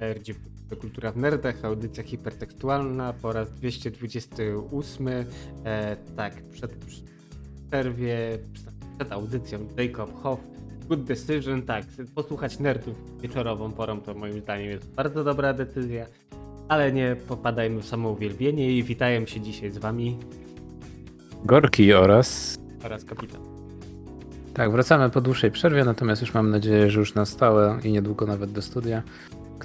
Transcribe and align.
RG 0.00 0.34
Kultura 0.80 1.12
w 1.12 1.16
Nerdach, 1.16 1.64
audycja 1.64 2.02
hipertekstualna 2.02 3.12
po 3.12 3.32
raz 3.32 3.52
228. 3.52 5.08
E, 5.08 5.96
tak, 6.16 6.42
przed 6.42 6.72
przerwie, 7.68 8.38
przed 8.98 9.12
audycją 9.12 9.58
Jacob 9.76 10.22
Hoff, 10.22 10.40
Good 10.88 11.04
Decision, 11.04 11.62
tak, 11.62 11.84
posłuchać 12.14 12.58
nerdów 12.58 12.94
wieczorową 13.20 13.72
porą 13.72 14.00
to 14.00 14.14
moim 14.14 14.40
zdaniem 14.40 14.70
jest 14.70 14.94
bardzo 14.94 15.24
dobra 15.24 15.52
decyzja, 15.52 16.06
ale 16.68 16.92
nie 16.92 17.16
popadajmy 17.28 17.82
w 17.82 17.86
samo 17.86 18.10
uwielbienie 18.10 18.72
i 18.72 18.82
witają 18.82 19.26
się 19.26 19.40
dzisiaj 19.40 19.70
z 19.70 19.78
wami 19.78 20.18
Gorki 21.44 21.92
oraz 21.92 22.58
oraz 22.84 23.04
kapitan. 23.04 23.40
Tak, 24.54 24.72
wracamy 24.72 25.10
po 25.10 25.20
dłuższej 25.20 25.50
przerwie, 25.50 25.84
natomiast 25.84 26.22
już 26.22 26.34
mam 26.34 26.50
nadzieję, 26.50 26.90
że 26.90 27.00
już 27.00 27.14
na 27.14 27.26
stałe 27.26 27.78
i 27.84 27.92
niedługo 27.92 28.26
nawet 28.26 28.52
do 28.52 28.62
studia. 28.62 29.02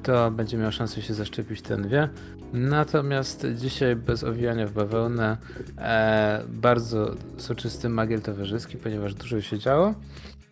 Kto 0.06 0.32
będzie 0.32 0.58
miał 0.58 0.72
szansę 0.72 1.02
się 1.02 1.14
zaszczepić, 1.14 1.62
ten 1.62 1.88
wie. 1.88 2.10
Natomiast 2.54 3.48
dzisiaj 3.56 3.96
bez 3.96 4.24
owijania 4.24 4.68
w 4.68 4.72
bawełnę 4.72 5.38
e, 5.78 6.44
bardzo 6.48 7.16
soczysty 7.38 7.90
magiel 7.90 8.22
towarzyski, 8.22 8.78
ponieważ 8.78 9.14
dużo 9.14 9.42
się 9.42 9.60
działo. 9.60 9.94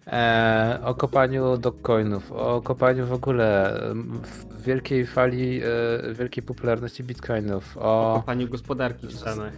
E, 0.07 0.79
o 0.83 0.95
kopaniu 0.95 1.57
dogcoinów, 1.57 2.31
o 2.31 2.61
kopaniu 2.61 3.05
w 3.05 3.13
ogóle 3.13 3.79
w 4.23 4.63
wielkiej 4.63 5.05
fali, 5.05 5.61
e, 5.63 6.13
wielkiej 6.13 6.43
popularności 6.43 7.03
bitcoinów, 7.03 7.77
o, 7.77 8.13
o 8.13 8.19
kopaniu 8.19 8.47
gospodarki 8.47 9.07
w 9.07 9.13
Stanach. 9.13 9.53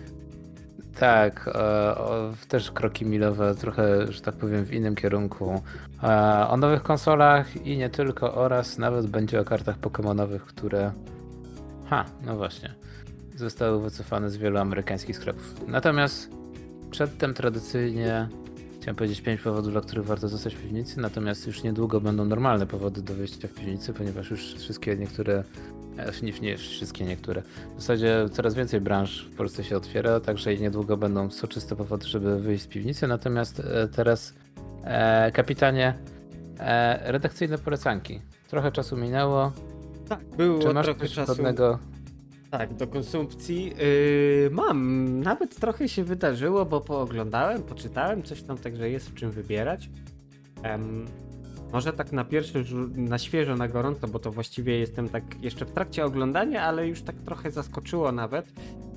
Tak, 0.99 1.49
e, 1.55 2.47
też 2.47 2.71
kroki 2.71 3.05
milowe, 3.05 3.55
trochę, 3.55 4.11
że 4.11 4.21
tak 4.21 4.35
powiem, 4.35 4.65
w 4.65 4.73
innym 4.73 4.95
kierunku. 4.95 5.61
E, 6.03 6.07
o 6.49 6.57
nowych 6.57 6.83
konsolach 6.83 7.65
i 7.65 7.77
nie 7.77 7.89
tylko, 7.89 8.35
oraz 8.35 8.77
nawet 8.77 9.07
będzie 9.07 9.39
o 9.39 9.43
kartach 9.43 9.79
Pokémonowych, 9.79 10.39
które. 10.39 10.91
Ha, 11.89 12.05
no 12.25 12.37
właśnie. 12.37 12.75
Zostały 13.35 13.81
wycofane 13.81 14.29
z 14.29 14.37
wielu 14.37 14.57
amerykańskich 14.57 15.17
sklepów. 15.17 15.67
Natomiast 15.67 16.29
przedtem 16.91 17.33
tradycyjnie 17.33 18.29
chciałem 18.85 18.95
powiedzieć 18.95 19.21
pięć 19.21 19.41
powodów, 19.41 19.71
dla 19.71 19.81
których 19.81 20.05
warto 20.05 20.27
zostać 20.27 20.55
w 20.55 20.61
piwnicy, 20.61 20.99
natomiast 20.99 21.47
już 21.47 21.63
niedługo 21.63 22.01
będą 22.01 22.25
normalne 22.25 22.67
powody 22.67 23.01
do 23.01 23.13
wyjścia 23.13 23.47
w 23.47 23.53
piwnicy, 23.53 23.93
ponieważ 23.93 24.31
już 24.31 24.55
wszystkie 24.55 24.97
niektóre 24.97 25.43
nie, 26.23 26.31
nie 26.31 26.57
wszystkie, 26.57 27.05
niektóre. 27.05 27.41
W 27.75 27.81
zasadzie 27.81 28.25
coraz 28.31 28.55
więcej 28.55 28.81
branż 28.81 29.25
w 29.25 29.35
Polsce 29.35 29.63
się 29.63 29.77
otwiera, 29.77 30.19
także 30.19 30.53
i 30.53 30.61
niedługo 30.61 30.97
będą 30.97 31.29
soczyste 31.29 31.75
powody, 31.75 32.07
żeby 32.07 32.39
wyjść 32.39 32.63
z 32.63 32.67
piwnicy. 32.67 33.07
Natomiast 33.07 33.59
e, 33.59 33.87
teraz, 33.87 34.33
e, 34.83 35.31
kapitanie, 35.31 35.93
e, 36.59 37.11
redakcyjne 37.11 37.57
polecanki. 37.57 38.21
Trochę 38.47 38.71
czasu 38.71 38.97
minęło. 38.97 39.51
Tak, 40.09 40.25
było 40.37 40.59
Czy 40.59 40.73
masz 40.73 40.85
trochę 40.85 41.07
czasu. 41.07 41.43
Tak, 42.51 42.73
do 42.73 42.87
konsumpcji. 42.87 43.65
Yy, 43.65 44.49
mam. 44.51 45.19
Nawet 45.19 45.55
trochę 45.55 45.89
się 45.89 46.03
wydarzyło, 46.03 46.65
bo 46.65 46.81
pooglądałem, 46.81 47.63
poczytałem 47.63 48.23
coś 48.23 48.41
tam, 48.41 48.57
także 48.57 48.89
jest 48.89 49.09
w 49.09 49.13
czym 49.13 49.31
wybierać. 49.31 49.89
Um, 50.63 51.05
może 51.73 51.93
tak 51.93 52.11
na 52.11 52.23
pierwszy, 52.23 52.65
na 52.95 53.17
świeżo, 53.17 53.55
na 53.55 53.67
gorąco, 53.67 54.07
bo 54.07 54.19
to 54.19 54.31
właściwie 54.31 54.79
jestem 54.79 55.09
tak 55.09 55.23
jeszcze 55.41 55.65
w 55.65 55.71
trakcie 55.71 56.05
oglądania, 56.05 56.63
ale 56.63 56.87
już 56.87 57.01
tak 57.01 57.15
trochę 57.15 57.51
zaskoczyło 57.51 58.11
nawet. 58.11 58.45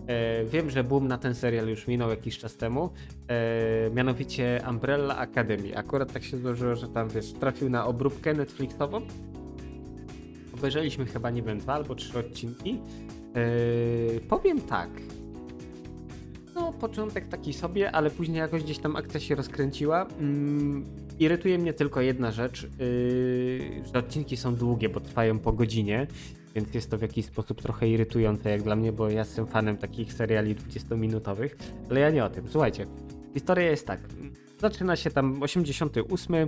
E, 0.07 0.45
wiem, 0.45 0.71
że 0.71 0.85
boom 0.85 1.09
na 1.09 1.19
ten 1.19 1.35
serial 1.35 1.69
już 1.69 1.87
minął 1.87 2.11
jakiś 2.11 2.39
czas 2.39 2.57
temu. 2.57 2.91
E, 3.29 3.91
mianowicie 3.95 4.63
Umbrella 4.71 5.17
Academy. 5.17 5.77
Akurat 5.77 6.13
tak 6.13 6.25
się 6.25 6.39
złożyło, 6.39 6.77
że 6.77 6.89
tam 6.89 7.09
wiesz, 7.09 7.33
trafił 7.33 7.71
na 7.71 7.87
obróbkę 7.87 8.35
Netflixową. 8.35 9.01
Obejrzeliśmy 10.55 11.07
chyba, 11.07 11.31
nie 11.31 11.43
wiem, 11.43 11.59
dwa 11.59 11.75
albo 11.75 11.95
trzy 11.95 12.19
odcinki. 12.19 12.81
E, 13.35 14.21
powiem 14.21 14.61
tak. 14.61 14.91
Początek 16.81 17.29
taki 17.29 17.53
sobie, 17.53 17.93
ale 17.93 18.11
później 18.11 18.39
jakoś 18.39 18.63
gdzieś 18.63 18.79
tam 18.79 18.97
akcja 18.97 19.21
się 19.21 19.35
rozkręciła. 19.35 20.07
Mm, 20.21 20.85
irytuje 21.19 21.59
mnie 21.59 21.73
tylko 21.73 22.01
jedna 22.01 22.31
rzecz, 22.31 22.63
yy, 22.63 23.83
że 23.93 23.99
odcinki 23.99 24.37
są 24.37 24.55
długie, 24.55 24.89
bo 24.89 25.01
trwają 25.01 25.39
po 25.39 25.53
godzinie, 25.53 26.07
więc 26.55 26.75
jest 26.75 26.91
to 26.91 26.99
w 26.99 27.03
jakiś 27.03 27.27
sposób 27.27 27.63
trochę 27.63 27.89
irytujące 27.89 28.51
jak 28.51 28.63
dla 28.63 28.77
mnie, 28.77 28.93
bo 28.93 29.11
ja 29.11 29.19
jestem 29.19 29.47
fanem 29.47 29.77
takich 29.77 30.13
seriali 30.13 30.57
20-minutowych, 30.57 31.51
ale 31.91 32.01
ja 32.01 32.11
nie 32.11 32.25
o 32.25 32.31
tym. 32.31 32.49
Słuchajcie, 32.49 32.87
historia 33.35 33.71
jest 33.71 33.87
tak. 33.87 34.01
Zaczyna 34.59 34.97
się 34.97 35.11
tam 35.11 35.43
88. 35.43 36.35
Yy, 36.35 36.47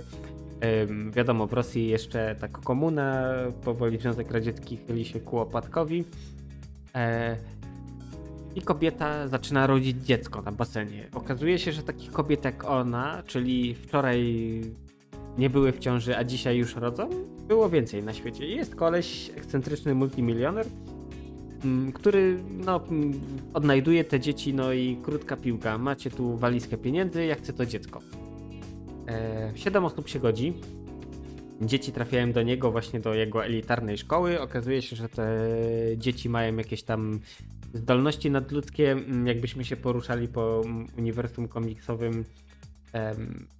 wiadomo, 1.11 1.47
w 1.47 1.53
Rosji 1.53 1.87
jeszcze 1.87 2.35
tak 2.39 2.51
komuna, 2.51 3.33
powoli 3.63 3.97
Związek 3.97 4.31
Radziecki 4.31 4.77
chyli 4.77 5.05
się 5.05 5.19
ku 5.19 5.39
opadkowi. 5.39 5.97
Yy, 5.97 7.60
i 8.55 8.61
kobieta 8.61 9.27
zaczyna 9.27 9.67
rodzić 9.67 10.05
dziecko 10.05 10.41
na 10.41 10.51
basenie. 10.51 11.07
Okazuje 11.13 11.59
się, 11.59 11.71
że 11.71 11.83
takich 11.83 12.11
kobiet 12.11 12.45
jak 12.45 12.63
ona, 12.63 13.23
czyli 13.27 13.75
wczoraj 13.75 14.41
nie 15.37 15.49
były 15.49 15.71
w 15.71 15.79
ciąży, 15.79 16.17
a 16.17 16.23
dzisiaj 16.23 16.57
już 16.57 16.75
rodzą, 16.75 17.09
było 17.47 17.69
więcej 17.69 18.03
na 18.03 18.13
świecie. 18.13 18.47
Jest 18.47 18.75
koleś, 18.75 19.31
ekscentryczny 19.35 19.95
multimilioner, 19.95 20.65
mm, 21.63 21.91
który 21.91 22.37
no, 22.65 22.81
mm, 22.89 23.21
odnajduje 23.53 24.03
te 24.03 24.19
dzieci, 24.19 24.53
no 24.53 24.73
i 24.73 24.97
krótka 25.03 25.37
piłka. 25.37 25.77
Macie 25.77 26.11
tu 26.11 26.37
walizkę 26.37 26.77
pieniędzy, 26.77 27.25
ja 27.25 27.35
chcę 27.35 27.53
to 27.53 27.65
dziecko. 27.65 27.99
E, 29.07 29.51
siedem 29.55 29.85
osób 29.85 30.09
się 30.09 30.19
godzi. 30.19 30.53
Dzieci 31.61 31.91
trafiają 31.91 32.31
do 32.31 32.43
niego 32.43 32.71
właśnie 32.71 32.99
do 32.99 33.13
jego 33.13 33.45
elitarnej 33.45 33.97
szkoły. 33.97 34.41
Okazuje 34.41 34.81
się, 34.81 34.95
że 34.95 35.09
te 35.09 35.37
dzieci 35.97 36.29
mają 36.29 36.55
jakieś 36.55 36.83
tam 36.83 37.19
zdolności 37.73 38.31
nadludzkie, 38.31 38.91
mm, 38.91 39.27
jakbyśmy 39.27 39.65
się 39.65 39.75
poruszali 39.75 40.27
po 40.27 40.61
uniwersum 40.97 41.47
komiksowym, 41.47 42.25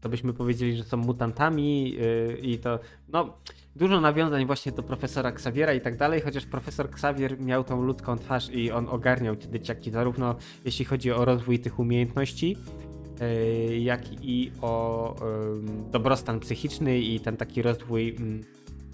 to 0.02 0.10
byśmy 0.10 0.34
powiedzieli, 0.34 0.78
że 0.78 0.84
są 0.84 0.98
mutantami 0.98 1.96
y, 2.00 2.38
i 2.42 2.58
to, 2.58 2.80
no, 3.10 3.38
dużo 3.76 4.02
nawiązań 4.02 4.46
właśnie 4.46 4.72
do 4.72 4.84
profesora 4.84 5.30
Xaviera 5.30 5.74
i 5.74 5.82
tak 5.82 5.98
dalej, 5.98 6.22
chociaż 6.22 6.46
profesor 6.46 6.86
Xavier 6.86 7.40
miał 7.40 7.64
tą 7.64 7.82
ludzką 7.82 8.18
twarz 8.18 8.50
i 8.50 8.72
on 8.72 8.88
ogarniał 8.90 9.36
te 9.36 9.50
dzieciaki, 9.50 9.92
zarówno 9.92 10.36
jeśli 10.66 10.86
chodzi 10.86 11.12
o 11.12 11.26
rozwój 11.26 11.60
tych 11.60 11.80
umiejętności, 11.80 12.58
y, 13.22 13.80
jak 13.80 14.24
i 14.24 14.52
o 14.62 15.16
dobrostan 15.92 16.40
psychiczny 16.40 17.00
i 17.00 17.20
ten 17.20 17.38
taki 17.38 17.62
rozwój 17.62 18.16
mm, 18.20 18.44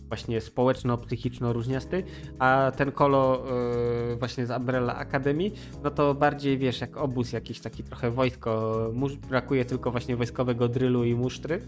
właśnie 0.08 0.42
społeczno-psychiczno-różniasty, 0.42 2.04
a 2.40 2.72
ten 2.78 2.92
kolo 2.92 3.46
yy, 4.10 4.16
właśnie 4.16 4.46
z 4.46 4.52
Umbrella 4.52 4.96
Academy, 4.96 5.52
no 5.84 5.92
to 5.92 6.16
bardziej 6.16 6.58
wiesz, 6.58 6.82
jak 6.82 6.98
obóz 6.98 7.32
jakiś 7.32 7.60
taki 7.60 7.84
trochę 7.84 8.12
wojsko, 8.12 8.78
brakuje 9.30 9.66
tylko 9.66 9.92
właśnie 9.92 10.16
wojskowego 10.16 10.68
drylu 10.68 11.04
i 11.04 11.16
musztry. 11.16 11.62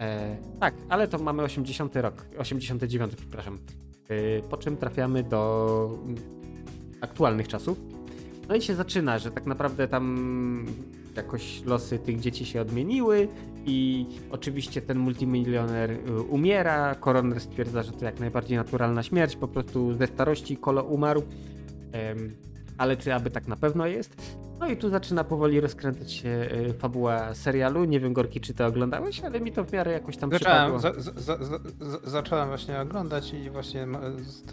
E, 0.00 0.36
tak, 0.60 0.74
ale 0.88 1.08
to 1.08 1.18
mamy 1.18 1.42
80 1.42 1.96
rok, 1.96 2.26
89, 2.38 3.16
przepraszam. 3.16 3.58
E, 4.08 4.42
po 4.42 4.56
czym 4.56 4.76
trafiamy 4.76 5.22
do 5.22 5.98
aktualnych 7.00 7.48
czasów. 7.48 7.80
No 8.48 8.54
i 8.54 8.62
się 8.62 8.74
zaczyna, 8.74 9.18
że 9.18 9.30
tak 9.30 9.46
naprawdę 9.46 9.88
tam 9.88 10.66
jakoś 11.16 11.62
losy 11.64 11.98
tych 11.98 12.20
dzieci 12.20 12.46
się 12.46 12.60
odmieniły 12.60 13.28
i 13.66 14.06
oczywiście 14.30 14.82
ten 14.82 14.98
multimilioner 14.98 15.90
y, 15.90 16.22
umiera. 16.22 16.94
Koroner 16.94 17.40
stwierdza, 17.40 17.82
że 17.82 17.92
to 17.92 18.04
jak 18.04 18.20
najbardziej 18.20 18.56
naturalna 18.56 19.02
śmierć, 19.02 19.36
po 19.36 19.48
prostu 19.48 19.94
ze 19.94 20.06
starości 20.06 20.56
kolo 20.56 20.82
umarł. 20.82 21.22
Ale 22.82 22.96
czy 22.96 23.14
aby 23.14 23.30
tak 23.30 23.48
na 23.48 23.56
pewno 23.56 23.86
jest? 23.86 24.16
No 24.60 24.68
i 24.68 24.76
tu 24.76 24.88
zaczyna 24.88 25.24
powoli 25.24 25.60
rozkręcać 25.60 26.12
się 26.12 26.28
y, 26.28 26.74
fabuła 26.78 27.34
serialu. 27.34 27.84
Nie 27.84 28.00
wiem, 28.00 28.12
Gorki, 28.12 28.40
czy 28.40 28.54
ty 28.54 28.64
oglądałeś, 28.64 29.20
ale 29.20 29.40
mi 29.40 29.52
to 29.52 29.64
w 29.64 29.72
miarę 29.72 29.92
jakoś 29.92 30.16
tam 30.16 30.30
zacząłem, 30.30 30.80
za, 30.80 30.92
za, 30.98 31.44
za, 31.44 31.58
zacząłem 32.04 32.48
właśnie 32.48 32.80
oglądać 32.80 33.32
i 33.32 33.50
właśnie 33.50 33.86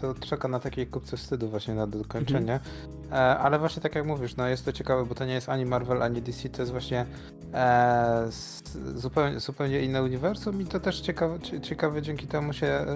to 0.00 0.14
czeka 0.14 0.48
na 0.48 0.60
takiej 0.60 0.86
kupce 0.86 1.16
wstydu 1.16 1.48
właśnie 1.48 1.74
na 1.74 1.86
dokończenie. 1.86 2.52
Mhm. 2.52 2.60
E, 3.12 3.38
ale 3.38 3.58
właśnie 3.58 3.82
tak 3.82 3.94
jak 3.94 4.06
mówisz, 4.06 4.36
no 4.36 4.48
jest 4.48 4.64
to 4.64 4.72
ciekawe, 4.72 5.04
bo 5.04 5.14
to 5.14 5.24
nie 5.24 5.34
jest 5.34 5.48
ani 5.48 5.66
Marvel, 5.66 6.02
ani 6.02 6.22
DC, 6.22 6.48
to 6.48 6.62
jest 6.62 6.72
właśnie 6.72 7.06
e, 7.54 8.28
zupełnie, 8.94 9.40
zupełnie 9.40 9.80
inne 9.80 10.02
uniwersum 10.02 10.60
i 10.60 10.64
to 10.64 10.80
też 10.80 11.00
ciekawe, 11.00 11.38
ciekawe 11.62 12.02
dzięki 12.02 12.26
temu 12.26 12.52
się 12.52 12.66
e, 12.66 12.86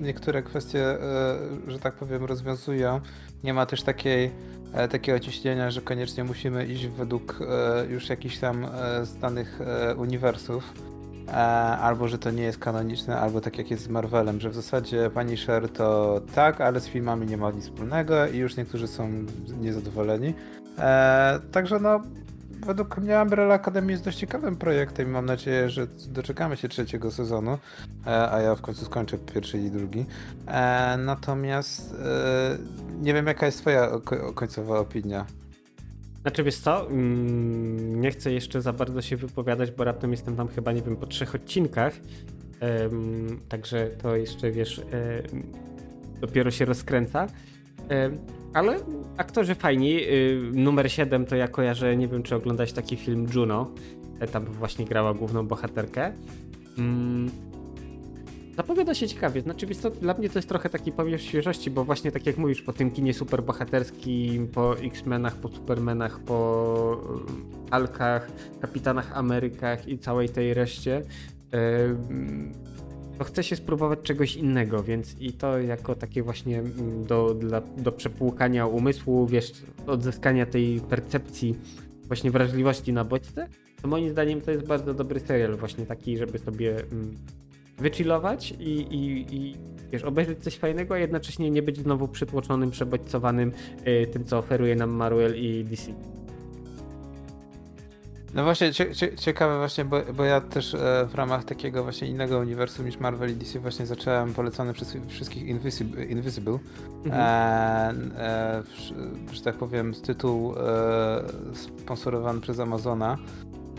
niektóre 0.00 0.42
kwestie, 0.42 0.84
e, 0.84 0.98
że 1.68 1.78
tak 1.78 1.94
powiem, 1.94 2.24
rozwiązują. 2.24 3.00
Nie 3.44 3.54
ma 3.54 3.66
też 3.66 3.82
takiej 3.82 4.30
E, 4.72 4.88
takiego 4.88 5.20
ciśnienia, 5.20 5.70
że 5.70 5.80
koniecznie 5.80 6.24
musimy 6.24 6.66
iść 6.66 6.86
według 6.86 7.38
e, 7.40 7.86
już 7.86 8.08
jakichś 8.08 8.38
tam 8.38 8.64
e, 8.64 9.04
znanych 9.06 9.58
uniwersów, 9.96 10.72
albo 11.80 12.08
że 12.08 12.18
to 12.18 12.30
nie 12.30 12.42
jest 12.42 12.58
kanoniczne, 12.58 13.20
albo 13.20 13.40
tak 13.40 13.58
jak 13.58 13.70
jest 13.70 13.82
z 13.82 13.88
Marvelem, 13.88 14.40
że 14.40 14.50
w 14.50 14.54
zasadzie 14.54 15.10
Punisher 15.10 15.68
to 15.68 16.20
tak, 16.34 16.60
ale 16.60 16.80
z 16.80 16.86
filmami 16.86 17.26
nie 17.26 17.36
ma 17.36 17.50
nic 17.50 17.64
wspólnego 17.64 18.26
i 18.26 18.36
już 18.36 18.56
niektórzy 18.56 18.88
są 18.88 19.10
niezadowoleni. 19.60 20.34
Także 21.52 21.78
no, 21.80 22.00
według 22.66 22.98
mnie 22.98 23.18
Umbrella 23.22 23.54
Academy 23.54 23.92
jest 23.92 24.04
dość 24.04 24.18
ciekawym 24.18 24.56
projektem 24.56 25.08
i 25.08 25.10
mam 25.10 25.26
nadzieję, 25.26 25.70
że 25.70 25.86
doczekamy 26.08 26.56
się 26.56 26.68
trzeciego 26.68 27.10
sezonu, 27.10 27.58
e, 28.06 28.32
a 28.32 28.40
ja 28.40 28.54
w 28.54 28.60
końcu 28.60 28.84
skończę 28.84 29.18
pierwszy 29.18 29.58
i 29.58 29.70
drugi. 29.70 30.06
E, 30.46 30.96
natomiast 30.96 31.94
e, 31.94 32.58
nie 33.02 33.14
wiem, 33.14 33.26
jaka 33.26 33.46
jest 33.46 33.58
twoja 33.58 33.90
końcowa 34.34 34.78
opinia. 34.78 35.26
Znaczy 36.22 36.42
wiesz 36.42 36.58
co, 36.58 36.86
mm, 36.90 38.00
nie 38.00 38.10
chcę 38.10 38.32
jeszcze 38.32 38.62
za 38.62 38.72
bardzo 38.72 39.02
się 39.02 39.16
wypowiadać, 39.16 39.70
bo 39.70 39.84
raptem 39.84 40.10
jestem 40.10 40.36
tam 40.36 40.48
chyba, 40.48 40.72
nie 40.72 40.82
wiem, 40.82 40.96
po 40.96 41.06
trzech 41.06 41.34
odcinkach, 41.34 41.92
także 43.48 43.90
to 44.02 44.16
jeszcze, 44.16 44.50
wiesz, 44.50 44.82
dopiero 46.20 46.50
się 46.50 46.64
rozkręca. 46.64 47.26
Ale 48.54 48.78
aktorzy 49.22 49.54
fajni. 49.54 50.02
Y, 50.02 50.50
numer 50.54 50.92
7 50.92 51.26
to 51.26 51.36
ja 51.36 51.48
kojarzę, 51.48 51.96
nie 51.96 52.08
wiem 52.08 52.22
czy 52.22 52.34
oglądać 52.34 52.72
taki 52.72 52.96
film 52.96 53.26
Juno. 53.34 53.70
E, 54.20 54.26
tam 54.26 54.44
właśnie 54.44 54.84
grała 54.84 55.14
główną 55.14 55.46
bohaterkę. 55.46 56.12
Mm. 56.78 57.30
Zapowiada 58.56 58.94
się 58.94 59.08
ciekawie. 59.08 59.40
Znaczy, 59.40 59.66
to, 59.66 59.90
dla 59.90 60.14
mnie 60.14 60.28
to 60.28 60.38
jest 60.38 60.48
trochę 60.48 60.68
taki 60.68 60.92
powiew 60.92 61.22
świeżości, 61.22 61.70
bo 61.70 61.84
właśnie 61.84 62.12
tak 62.12 62.26
jak 62.26 62.36
mówisz, 62.36 62.62
po 62.62 62.72
tym 62.72 62.90
kinie 62.90 63.14
superbohaterskim, 63.14 64.48
po 64.48 64.78
X-Menach, 64.78 65.36
po 65.36 65.48
Supermanach, 65.48 66.20
po 66.20 67.00
Alkach, 67.70 68.30
Kapitanach 68.60 69.16
Amerykach 69.16 69.88
i 69.88 69.98
całej 69.98 70.28
tej 70.28 70.54
reszcie, 70.54 71.02
to 73.22 73.28
chce 73.28 73.42
się 73.42 73.56
spróbować 73.56 73.98
czegoś 74.02 74.36
innego, 74.36 74.82
więc 74.82 75.16
i 75.20 75.32
to 75.32 75.58
jako 75.58 75.94
takie 75.94 76.22
właśnie 76.22 76.58
mm, 76.58 77.04
do, 77.04 77.34
dla, 77.34 77.60
do 77.60 77.92
przepłukania 77.92 78.66
umysłu, 78.66 79.26
wiesz, 79.26 79.52
odzyskania 79.86 80.46
tej 80.46 80.80
percepcji 80.80 81.56
właśnie 82.04 82.30
wrażliwości 82.30 82.92
na 82.92 83.04
bodźce, 83.04 83.48
to 83.82 83.88
moim 83.88 84.10
zdaniem 84.10 84.40
to 84.40 84.50
jest 84.50 84.66
bardzo 84.66 84.94
dobry 84.94 85.20
serial, 85.20 85.56
właśnie 85.56 85.86
taki, 85.86 86.18
żeby 86.18 86.38
sobie 86.38 86.76
mm, 86.76 87.16
wychillować 87.78 88.54
i, 88.60 88.70
i, 88.70 89.34
i 89.36 89.56
wiesz, 89.92 90.02
obejrzeć 90.02 90.38
coś 90.38 90.56
fajnego, 90.56 90.94
a 90.94 90.98
jednocześnie 90.98 91.50
nie 91.50 91.62
być 91.62 91.78
znowu 91.78 92.08
przytłoczonym, 92.08 92.70
przebodźcowanym 92.70 93.52
y, 93.86 94.06
tym, 94.06 94.24
co 94.24 94.38
oferuje 94.38 94.76
nam 94.76 94.90
Marvel 94.90 95.36
i 95.36 95.64
DC. 95.64 95.92
No 98.34 98.44
właśnie, 98.44 98.72
cie, 98.72 98.94
cie, 98.94 99.16
ciekawe 99.16 99.58
właśnie, 99.58 99.84
bo, 99.84 100.00
bo 100.14 100.24
ja 100.24 100.40
też 100.40 100.74
e, 100.74 101.06
w 101.06 101.14
ramach 101.14 101.44
takiego 101.44 101.82
właśnie 101.82 102.08
innego 102.08 102.38
uniwersum 102.38 102.86
niż 102.86 102.98
Marvel 102.98 103.30
i 103.30 103.34
DC 103.34 103.58
właśnie 103.58 103.86
zacząłem 103.86 104.34
polecany 104.34 104.72
przez 104.72 104.96
wszystkich 105.08 105.46
Invisible, 105.46 106.04
Invisible 106.04 106.58
mhm. 107.04 108.12
e, 108.16 108.22
e, 108.22 108.62
że 109.32 109.42
tak 109.42 109.54
powiem, 109.54 109.94
z 109.94 110.02
tytułu 110.02 110.54
e, 110.56 111.22
sponsorowany 111.54 112.40
przez 112.40 112.60
Amazona 112.60 113.18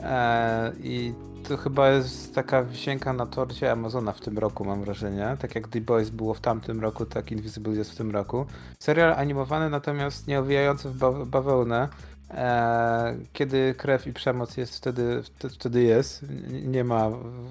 e, 0.04 0.72
i 0.84 1.14
to 1.44 1.58
chyba 1.58 1.90
jest 1.90 2.36
taka 2.36 2.64
wisienka 2.64 3.14
na 3.14 3.26
torcie 3.26 3.72
Amazona 3.72 4.12
w 4.12 4.22
tym 4.22 4.38
roku, 4.38 4.66
mam 4.66 4.84
wrażenie. 4.84 5.38
Tak 5.40 5.56
jak 5.56 5.68
The 5.68 5.82
Boys 5.82 6.10
było 6.10 6.34
w 6.34 6.40
tamtym 6.40 6.82
roku, 6.82 7.06
tak 7.06 7.32
Invisible 7.32 7.74
jest 7.74 7.92
w 7.92 7.96
tym 7.96 8.12
roku. 8.12 8.46
Serial 8.80 9.14
animowany, 9.14 9.70
natomiast 9.70 10.28
nie 10.28 10.40
owijający 10.40 10.90
w 10.90 11.26
bawełnę. 11.26 11.90
E, 12.30 13.16
kiedy 13.34 13.74
krew 13.78 14.08
i 14.08 14.14
przemoc 14.14 14.58
jest 14.58 14.78
wtedy, 14.78 15.24
wtedy 15.50 15.84
jest. 15.84 16.26
Nie 16.64 16.84
ma 16.84 17.10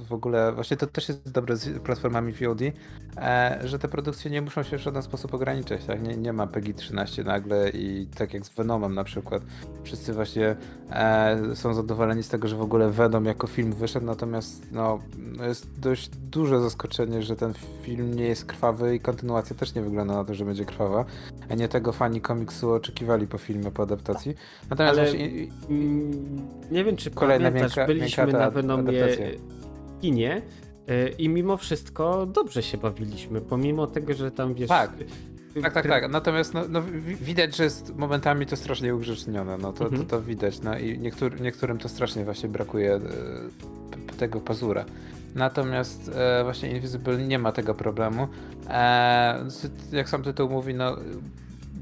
w 0.09 0.13
ogóle, 0.13 0.53
właśnie 0.53 0.77
to 0.77 0.87
też 0.87 1.09
jest 1.09 1.31
dobre 1.31 1.57
z 1.57 1.83
platformami 1.83 2.33
VOD, 2.33 2.61
e, 3.17 3.61
że 3.65 3.79
te 3.79 3.89
produkcje 3.89 4.31
nie 4.31 4.43
muszą 4.43 4.63
się 4.63 4.79
w 4.79 4.81
żaden 4.81 5.03
sposób 5.03 5.35
ograniczać, 5.35 5.85
tak? 5.85 6.03
Nie, 6.03 6.17
nie 6.17 6.33
ma 6.33 6.47
PEGI 6.47 6.75
13 6.75 7.25
nagle 7.25 7.71
i 7.71 8.07
tak 8.17 8.35
jak 8.35 8.45
z 8.45 8.55
Venomem 8.55 8.95
na 8.95 9.05
przykład. 9.05 9.43
Wszyscy 9.85 10.13
właśnie 10.13 10.57
e, 10.91 11.39
są 11.55 11.75
zadowoleni 11.75 12.23
z 12.23 12.29
tego, 12.29 12.49
że 12.49 12.57
w 12.57 12.63
ogóle 12.63 12.91
Venom 12.91 13.25
jako 13.25 13.47
film 13.47 13.73
wyszedł, 13.73 14.07
natomiast 14.07 14.73
no, 14.73 14.99
no 15.19 15.45
jest 15.45 15.81
dość 15.81 16.09
duże 16.09 16.61
zaskoczenie, 16.61 17.23
że 17.23 17.37
ten 17.37 17.53
film 17.83 18.15
nie 18.15 18.25
jest 18.25 18.45
krwawy 18.45 18.95
i 18.95 19.01
kontynuacja 19.01 19.57
też 19.57 19.75
nie 19.75 19.83
wygląda 19.83 20.15
na 20.15 20.25
to, 20.25 20.35
że 20.35 20.45
będzie 20.45 20.65
krwawa. 20.65 21.05
Nie 21.57 21.69
tego 21.69 21.93
fani 21.93 22.21
komiksu 22.21 22.73
oczekiwali 22.73 23.27
po 23.27 23.39
filmie, 23.39 23.71
po 23.71 23.83
adaptacji. 23.83 24.35
Natomiast 24.71 24.99
Ale 24.99 25.09
właśnie, 25.09 25.47
nie 26.71 26.85
wiem, 26.85 26.97
czy 26.97 27.11
pamiętasz, 27.11 27.55
miękka, 27.55 27.87
byliśmy 27.87 28.25
miękka 28.25 28.39
na 28.39 28.51
Venomie 28.51 29.07
w 29.07 30.01
kinie 30.01 30.43
e, 30.89 31.09
i 31.09 31.29
mimo 31.29 31.57
wszystko 31.57 32.27
dobrze 32.27 32.63
się 32.63 32.79
bawiliśmy, 32.79 33.41
pomimo 33.41 33.87
tego, 33.87 34.15
że 34.15 34.31
tam 34.31 34.55
wiesz... 34.55 34.69
Tak. 34.69 34.91
Tak, 35.63 35.73
tak, 35.73 35.89
tak. 35.89 36.11
Natomiast 36.11 36.55
no, 36.55 36.61
no, 36.69 36.83
widać, 37.21 37.57
że 37.57 37.65
jest 37.65 37.97
momentami 37.97 38.47
to 38.47 38.57
strasznie 38.57 38.95
ugrzecznione. 38.95 39.59
No 39.59 39.73
to, 39.73 39.85
mhm. 39.85 40.03
to, 40.03 40.11
to, 40.11 40.23
widać. 40.23 40.61
No 40.61 40.79
i 40.79 40.99
niektóry, 40.99 41.41
niektórym 41.41 41.79
to 41.79 41.89
strasznie 41.89 42.25
właśnie 42.25 42.49
brakuje 42.49 42.95
e, 42.95 43.01
tego 44.19 44.41
pazura. 44.41 44.85
Natomiast 45.35 46.11
e, 46.15 46.45
właśnie 46.45 46.71
Invisible 46.71 47.19
nie 47.19 47.39
ma 47.39 47.53
tego 47.53 47.75
problemu. 47.75 48.29
E, 48.69 49.45
jak 49.93 50.09
sam 50.09 50.23
tytuł 50.23 50.49
mówi, 50.49 50.75
no 50.75 50.97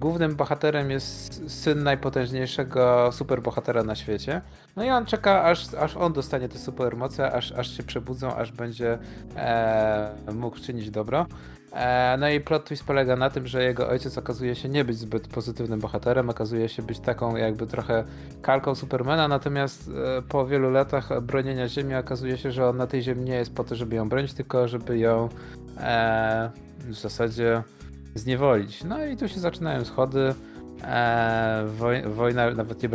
głównym 0.00 0.36
bohaterem 0.36 0.90
jest 0.90 1.50
syn 1.50 1.82
najpotężniejszego 1.82 3.12
superbohatera 3.12 3.82
na 3.82 3.94
świecie. 3.94 4.40
No 4.76 4.84
i 4.84 4.90
on 4.90 5.06
czeka, 5.06 5.44
aż, 5.44 5.74
aż 5.74 5.96
on 5.96 6.12
dostanie 6.12 6.48
te 6.48 6.58
supermoce, 6.58 7.32
aż, 7.32 7.52
aż 7.52 7.76
się 7.76 7.82
przebudzą, 7.82 8.34
aż 8.34 8.52
będzie 8.52 8.98
e, 9.36 10.14
mógł 10.32 10.60
czynić 10.60 10.90
dobro. 10.90 11.26
E, 11.72 12.16
no 12.20 12.28
i 12.28 12.40
plot 12.40 12.64
twist 12.64 12.84
polega 12.84 13.16
na 13.16 13.30
tym, 13.30 13.46
że 13.46 13.64
jego 13.64 13.88
ojciec 13.88 14.18
okazuje 14.18 14.54
się 14.54 14.68
nie 14.68 14.84
być 14.84 14.98
zbyt 14.98 15.28
pozytywnym 15.28 15.80
bohaterem, 15.80 16.30
okazuje 16.30 16.68
się 16.68 16.82
być 16.82 17.00
taką 17.00 17.36
jakby 17.36 17.66
trochę 17.66 18.04
kalką 18.42 18.74
Supermana, 18.74 19.28
natomiast 19.28 19.90
e, 20.18 20.22
po 20.22 20.46
wielu 20.46 20.70
latach 20.70 21.20
bronienia 21.20 21.68
Ziemi 21.68 21.94
okazuje 21.94 22.38
się, 22.38 22.52
że 22.52 22.68
on 22.68 22.76
na 22.76 22.86
tej 22.86 23.02
Ziemi 23.02 23.24
nie 23.24 23.34
jest 23.34 23.54
po 23.54 23.64
to, 23.64 23.74
żeby 23.74 23.96
ją 23.96 24.08
bronić, 24.08 24.32
tylko 24.32 24.68
żeby 24.68 24.98
ją 24.98 25.28
e, 25.78 26.50
w 26.78 26.94
zasadzie 26.94 27.62
zniewolić. 28.14 28.84
No 28.84 29.06
i 29.06 29.16
tu 29.16 29.28
się 29.28 29.40
zaczynają 29.40 29.84
schody. 29.84 30.34
E, 30.84 31.64
woj, 31.66 32.02
wojna 32.02 32.50
nawet 32.50 32.82
nie 32.82 32.88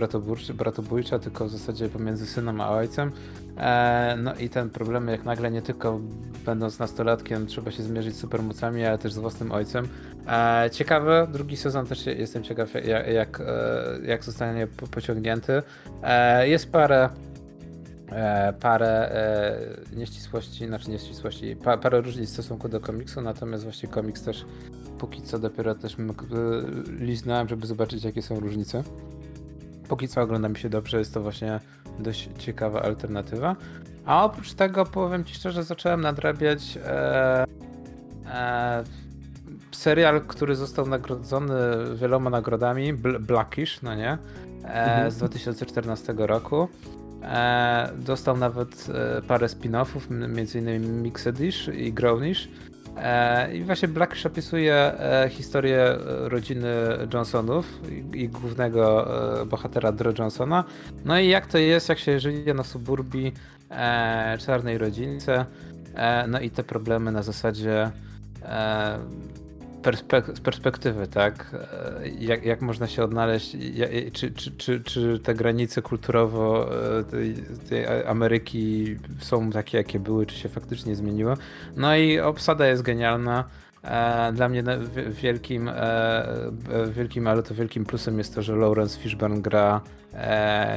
bratobójcza, 0.54 1.20
tylko 1.20 1.46
w 1.46 1.50
zasadzie 1.50 1.90
pomiędzy 1.90 2.26
synem 2.26 2.62
a 2.62 2.70
ojcem. 2.70 3.12
E, 3.58 4.16
no 4.24 4.36
i 4.36 4.50
ten 4.50 4.70
problem, 4.70 5.08
jak 5.08 5.26
nagle 5.26 5.52
nie 5.52 5.62
tylko 5.62 6.00
będąc 6.46 6.80
nastolatkiem 6.80 7.48
trzeba 7.48 7.72
się 7.72 7.84
zmierzyć 7.84 8.16
z 8.16 8.20
supermocami, 8.20 8.86
ale 8.86 8.98
też 8.98 9.14
z 9.14 9.18
własnym 9.18 9.52
ojcem. 9.52 9.88
E, 10.28 10.70
ciekawe, 10.72 11.28
drugi 11.32 11.58
sezon 11.58 11.86
też 11.86 12.06
jestem 12.06 12.44
ciekaw 12.44 12.74
jak, 12.74 13.08
jak, 13.08 13.42
jak 14.04 14.24
zostanie 14.24 14.68
pociągnięty. 14.92 15.62
Jest 16.44 16.72
parę 16.72 17.10
parę 18.60 19.12
e, 19.12 19.96
nieścisłości, 19.96 20.68
znaczy 20.68 20.90
nieścisłości, 20.92 21.56
pa, 21.56 21.78
parę 21.78 22.02
różnic 22.02 22.30
w 22.30 22.34
stosunku 22.34 22.70
do 22.70 22.80
komiksu, 22.80 23.22
natomiast 23.22 23.64
właśnie 23.64 23.90
komiks 23.90 24.24
też 24.24 24.46
póki 24.98 25.22
co 25.22 25.40
dopiero 25.40 25.76
też 25.76 25.96
liznąłem, 27.00 27.48
żeby 27.48 27.68
zobaczyć 27.68 28.04
jakie 28.04 28.22
są 28.22 28.40
różnice. 28.40 28.84
Póki 29.88 30.08
co 30.08 30.22
ogląda 30.22 30.50
mi 30.50 30.58
się 30.58 30.70
dobrze, 30.70 31.00
jest 31.00 31.14
to 31.14 31.22
właśnie 31.22 31.60
dość 32.00 32.30
ciekawa 32.38 32.82
alternatywa. 32.82 33.56
A 34.06 34.26
oprócz 34.26 34.54
tego 34.54 34.86
powiem 34.86 35.24
Ci 35.24 35.36
szczerze, 35.36 35.64
zacząłem 35.64 36.02
nadrabiać 36.02 36.78
e, 36.86 37.46
e, 38.28 38.84
serial, 39.72 40.22
który 40.22 40.56
został 40.56 40.88
nagrodzony 40.88 41.54
wieloma 41.96 42.30
nagrodami, 42.30 42.94
Blackish, 42.94 43.82
no 43.82 43.96
nie, 43.96 44.12
e, 44.12 44.18
mhm. 44.64 45.12
z 45.12 45.18
2014 45.18 46.14
roku. 46.18 46.68
E, 47.26 47.90
dostał 47.98 48.38
nawet 48.38 48.88
e, 49.18 49.22
parę 49.22 49.48
spin-offów, 49.48 50.12
m.in. 50.12 51.02
Mixed 51.02 51.36
Dish 51.36 51.68
i 51.68 51.94
Grownish. 51.94 52.50
E, 52.98 53.56
I 53.56 53.64
właśnie 53.64 53.88
Blackish 53.88 54.26
opisuje 54.26 54.76
e, 54.76 55.30
historię 55.30 55.82
e, 55.82 56.30
rodziny 56.30 56.68
Johnsonów 57.14 57.82
i, 57.92 58.22
i 58.22 58.30
głównego 58.30 59.08
bohatera 59.46 59.92
Dro 59.92 60.12
Johnsona. 60.20 60.64
No 61.06 61.20
i 61.20 61.28
jak 61.28 61.48
to 61.48 61.58
jest, 61.58 61.90
jak 61.90 62.00
się 62.00 62.20
żyje 62.20 62.54
na 62.54 62.64
suburbii 62.64 63.34
czarnej 64.46 64.78
rodzince. 64.78 65.46
No 66.28 66.40
i 66.40 66.50
te 66.50 66.64
problemy 66.64 67.12
na 67.12 67.24
zasadzie 67.24 67.92
perspek 69.86 70.38
z 70.38 70.40
perspektywy, 70.40 71.08
tak? 71.08 71.56
E, 72.04 72.08
jak, 72.20 72.46
jak 72.46 72.62
można 72.62 72.88
się 72.88 73.04
odnaleźć, 73.04 73.58
czy, 74.14 74.32
czy, 74.32 74.52
czy, 74.52 74.84
czy 74.84 75.20
te 75.20 75.34
granice 75.34 75.82
kulturowo 75.82 76.70
e, 77.00 77.04
tej, 77.04 77.36
tej, 77.70 77.86
Ameryki 78.06 78.96
są 79.20 79.52
takie, 79.52 79.78
jakie 79.78 80.00
były, 80.00 80.26
czy 80.26 80.36
się 80.36 80.50
faktycznie 80.50 80.96
zmieniło. 80.96 81.34
No 81.76 81.96
i 81.96 82.20
obsada 82.20 82.68
jest 82.68 82.82
genialna. 82.82 83.44
E, 83.84 84.34
dla 84.34 84.50
mnie 84.50 84.64
wielkim, 85.10 85.72
wielkim, 86.90 87.28
ale 87.28 87.44
to 87.44 87.56
wielkim 87.56 87.86
plusem 87.86 88.18
jest 88.18 88.36
to, 88.36 88.42
że 88.42 88.56
Lawrence 88.56 89.00
Fishburne 89.00 89.42
gra 89.42 89.82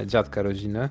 dziadka 0.07 0.43
rodziny 0.43 0.88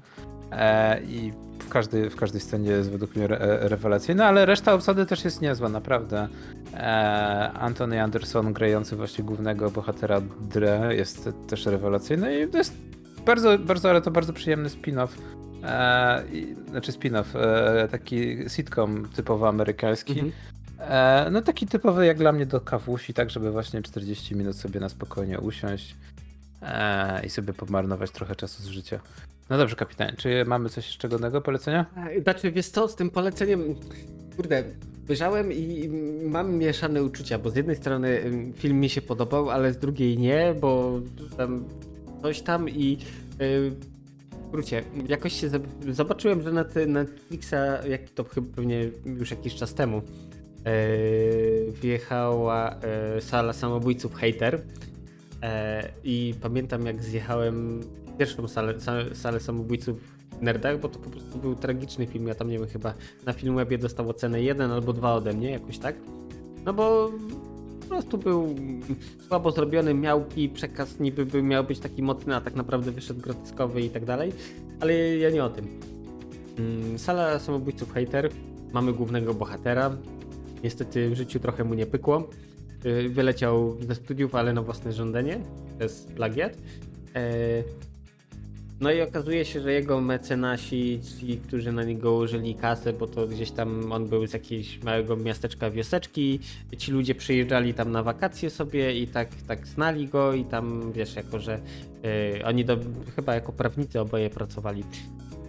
i 1.08 1.34
w 1.60 1.70
każdej, 1.70 2.10
w 2.10 2.16
każdej 2.16 2.42
scenie 2.42 2.70
jest 2.70 2.92
według 2.92 3.16
mnie 3.16 3.25
re, 3.25 3.60
rewelacyjna, 3.62 4.25
ale 4.25 4.46
reszta 4.46 4.74
obsady 4.74 5.06
też 5.06 5.25
jest 5.25 5.42
niezła, 5.42 5.70
naprawdę. 5.70 6.27
E, 6.74 7.51
Anthony 7.54 8.04
Anderson 8.04 8.54
grający 8.54 8.96
właśnie 8.96 9.24
głównego 9.24 9.72
bohatera 9.72 10.22
Dre 10.42 10.96
jest 10.96 11.30
też 11.48 11.66
rewelacyjny 11.66 12.42
i 12.42 12.48
to 12.48 12.58
jest 12.58 12.74
bardzo, 13.25 13.60
bardzo, 13.60 13.89
ale 13.89 14.01
to 14.01 14.12
bardzo 14.12 14.34
przyjemny 14.34 14.70
spin-off. 14.70 15.10
E, 15.63 16.24
znaczy 16.70 16.92
spin-off, 16.92 17.36
e, 17.36 17.88
taki 17.88 18.38
sitcom 18.48 19.08
typowo 19.16 19.48
amerykański. 19.48 20.12
Mhm. 20.12 20.32
E, 20.80 21.30
no 21.32 21.42
taki 21.42 21.68
typowy 21.68 22.06
jak 22.06 22.18
dla 22.18 22.32
mnie 22.32 22.46
do 22.46 22.62
kawusi, 22.62 23.13
tak 23.13 23.30
żeby 23.30 23.51
właśnie 23.51 23.82
40 23.82 24.36
minut 24.36 24.56
sobie 24.56 24.80
na 24.80 24.89
spokojnie 24.89 25.39
usiąść 25.39 25.96
e, 26.62 27.25
i 27.25 27.30
sobie 27.30 27.54
pomarnować 27.54 28.12
trochę 28.12 28.36
czasu 28.36 28.63
z 28.63 28.66
życia. 28.66 29.00
No 29.50 29.58
dobrze, 29.58 29.75
kapitanie, 29.75 30.13
czy 30.18 30.46
mamy 30.46 30.70
coś 30.70 30.88
jeszcze 30.88 31.10
godnego 31.10 31.42
polecenia? 31.42 31.86
Znaczy, 32.24 32.51
wiesz 32.51 32.68
co, 32.68 32.88
z 32.88 32.96
tym 32.96 33.10
poleceniem, 33.10 33.75
kurde, 34.36 34.63
wyjrzałem 35.06 35.54
i 35.54 35.89
mam 36.24 36.56
mieszane 36.56 37.04
uczucia, 37.04 37.39
bo 37.39 37.50
z 37.50 37.56
jednej 37.56 37.75
strony 37.75 38.22
film 38.56 38.80
mi 38.80 38.89
się 38.89 39.01
podobał, 39.01 39.50
ale 39.50 39.74
z 39.74 39.77
drugiej 39.77 40.18
nie, 40.18 40.56
bo 40.62 41.00
tam 41.38 41.66
coś 42.22 42.42
tam 42.42 42.70
i 42.70 42.98
yy, 43.39 43.72
wrócie, 44.51 44.84
jakoś 45.08 45.34
się 45.34 45.50
zobaczyłem, 45.89 46.42
że 46.42 46.51
na 46.51 46.66
Netflixa, 46.88 47.54
jak 47.89 48.10
to 48.10 48.24
chyba 48.24 48.48
pewnie 48.56 48.89
już 49.06 49.32
jakiś 49.32 49.56
czas 49.56 49.74
temu, 49.74 50.01
yy, 50.66 51.72
wjechała 51.72 52.75
yy, 53.16 53.22
sala 53.22 53.54
samobójców 53.54 54.13
Hater 54.13 54.54
yy, 54.54 55.50
i 56.04 56.34
pamiętam 56.42 56.86
jak 56.86 57.04
zjechałem 57.04 57.82
pierwszą 58.18 58.48
salę, 58.48 58.74
salę, 59.14 59.40
samobójców 59.40 59.98
w 60.40 60.42
Nerdach, 60.42 60.80
bo 60.80 60.90
to 60.90 61.00
po 61.00 61.10
prostu 61.10 61.38
był 61.38 61.56
tragiczny 61.56 62.08
film. 62.08 62.28
Ja 62.28 62.36
tam 62.36 62.50
nie 62.50 62.60
wiem, 62.60 62.68
chyba 62.68 62.94
na 63.26 63.34
Filmwebie 63.34 63.78
dostał 63.78 64.10
ocenę 64.10 64.42
1 64.42 64.72
albo 64.72 64.94
2 64.94 65.14
ode 65.14 65.34
mnie, 65.34 65.52
jakoś 65.52 65.78
tak. 65.78 65.96
No 66.66 66.74
bo 66.74 67.12
po 67.82 67.88
prostu 67.88 68.18
był 68.18 68.56
słabo 69.28 69.52
zrobiony, 69.52 69.94
miałki, 69.94 70.50
przekaz 70.50 71.00
niby 71.00 71.26
by 71.26 71.44
miał 71.44 71.64
być 71.64 71.80
taki 71.80 72.04
mocny, 72.04 72.36
a 72.36 72.42
tak 72.42 72.56
naprawdę 72.56 72.92
wyszedł 72.92 73.22
groteskowy 73.22 73.82
i 73.82 73.90
tak 73.90 74.06
dalej. 74.06 74.34
Ale 74.80 75.18
ja 75.18 75.30
nie 75.30 75.44
o 75.44 75.50
tym. 75.50 75.68
Mm, 76.60 77.00
sala 77.00 77.40
samobójców 77.40 77.94
hater. 77.94 78.30
Mamy 78.74 78.94
głównego 78.94 79.34
bohatera. 79.34 79.98
Niestety 80.64 81.10
w 81.10 81.16
życiu 81.16 81.40
trochę 81.40 81.64
mu 81.64 81.74
nie 81.74 81.86
pykło. 81.86 82.30
Y, 82.86 83.10
wyleciał 83.10 83.78
ze 83.82 83.96
studiów, 83.96 84.36
ale 84.36 84.54
na 84.54 84.62
własne 84.62 84.94
żądanie. 84.94 85.40
To 85.78 85.84
jest 85.84 86.14
plagiat. 86.14 86.58
E, 88.78 88.84
no 88.84 88.92
i 88.92 89.02
okazuje 89.02 89.46
się, 89.46 89.62
że 89.62 89.74
jego 89.74 90.02
mecenasi, 90.02 91.00
ci, 91.20 91.38
którzy 91.38 91.72
na 91.72 91.84
niego 91.84 92.16
użyli 92.16 92.56
kasę, 92.56 92.94
bo 92.94 93.08
to 93.08 93.28
gdzieś 93.28 93.52
tam 93.52 93.92
on 93.92 94.08
był 94.08 94.28
z 94.28 94.34
jakiegoś 94.34 94.84
małego 94.84 95.16
miasteczka, 95.16 95.72
wioseczki, 95.72 96.40
ci 96.78 96.92
ludzie 96.92 97.16
przyjeżdżali 97.16 97.74
tam 97.74 97.92
na 97.92 98.04
wakacje 98.04 98.50
sobie 98.50 99.00
i 99.00 99.08
tak, 99.08 99.30
tak 99.48 99.68
znali 99.68 100.08
go 100.08 100.34
i 100.34 100.44
tam, 100.44 100.92
wiesz, 100.92 101.16
jako 101.16 101.40
że 101.40 101.60
yy, 102.04 102.46
oni 102.46 102.66
do, 102.66 102.78
chyba 103.16 103.36
jako 103.36 103.52
prawnicy 103.52 104.00
oboje 104.00 104.30
pracowali. 104.30 104.84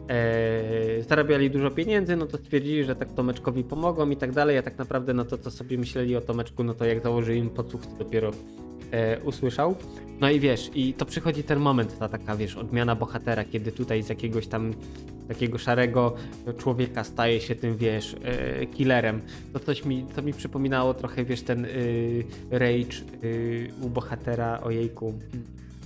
Yy, 0.08 1.02
zarabiali 1.02 1.50
dużo 1.50 1.70
pieniędzy, 1.70 2.16
no 2.16 2.26
to 2.26 2.38
stwierdzili, 2.38 2.84
że 2.84 2.96
tak 2.96 3.12
Tomeczkowi 3.12 3.64
pomogą 3.64 4.10
i 4.10 4.16
tak 4.16 4.32
dalej, 4.32 4.58
a 4.58 4.62
tak 4.62 4.78
naprawdę 4.78 5.14
no 5.14 5.24
to 5.24 5.38
co 5.38 5.50
sobie 5.50 5.78
myśleli 5.78 6.16
o 6.16 6.20
Tomeczku, 6.20 6.64
no 6.64 6.74
to 6.74 6.84
jak 6.84 7.02
założyli 7.02 7.38
im 7.38 7.50
podsłuch, 7.50 7.86
to 7.86 8.04
dopiero 8.04 8.30
e, 8.90 9.20
usłyszał. 9.20 9.76
No 10.20 10.30
i 10.30 10.40
wiesz, 10.40 10.70
i 10.74 10.94
to 10.94 11.06
przychodzi 11.06 11.42
ten 11.42 11.58
moment, 11.58 11.98
ta 11.98 12.08
taka, 12.08 12.36
wiesz, 12.36 12.56
odmiana 12.56 12.96
bohatera, 12.96 13.44
kiedy 13.44 13.72
tutaj 13.72 14.02
z 14.02 14.08
jakiegoś 14.08 14.46
tam 14.46 14.74
takiego 15.28 15.58
szarego 15.58 16.14
człowieka 16.58 17.04
staje 17.04 17.40
się 17.40 17.54
tym, 17.54 17.76
wiesz, 17.76 18.16
e, 18.22 18.66
killerem. 18.66 19.20
To 19.52 19.60
coś 19.60 19.84
mi, 19.84 20.04
to 20.16 20.22
mi 20.22 20.32
przypominało 20.32 20.94
trochę, 20.94 21.24
wiesz, 21.24 21.42
ten 21.42 21.64
y, 21.64 22.24
rage 22.50 23.02
y, 23.24 23.70
u 23.80 23.88
bohatera, 23.88 24.60
ojejku, 24.60 25.14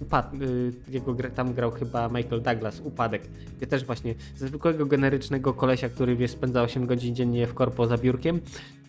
upad, 0.02 0.35
y, 0.35 0.73
jego 0.88 1.16
tam 1.35 1.54
grał 1.54 1.71
chyba 1.71 2.09
Michael 2.09 2.42
Douglas, 2.42 2.80
Upadek, 2.80 3.23
gdzie 3.56 3.66
też 3.66 3.85
właśnie 3.85 4.14
ze 4.37 4.49
zwykłego 4.49 4.87
generycznego 4.87 5.54
kolesia, 5.54 5.88
który 5.88 6.16
wiesz, 6.16 6.30
spędza 6.30 6.62
8 6.62 6.87
godzin 6.87 7.14
dziennie 7.14 7.47
w 7.47 7.54
korpo 7.54 7.87
za 7.87 7.99
biurkiem, 7.99 8.40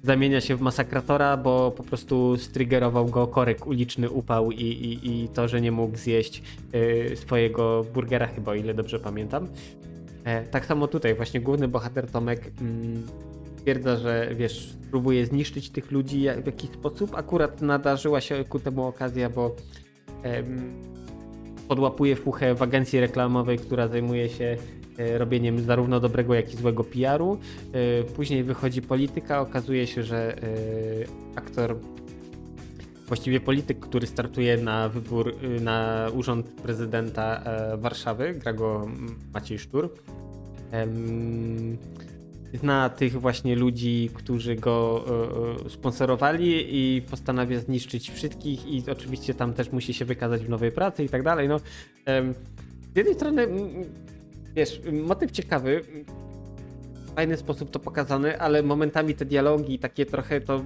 zamienia 0.03 0.41
się 0.41 0.55
w 0.55 0.62
masakratora, 0.62 1.38
bo 1.38 1.72
po 1.72 1.84
prostu 1.84 2.38
striggerował 2.38 3.05
go 3.05 3.27
korek 3.27 3.67
uliczny 3.67 4.10
upał 4.10 4.51
i, 4.51 4.63
i, 4.63 5.24
i 5.24 5.29
to, 5.29 5.48
że 5.48 5.62
nie 5.62 5.72
mógł 5.72 5.98
zjeść 5.98 6.43
y, 6.75 7.15
swojego 7.15 7.86
burgera 7.93 8.27
chyba, 8.27 8.51
o 8.51 8.55
ile 8.55 8.74
dobrze 8.74 9.00
pamiętam. 9.00 9.48
E, 10.24 10.43
tak 10.43 10.65
samo 10.65 10.88
tutaj 10.88 11.15
właśnie 11.15 11.41
główny 11.41 11.67
bohater 11.67 12.12
Tomek 12.12 12.51
mm, 12.62 13.03
stwierdza, 13.58 13.96
że 13.98 14.29
wiesz, 14.36 14.74
próbuje 14.91 15.25
zniszczyć 15.25 15.70
tych 15.70 15.91
ludzi 15.91 16.25
w 16.43 16.46
jakiś 16.46 16.70
sposób. 16.70 17.15
Akurat 17.15 17.62
nadarzyła 17.62 18.22
się 18.22 18.46
ku 18.50 18.60
temu 18.60 18.86
okazja, 18.86 19.29
bo 19.29 19.55
podłapuje 21.67 22.15
fuchę 22.15 22.55
w 22.55 22.62
agencji 22.62 23.00
reklamowej, 23.00 23.58
która 23.58 23.88
zajmuje 23.88 24.29
się 24.29 24.58
e, 24.98 25.17
robieniem 25.17 25.60
zarówno 25.60 26.00
dobrego, 26.00 26.34
jak 26.34 26.53
i 26.53 26.58
złego 26.58 26.84
PR-u. 26.84 27.38
E, 27.74 28.03
później 28.03 28.43
wychodzi 28.43 28.82
polityka, 28.82 29.41
okazuje 29.41 29.88
się, 29.88 30.03
że 30.03 30.38
e, 30.38 30.46
aktor, 31.36 31.75
właściwie 33.08 33.39
polityk, 33.39 33.79
który 33.79 34.08
startuje 34.08 34.58
na 34.58 34.89
wybór, 34.89 35.36
na 35.62 36.08
urząd 36.13 36.46
prezydenta 36.46 37.43
Warszawy, 37.77 38.34
gra 38.34 38.53
go 38.53 38.88
Maciej 39.34 39.60
Sztur 39.60 39.89
zna 42.54 42.90
tych 42.90 43.22
właśnie 43.22 43.56
ludzi, 43.56 44.10
którzy 44.14 44.56
go 44.56 45.06
e, 45.08 45.66
e, 45.66 45.70
sponsorowali 45.70 46.66
i 46.70 47.02
postanawia 47.02 47.60
zniszczyć 47.60 48.12
wszystkich 48.12 48.68
i 48.68 48.84
oczywiście 48.92 49.34
tam 49.34 49.54
też 49.54 49.72
musi 49.72 49.94
się 49.94 50.06
wykazać 50.06 50.42
w 50.46 50.50
nowej 50.50 50.72
pracy 50.72 51.04
i 51.04 51.10
tak 51.10 51.24
dalej. 51.24 51.48
No, 51.48 51.60
z 52.94 52.96
jednej 52.96 53.16
strony, 53.16 53.48
wiesz, 54.56 54.82
motyw 54.92 55.32
ciekawy, 55.32 55.82
w 57.06 57.16
fajny 57.16 57.38
sposób 57.38 57.72
to 57.72 57.80
pokazane, 57.80 58.38
ale 58.38 58.64
momentami 58.64 59.16
te 59.16 59.26
dialogi 59.26 59.80
takie 59.80 60.06
trochę 60.06 60.42
to 60.42 60.62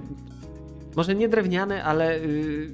może 0.96 1.14
nie 1.14 1.28
drewniane, 1.28 1.84
ale 1.84 2.16
y, 2.16 2.70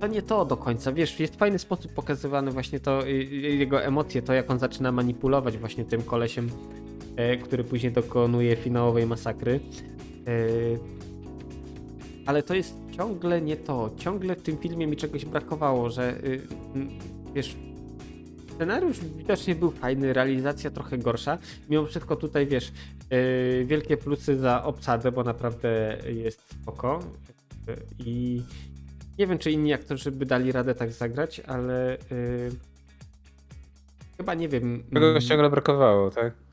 to 0.00 0.06
nie 0.06 0.22
to 0.22 0.44
do 0.44 0.56
końca. 0.56 0.92
Wiesz, 0.92 1.20
jest 1.20 1.36
fajny 1.36 1.58
sposób 1.58 1.92
pokazywany 1.92 2.50
właśnie 2.50 2.80
to, 2.80 3.06
y, 3.06 3.10
y, 3.10 3.56
jego 3.56 3.82
emocje, 3.82 4.22
to 4.22 4.32
jak 4.32 4.50
on 4.50 4.58
zaczyna 4.58 4.92
manipulować 4.92 5.58
właśnie 5.58 5.84
tym 5.84 6.02
kolesiem 6.02 6.50
który 7.42 7.64
później 7.64 7.92
dokonuje 7.92 8.56
finałowej 8.56 9.06
masakry. 9.06 9.60
E, 10.26 10.32
ale 12.26 12.42
to 12.42 12.54
jest 12.54 12.74
ciągle 12.96 13.40
nie 13.40 13.56
to. 13.56 13.90
Ciągle 13.96 14.36
w 14.36 14.42
tym 14.42 14.58
filmie 14.58 14.86
mi 14.86 14.96
czegoś 14.96 15.24
brakowało, 15.24 15.90
że 15.90 16.24
y, 16.24 16.40
wiesz, 17.34 17.56
scenariusz 18.54 19.00
widocznie 19.00 19.54
był 19.54 19.70
fajny, 19.70 20.12
realizacja 20.12 20.70
trochę 20.70 20.98
gorsza. 20.98 21.38
Mimo 21.70 21.86
wszystko 21.86 22.16
tutaj, 22.16 22.46
wiesz, 22.46 22.72
e, 23.10 23.64
wielkie 23.64 23.96
plusy 23.96 24.36
za 24.36 24.64
obsadę, 24.64 25.12
bo 25.12 25.24
naprawdę 25.24 25.98
jest 26.06 26.40
spoko. 26.62 26.98
I 27.98 28.42
nie 29.18 29.26
wiem, 29.26 29.38
czy 29.38 29.50
inni 29.50 29.72
aktorzy 29.72 30.10
by 30.10 30.26
dali 30.26 30.52
radę 30.52 30.74
tak 30.74 30.92
zagrać, 30.92 31.40
ale 31.40 31.96
chyba 34.16 34.34
nie 34.34 34.48
wiem. 34.48 34.82
Czegoś 34.94 35.24
ciągle 35.24 35.50
brakowało, 35.50 36.10
tak? 36.10 36.45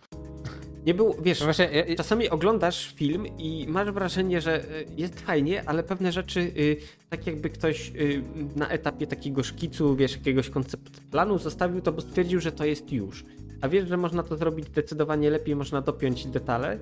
Nie 0.85 0.93
był, 0.93 1.15
wiesz, 1.21 1.39
no 1.39 1.45
właśnie, 1.45 1.95
czasami 1.97 2.29
oglądasz 2.29 2.93
film 2.95 3.27
i 3.37 3.65
masz 3.67 3.91
wrażenie, 3.91 4.41
że 4.41 4.63
y, 4.63 4.85
jest 4.97 5.19
fajnie, 5.19 5.63
ale 5.65 5.83
pewne 5.83 6.11
rzeczy, 6.11 6.39
y, 6.39 6.77
tak 7.09 7.27
jakby 7.27 7.49
ktoś 7.49 7.89
y, 7.89 8.23
na 8.55 8.69
etapie 8.69 9.07
takiego 9.07 9.43
szkicu, 9.43 9.95
wiesz, 9.95 10.11
jakiegoś 10.11 10.49
koncept 10.49 11.01
planu 11.11 11.37
zostawił 11.37 11.81
to, 11.81 11.91
bo 11.91 12.01
stwierdził, 12.01 12.39
że 12.39 12.51
to 12.51 12.65
jest 12.65 12.91
już. 12.91 13.25
A 13.61 13.69
wiesz, 13.69 13.87
że 13.87 13.97
można 13.97 14.23
to 14.23 14.37
zrobić 14.37 14.65
zdecydowanie 14.65 15.29
lepiej, 15.29 15.55
można 15.55 15.81
dopiąć 15.81 16.25
detale, 16.25 16.77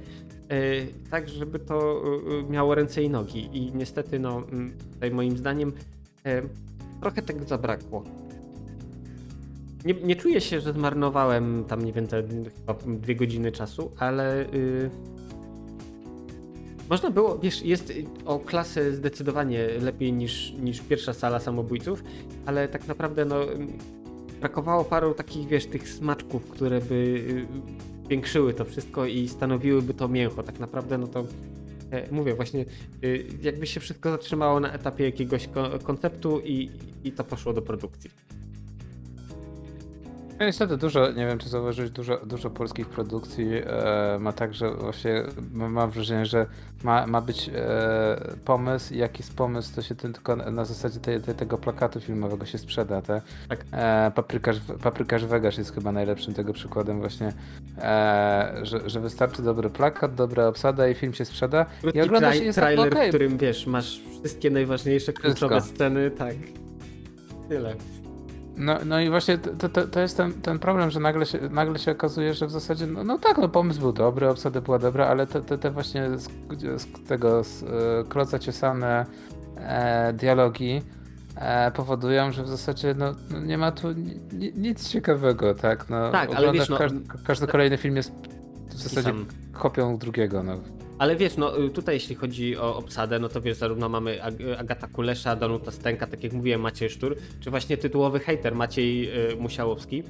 tak 1.11 1.29
żeby 1.29 1.59
to 1.59 2.03
miało 2.49 2.75
ręce 2.75 3.03
i 3.03 3.09
nogi. 3.09 3.49
I 3.53 3.71
niestety, 3.75 4.19
no, 4.19 4.43
tutaj 4.93 5.11
moim 5.11 5.37
zdaniem 5.37 5.73
trochę 7.01 7.21
tego 7.21 7.45
zabrakło 7.45 8.03
nie, 9.85 9.93
nie 9.93 10.15
czuję 10.15 10.41
się, 10.41 10.61
że 10.61 10.73
zmarnowałem 10.73 11.65
tam, 11.67 11.85
nie 11.85 11.93
wiem, 11.93 12.07
te 12.07 12.23
chyba 12.59 12.73
dwie 12.73 13.15
godziny 13.15 13.51
czasu, 13.51 13.91
ale 13.97 14.45
yy, 14.53 14.89
można 16.89 17.11
było, 17.11 17.39
wiesz, 17.39 17.61
jest 17.61 17.93
o 18.25 18.39
klasę 18.39 18.91
zdecydowanie 18.91 19.67
lepiej 19.67 20.13
niż, 20.13 20.53
niż 20.59 20.81
pierwsza 20.81 21.13
sala 21.13 21.39
samobójców, 21.39 22.03
ale 22.45 22.67
tak 22.67 22.87
naprawdę 22.87 23.25
no, 23.25 23.35
brakowało 24.39 24.83
paru 24.83 25.13
takich, 25.13 25.47
wiesz, 25.47 25.65
tych 25.65 25.89
smaczków, 25.89 26.49
które 26.49 26.81
by 26.81 26.95
yy, 26.95 27.47
większyły 28.09 28.53
to 28.53 28.65
wszystko 28.65 29.05
i 29.05 29.27
stanowiłyby 29.27 29.93
to 29.93 30.07
mięcho. 30.07 30.43
Tak 30.43 30.59
naprawdę, 30.59 30.97
no 30.97 31.07
to 31.07 31.25
e, 31.91 32.11
mówię 32.11 32.35
właśnie, 32.35 32.65
yy, 33.01 33.25
jakby 33.41 33.67
się 33.67 33.79
wszystko 33.79 34.11
zatrzymało 34.11 34.59
na 34.59 34.71
etapie 34.73 35.03
jakiegoś 35.03 35.47
ko 35.47 35.69
konceptu 35.83 36.39
i, 36.39 36.71
i 37.03 37.11
to 37.11 37.23
poszło 37.23 37.53
do 37.53 37.61
produkcji. 37.61 38.09
No 40.41 40.47
niestety 40.47 40.77
dużo, 40.77 41.11
nie 41.11 41.25
wiem 41.25 41.37
czy 41.37 41.49
zauważyłeś, 41.49 41.91
dużo, 41.91 42.17
dużo 42.25 42.49
polskich 42.49 42.89
produkcji 42.89 43.47
e, 43.53 44.17
ma 44.19 44.33
tak, 44.33 44.53
że 44.53 44.71
właśnie 44.71 45.23
mam 45.51 45.91
wrażenie, 45.91 46.25
że 46.25 46.45
ma, 46.83 47.07
ma 47.07 47.21
być 47.21 47.49
e, 47.55 48.35
pomysł 48.45 48.93
i 48.93 48.97
jaki 48.97 49.23
jest 49.23 49.35
pomysł, 49.35 49.75
to 49.75 49.81
się 49.81 49.95
tylko 49.95 50.35
na 50.35 50.65
zasadzie 50.65 50.99
te, 50.99 51.19
te, 51.19 51.33
tego 51.33 51.57
plakatu 51.57 51.99
filmowego 51.99 52.45
się 52.45 52.57
sprzeda, 52.57 53.01
te, 53.01 53.21
Tak. 53.49 53.65
e, 53.71 54.11
paprykarz, 54.15 54.57
paprykarz 54.83 55.25
Vegas 55.25 55.57
jest 55.57 55.73
chyba 55.73 55.91
najlepszym 55.91 56.33
tego 56.33 56.53
przykładem 56.53 56.99
właśnie, 56.99 57.33
e, 57.77 58.59
że, 58.61 58.89
że 58.89 58.99
wystarczy 58.99 59.41
dobry 59.41 59.69
plakat, 59.69 60.15
dobra 60.15 60.47
obsada 60.47 60.87
i 60.87 60.93
film 60.93 61.13
się 61.13 61.25
sprzeda 61.25 61.65
i 61.93 62.01
ogląda 62.01 62.33
się 62.33 62.43
jest 62.43 62.59
trailer, 62.59 62.95
w 62.95 63.07
którym 63.09 63.37
wiesz, 63.37 63.67
masz 63.67 64.01
wszystkie 64.19 64.49
najważniejsze, 64.49 65.13
kluczowe 65.13 65.55
Wszystko. 65.55 65.75
sceny, 65.75 66.11
tak. 66.11 66.35
Tyle. 67.49 67.75
No, 68.61 68.77
no 68.85 68.99
i 68.99 69.09
właśnie 69.09 69.37
to, 69.37 69.69
to, 69.69 69.87
to 69.87 69.99
jest 69.99 70.17
ten, 70.17 70.33
ten 70.33 70.59
problem, 70.59 70.91
że 70.91 70.99
nagle 70.99 71.25
się, 71.25 71.39
nagle 71.49 71.79
się 71.79 71.91
okazuje, 71.91 72.33
że 72.33 72.47
w 72.47 72.51
zasadzie, 72.51 72.87
no, 72.87 73.03
no 73.03 73.17
tak, 73.17 73.37
no 73.37 73.49
pomysł 73.49 73.79
był 73.79 73.93
dobry, 73.93 74.29
obsada 74.29 74.61
była 74.61 74.79
dobra, 74.79 75.07
ale 75.07 75.27
te, 75.27 75.41
te, 75.41 75.57
te 75.57 75.71
właśnie 75.71 76.09
z, 76.17 76.27
z 76.77 77.07
tego 77.07 77.43
z, 77.43 77.63
e, 78.33 78.39
ciosane 78.39 79.05
e, 79.57 80.13
dialogi 80.13 80.81
e, 81.35 81.71
powodują, 81.71 82.31
że 82.31 82.43
w 82.43 82.47
zasadzie 82.47 82.95
no, 82.97 83.15
no 83.31 83.39
nie 83.39 83.57
ma 83.57 83.71
tu 83.71 83.91
ni, 83.91 84.19
ni, 84.33 84.53
nic 84.55 84.89
ciekawego, 84.89 85.55
tak? 85.55 85.89
No, 85.89 86.11
Tak, 86.11 86.35
ale 86.35 86.51
wiesz, 86.51 86.69
no- 86.69 86.77
każdy, 86.77 86.99
każdy 87.25 87.47
kolejny 87.47 87.77
film 87.77 87.95
jest 87.95 88.11
w 88.69 88.73
zasadzie 88.73 89.09
sam. 89.09 89.25
kopią 89.53 89.97
drugiego, 89.97 90.43
no. 90.43 90.57
Ale 91.01 91.15
wiesz, 91.15 91.37
no 91.37 91.63
y, 91.65 91.69
tutaj 91.69 91.95
jeśli 91.95 92.15
chodzi 92.15 92.57
o 92.57 92.77
obsadę, 92.77 93.19
no 93.19 93.29
to 93.29 93.41
wiesz, 93.41 93.57
zarówno 93.57 93.89
mamy 93.89 94.19
Ag- 94.23 94.55
Agata 94.57 94.87
Kulesza, 94.87 95.35
Danuta 95.35 95.71
Stenka, 95.71 96.07
tak 96.07 96.23
jak 96.23 96.33
mówiłem, 96.33 96.61
Maciej 96.61 96.89
Sztur, 96.89 97.15
czy 97.39 97.49
właśnie 97.49 97.77
tytułowy 97.77 98.19
hater 98.19 98.55
Maciej 98.55 99.09
y, 99.31 99.35
Musiałowski. 99.35 100.03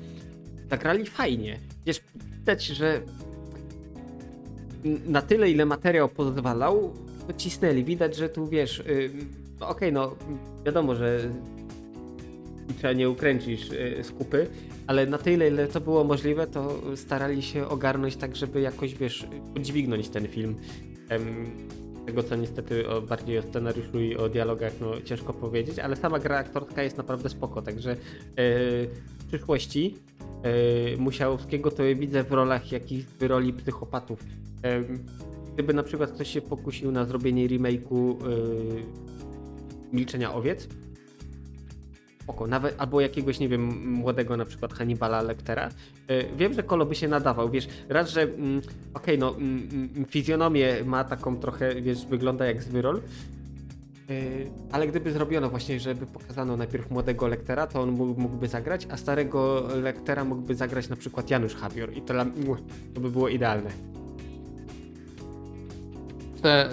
Zagrali 0.69 1.05
fajnie. 1.05 1.59
Wiesz, 1.85 2.01
widać, 2.39 2.65
że 2.65 3.01
na 5.05 5.21
tyle, 5.21 5.51
ile 5.51 5.65
materiał 5.65 6.09
pozwalał, 6.09 6.93
cisnęli. 7.37 7.83
Widać, 7.83 8.15
że 8.15 8.29
tu 8.29 8.47
wiesz, 8.47 8.79
y, 8.79 9.11
no 9.59 9.67
okej, 9.67 9.93
no 9.93 10.15
wiadomo, 10.65 10.95
że 10.95 11.19
trzeba 12.77 12.93
nie 12.93 13.09
ukręcisz 13.09 13.71
y, 13.71 14.03
z 14.03 14.11
kupy, 14.11 14.47
ale 14.91 15.05
na 15.05 15.17
tyle, 15.17 15.47
ile 15.47 15.67
to 15.67 15.81
było 15.81 16.03
możliwe, 16.03 16.47
to 16.47 16.81
starali 16.95 17.41
się 17.41 17.67
ogarnąć 17.67 18.15
tak, 18.15 18.35
żeby 18.35 18.61
jakoś, 18.61 18.95
wiesz, 18.95 19.27
podźwignąć 19.53 20.09
ten 20.09 20.27
film. 20.27 20.55
Tego, 22.05 22.23
co 22.23 22.35
niestety 22.35 22.89
o, 22.89 23.01
bardziej 23.01 23.37
o 23.37 23.41
scenariuszu 23.41 23.99
i 23.99 24.17
o 24.17 24.29
dialogach, 24.29 24.73
no 24.81 25.01
ciężko 25.01 25.33
powiedzieć, 25.33 25.79
ale 25.79 25.95
sama 25.95 26.19
gra 26.19 26.37
aktorska 26.37 26.83
jest 26.83 26.97
naprawdę 26.97 27.29
spoko, 27.29 27.61
także 27.61 27.91
e, 27.91 27.95
w 29.19 29.25
przyszłości 29.27 29.95
e, 30.43 30.97
Musiałowskiego 30.97 31.71
to 31.71 31.83
widzę 31.95 32.23
w 32.23 32.31
rolach 32.31 32.71
jakichś 32.71 33.03
w 33.19 33.23
roli 33.23 33.53
psychopatów. 33.53 34.23
Gdyby 35.53 35.73
na 35.73 35.83
przykład 35.83 36.11
ktoś 36.11 36.33
się 36.33 36.41
pokusił 36.41 36.91
na 36.91 37.05
zrobienie 37.05 37.47
remake'u 37.47 38.15
e, 38.15 38.15
Milczenia 39.93 40.33
Owiec, 40.33 40.67
spoko, 42.31 42.47
nawet, 42.47 42.75
albo 42.77 43.01
jakiegoś, 43.01 43.39
nie 43.39 43.49
wiem, 43.49 43.93
młodego 43.93 44.37
na 44.37 44.45
przykład 44.45 44.73
Hannibala 44.73 45.21
Lectera. 45.21 45.69
E, 46.07 46.35
Wiem, 46.35 46.53
że 46.53 46.63
Kolo 46.63 46.85
by 46.85 46.95
się 46.95 47.07
nadawał, 47.07 47.49
wiesz, 47.49 47.67
raz, 47.89 48.09
że 48.09 48.21
mm, 48.21 48.61
okej, 48.93 49.17
no 49.17 49.35
mm, 49.35 49.69
mm, 49.73 50.05
fizjonomię 50.05 50.83
ma 50.85 51.03
taką 51.03 51.37
trochę, 51.37 51.81
wiesz, 51.81 52.05
wygląda 52.05 52.45
jak 52.45 52.63
zwyrol, 52.63 52.97
e, 52.97 53.01
ale 54.71 54.87
gdyby 54.87 55.11
zrobiono 55.11 55.49
właśnie, 55.49 55.79
żeby 55.79 56.05
pokazano 56.05 56.57
najpierw 56.57 56.91
młodego 56.91 57.27
Lectera, 57.27 57.67
to 57.67 57.81
on 57.81 57.91
mógł- 57.91 58.17
mógłby 58.17 58.47
zagrać, 58.47 58.87
a 58.91 58.97
starego 58.97 59.67
Lectera 59.81 60.23
mógłby 60.23 60.55
zagrać 60.55 60.89
na 60.89 60.95
przykład 60.95 61.29
Janusz 61.29 61.55
Habior 61.55 61.93
i 61.97 62.01
to, 62.01 62.13
to 62.93 63.01
by 63.01 63.09
było 63.11 63.29
idealne. 63.29 63.69
Te 66.41 66.69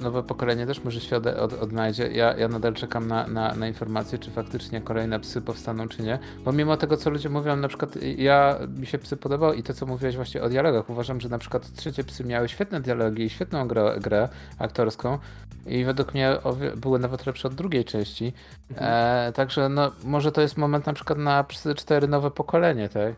nowe, 0.00 0.22
pokolenie 0.22 0.66
też 0.66 0.84
może 0.84 1.00
się 1.00 1.16
od, 1.16 1.26
od, 1.26 1.52
odnajdzie. 1.52 2.12
Ja, 2.12 2.36
ja 2.36 2.48
nadal 2.48 2.74
czekam 2.74 3.08
na, 3.08 3.26
na, 3.26 3.54
na 3.54 3.68
informacje, 3.68 4.18
czy 4.18 4.30
faktycznie 4.30 4.80
kolejne 4.80 5.20
psy 5.20 5.40
powstaną, 5.40 5.88
czy 5.88 6.02
nie. 6.02 6.18
Bo 6.44 6.52
mimo 6.52 6.76
tego, 6.76 6.96
co 6.96 7.10
ludzie 7.10 7.28
mówią, 7.28 7.56
na 7.56 7.68
przykład 7.68 7.96
ja 8.16 8.58
mi 8.78 8.86
się 8.86 8.98
psy 8.98 9.16
podobały 9.16 9.56
i 9.56 9.62
to, 9.62 9.74
co 9.74 9.86
mówiłeś 9.86 10.16
właśnie 10.16 10.42
o 10.42 10.48
dialogach. 10.48 10.90
Uważam, 10.90 11.20
że 11.20 11.28
na 11.28 11.38
przykład 11.38 11.72
trzecie 11.72 12.04
psy 12.04 12.24
miały 12.24 12.48
świetne 12.48 12.80
dialogi 12.80 13.22
i 13.22 13.30
świetną 13.30 13.68
grę, 13.68 13.96
grę 14.00 14.28
aktorską. 14.58 15.18
I 15.66 15.84
według 15.84 16.14
mnie 16.14 16.36
były 16.76 16.98
nawet 16.98 17.26
lepsze 17.26 17.48
od 17.48 17.54
drugiej 17.54 17.84
części. 17.84 18.32
E, 18.76 19.32
także 19.34 19.68
no, 19.68 19.92
może 20.04 20.32
to 20.32 20.40
jest 20.40 20.56
moment 20.56 20.86
na 20.86 20.92
przykład 20.92 21.18
na 21.18 21.44
psy 21.44 21.74
4 21.74 22.08
nowe 22.08 22.30
pokolenie, 22.30 22.88
tak? 22.88 23.14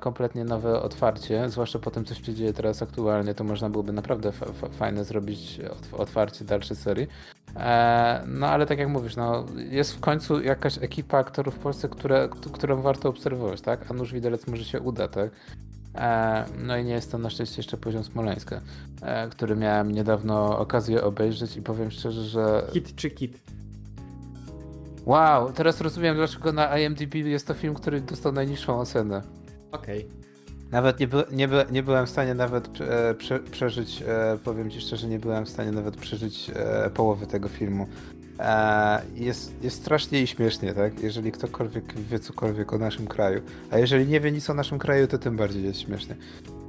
Kompletnie 0.00 0.44
nowe 0.44 0.82
otwarcie, 0.82 1.50
zwłaszcza 1.50 1.78
po 1.78 1.90
tym, 1.90 2.04
co 2.04 2.14
się 2.14 2.34
dzieje 2.34 2.52
teraz 2.52 2.82
aktualnie, 2.82 3.34
to 3.34 3.44
można 3.44 3.70
byłoby 3.70 3.92
naprawdę 3.92 4.32
fa- 4.32 4.52
fa- 4.52 4.68
fajne 4.68 5.04
zrobić 5.04 5.60
otw- 5.70 5.94
otwarcie 5.94 6.44
dalszej 6.44 6.76
serii. 6.76 7.06
E, 7.56 8.24
no 8.26 8.46
ale 8.46 8.66
tak 8.66 8.78
jak 8.78 8.88
mówisz, 8.88 9.16
no, 9.16 9.46
jest 9.70 9.94
w 9.96 10.00
końcu 10.00 10.42
jakaś 10.42 10.78
ekipa 10.78 11.18
aktorów 11.18 11.54
w 11.54 11.58
Polsce, 11.58 11.88
które, 11.88 12.28
którą 12.52 12.82
warto 12.82 13.08
obserwować, 13.08 13.60
tak? 13.60 13.90
A 13.90 13.94
nuż 13.94 14.12
widelec 14.12 14.46
może 14.46 14.64
się 14.64 14.80
uda, 14.80 15.08
tak? 15.08 15.30
E, 15.94 16.44
no 16.58 16.76
i 16.76 16.84
nie 16.84 16.92
jest 16.92 17.12
to 17.12 17.18
na 17.18 17.30
szczęście 17.30 17.56
jeszcze 17.56 17.76
poziom 17.76 18.04
Smoleńska, 18.04 18.60
e, 19.02 19.28
który 19.28 19.56
miałem 19.56 19.92
niedawno 19.92 20.58
okazję 20.58 21.04
obejrzeć 21.04 21.56
i 21.56 21.62
powiem 21.62 21.90
szczerze, 21.90 22.22
że 22.24 22.66
Kit 22.72 22.94
czy 22.94 23.10
kit? 23.10 23.40
wow, 25.06 25.52
teraz 25.52 25.80
rozumiem 25.80 26.16
dlaczego 26.16 26.52
na 26.52 26.78
IMDb 26.78 27.14
jest 27.14 27.46
to 27.46 27.54
film, 27.54 27.74
który 27.74 28.00
dostał 28.00 28.32
najniższą 28.32 28.78
ocenę. 28.80 29.22
Okej. 29.74 30.08
Nawet 30.70 31.00
nie, 31.00 31.08
by, 31.08 31.24
nie, 31.32 31.48
by, 31.48 31.64
nie 31.70 31.82
byłem 31.82 32.06
w 32.06 32.10
stanie 32.10 32.34
nawet 32.34 32.80
e, 32.80 33.14
prze, 33.14 33.40
przeżyć, 33.40 34.02
e, 34.02 34.38
powiem 34.44 34.70
ci 34.70 34.80
szczerze, 34.80 35.08
nie 35.08 35.18
byłem 35.18 35.44
w 35.44 35.48
stanie 35.48 35.72
nawet 35.72 35.96
przeżyć 35.96 36.50
e, 36.54 36.90
połowy 36.90 37.26
tego 37.26 37.48
filmu. 37.48 37.86
E, 38.38 39.02
jest, 39.14 39.64
jest 39.64 39.76
strasznie 39.76 40.22
i 40.22 40.26
śmiesznie, 40.26 40.74
tak? 40.74 41.00
Jeżeli 41.02 41.32
ktokolwiek 41.32 41.94
wie 41.94 42.18
cokolwiek 42.18 42.72
o 42.72 42.78
naszym 42.78 43.06
kraju. 43.06 43.40
A 43.70 43.78
jeżeli 43.78 44.06
nie 44.06 44.20
wie 44.20 44.32
nic 44.32 44.50
o 44.50 44.54
naszym 44.54 44.78
kraju, 44.78 45.06
to 45.06 45.18
tym 45.18 45.36
bardziej 45.36 45.64
jest 45.64 45.80
śmiesznie. 45.80 46.16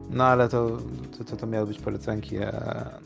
No 0.09 0.23
ale 0.23 0.49
to, 0.49 0.77
to, 1.17 1.23
to, 1.23 1.35
to 1.35 1.47
miały 1.47 1.67
być 1.67 1.79
polecenki. 1.79 2.37
E, 2.37 2.51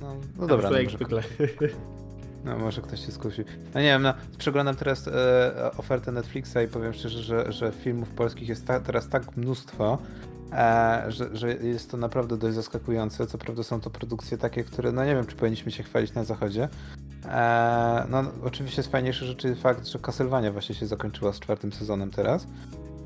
no, 0.02 0.16
no 0.40 0.48
dobra, 0.48 0.70
no 0.70 0.78
jak 0.78 0.86
może, 0.86 0.98
zwykle. 0.98 1.24
no 2.50 2.58
może 2.58 2.82
ktoś 2.82 3.06
się 3.06 3.12
skusi. 3.12 3.44
No 3.74 3.82
nie 3.82 3.88
wiem, 3.88 4.02
no 4.02 4.14
przeglądam 4.38 4.76
teraz 4.76 5.08
e, 5.08 5.72
ofertę 5.78 6.12
Netflixa 6.12 6.58
i 6.66 6.68
powiem 6.68 6.94
szczerze, 6.94 7.24
że, 7.24 7.52
że 7.52 7.72
filmów 7.72 8.10
polskich 8.10 8.50
jest 8.50 8.68
ta, 8.68 8.80
teraz 8.80 9.10
tak 9.10 9.38
mnóstwo, 9.38 9.98
e, 10.52 11.04
że, 11.08 11.38
że 11.38 11.54
jest 11.54 11.92
to 11.92 11.98
naprawdę 11.98 12.38
dość 12.38 12.56
zaskakujące. 12.56 13.28
Co 13.28 13.38
prawda 13.38 13.64
są 13.64 13.82
to 13.82 13.90
produkcje 13.90 14.38
takie, 14.38 14.64
które, 14.64 14.92
no 14.92 15.06
nie 15.06 15.16
wiem, 15.16 15.26
czy 15.26 15.36
powinniśmy 15.36 15.72
się 15.72 15.84
chwalić 15.84 16.14
na 16.14 16.24
zachodzie. 16.24 16.70
E, 17.26 18.06
no 18.10 18.24
oczywiście 18.44 18.80
jest 18.80 18.92
fajniejszy 18.92 19.26
rzeczy 19.26 19.56
fakt, 19.56 19.88
że 19.88 20.00
Castlevania 20.00 20.52
właśnie 20.52 20.76
się 20.76 20.88
zakończyła 20.88 21.34
z 21.34 21.40
czwartym 21.40 21.74
sezonem 21.74 22.12
teraz. 22.12 22.48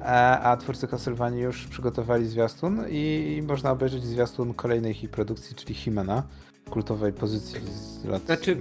E, 0.01 0.39
a 0.39 0.57
twórcy 0.57 0.87
Castlevanii 0.87 1.41
już 1.41 1.67
przygotowali 1.67 2.27
zwiastun 2.27 2.85
i, 2.89 3.35
i 3.37 3.41
można 3.41 3.71
obejrzeć 3.71 4.03
zwiastun 4.03 4.53
kolejnej 4.53 5.03
ich 5.03 5.09
produkcji, 5.09 5.55
czyli 5.55 5.73
Himena, 5.75 6.23
kultowej 6.69 7.13
pozycji 7.13 7.59
z 7.65 8.05
lat 8.05 8.25
Znaczy, 8.25 8.57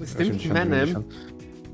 z 0.00 0.14
tym 0.14 0.30
80, 0.30 0.42
He-Manem 0.42 0.86
90. 0.86 1.14